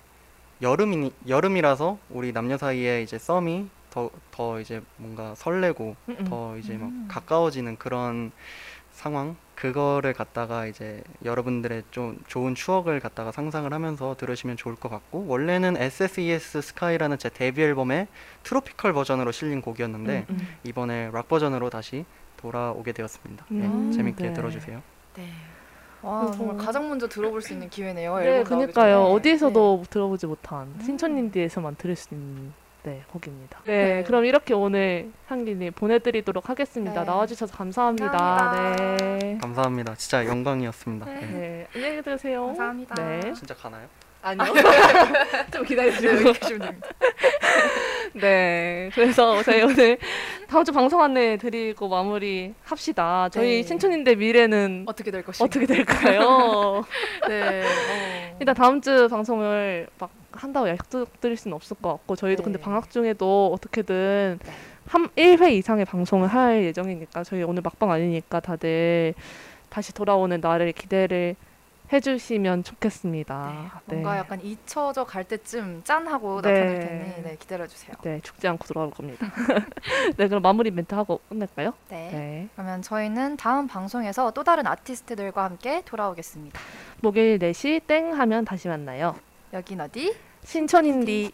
여름이 0.62 1.12
여름이라서 1.26 1.98
우리 2.10 2.32
남녀 2.32 2.56
사이에 2.56 3.02
이제 3.02 3.18
썸이 3.18 3.68
더 3.90 4.10
더 4.40 4.58
이제 4.58 4.80
뭔가 4.96 5.34
설레고 5.34 5.96
음, 6.08 6.16
음. 6.18 6.24
더 6.24 6.56
이제 6.56 6.72
막 6.78 6.86
음. 6.86 7.06
가까워지는 7.08 7.76
그런 7.76 8.32
상황 9.00 9.34
그거를 9.54 10.12
갖다가 10.12 10.66
이제 10.66 11.02
여러분들의 11.24 11.84
좀 11.90 12.18
좋은 12.26 12.54
추억을 12.54 13.00
갖다가 13.00 13.32
상상을 13.32 13.72
하면서 13.72 14.14
들으시면 14.14 14.58
좋을 14.58 14.76
것 14.76 14.90
같고 14.90 15.24
원래는 15.26 15.78
SSES 15.78 16.60
스카이라는 16.60 17.16
제 17.16 17.30
데뷔 17.30 17.62
앨범의 17.62 18.08
트로피컬 18.42 18.92
버전으로 18.92 19.32
실린 19.32 19.62
곡이었는데 19.62 20.26
음, 20.28 20.34
음. 20.34 20.48
이번에 20.64 21.10
락 21.12 21.28
버전으로 21.28 21.70
다시 21.70 22.04
돌아오게 22.36 22.92
되었습니다. 22.92 23.46
네, 23.48 23.66
음, 23.66 23.90
재밌게 23.90 24.28
네. 24.28 24.32
들어주세요. 24.34 24.82
네. 25.16 25.32
와 26.02 26.30
정말 26.30 26.58
가장 26.58 26.88
먼저 26.88 27.08
들어볼 27.08 27.40
수 27.40 27.54
있는 27.54 27.68
기회네요. 27.70 28.18
네, 28.18 28.44
그니까요. 28.44 29.04
어디에서도 29.04 29.84
들어보지 29.88 30.26
못한 30.26 30.66
음. 30.66 30.80
신촌인디에서만 30.82 31.76
들을 31.76 31.96
수 31.96 32.14
있는 32.14 32.52
네, 32.82 33.02
곡입니다. 33.12 33.60
네, 33.64 33.96
네. 33.96 34.04
그럼 34.04 34.24
이렇게 34.24 34.54
오늘 34.54 35.10
향기님 35.26 35.72
보내드리도록 35.72 36.48
하겠습니다. 36.48 37.00
네. 37.00 37.06
나와주셔서 37.06 37.54
감사합니다. 37.54 38.10
감사합니다. 38.10 38.96
네. 39.18 39.38
감사합니다. 39.40 39.94
진짜 39.96 40.24
영광이었습니다. 40.24 41.06
네. 41.06 41.20
네. 41.20 41.26
네, 41.26 41.66
안녕히 41.74 42.02
계세요. 42.02 42.46
감사합니다. 42.46 42.94
네. 42.94 43.34
진짜 43.34 43.54
가나요? 43.54 43.86
아니요. 44.22 44.52
좀 45.52 45.64
하시면 45.64 46.60
됩니다. 46.60 46.88
네, 48.14 48.90
그래서 48.94 49.42
저희 49.42 49.62
오늘 49.62 49.98
다음 50.48 50.64
주 50.64 50.72
방송 50.72 51.02
안내 51.02 51.36
드리고 51.36 51.88
마무리 51.88 52.54
합시다. 52.64 53.28
저희 53.30 53.62
네. 53.62 53.62
신촌인데 53.62 54.16
미래는 54.16 54.84
어떻게 54.88 55.10
될 55.10 55.22
것인가? 55.22 55.44
어떻게 55.44 55.66
될까요? 55.66 56.84
네. 57.28 57.62
어. 57.62 58.36
일단 58.40 58.54
다음 58.54 58.80
주 58.80 59.08
방송을 59.08 59.88
막 59.98 60.10
한다고 60.40 60.68
약속드릴 60.68 61.36
수는 61.36 61.54
없을 61.54 61.76
것 61.76 61.90
같고 61.90 62.16
저희도 62.16 62.42
네. 62.42 62.44
근데 62.44 62.58
방학 62.58 62.90
중에도 62.90 63.52
어떻게든 63.52 64.38
네. 64.42 64.52
한 64.86 65.08
1회 65.08 65.52
이상의 65.52 65.84
방송을 65.84 66.28
할 66.28 66.64
예정이니까 66.64 67.24
저희 67.24 67.42
오늘 67.42 67.62
막방 67.62 67.90
아니니까 67.90 68.40
다들 68.40 69.14
다시 69.68 69.92
돌아오는 69.92 70.40
날을 70.40 70.72
기대를 70.72 71.36
해주시면 71.92 72.62
좋겠습니다. 72.64 73.72
네. 73.86 73.96
뭔가 73.96 74.16
약간 74.16 74.40
잊혀져 74.42 75.04
갈 75.04 75.24
때쯤 75.24 75.82
짠 75.84 76.06
하고 76.06 76.40
네. 76.40 76.52
나타날 76.52 76.80
테니 76.80 77.22
네, 77.22 77.36
기다려 77.38 77.66
주세요. 77.66 77.94
네, 78.02 78.20
죽지 78.20 78.46
않고 78.46 78.64
돌아올 78.64 78.90
겁니다. 78.90 79.26
네, 80.16 80.28
그럼 80.28 80.40
마무리 80.40 80.70
멘트 80.70 80.94
하고 80.94 81.20
끝낼까요? 81.28 81.74
네. 81.88 82.10
네. 82.12 82.48
그러면 82.54 82.80
저희는 82.80 83.36
다음 83.36 83.66
방송에서 83.66 84.30
또 84.30 84.44
다른 84.44 84.66
아티스트들과 84.66 85.44
함께 85.44 85.82
돌아오겠습니다. 85.84 86.58
목요일 87.00 87.38
4시 87.40 87.86
땡 87.86 88.14
하면 88.14 88.44
다시 88.44 88.68
만나요. 88.68 89.16
여긴 89.52 89.80
어디? 89.80 90.14
신촌인디. 90.50 91.30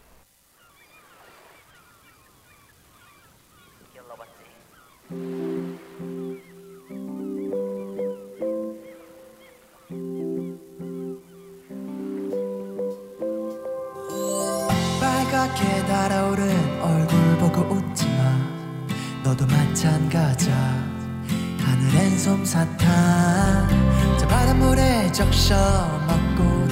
빨갛게 15.01 15.85
달아오른 15.87 16.81
얼굴 16.83 17.37
보고 17.39 17.61
웃지 17.73 18.05
마. 18.05 18.37
너도 19.23 19.47
마찬가지야. 19.47 20.55
하늘엔 21.59 22.19
솜사탕. 22.19 22.77
저 24.19 24.27
바닷물에 24.27 25.11
적셔 25.11 25.55
먹고 26.05 26.67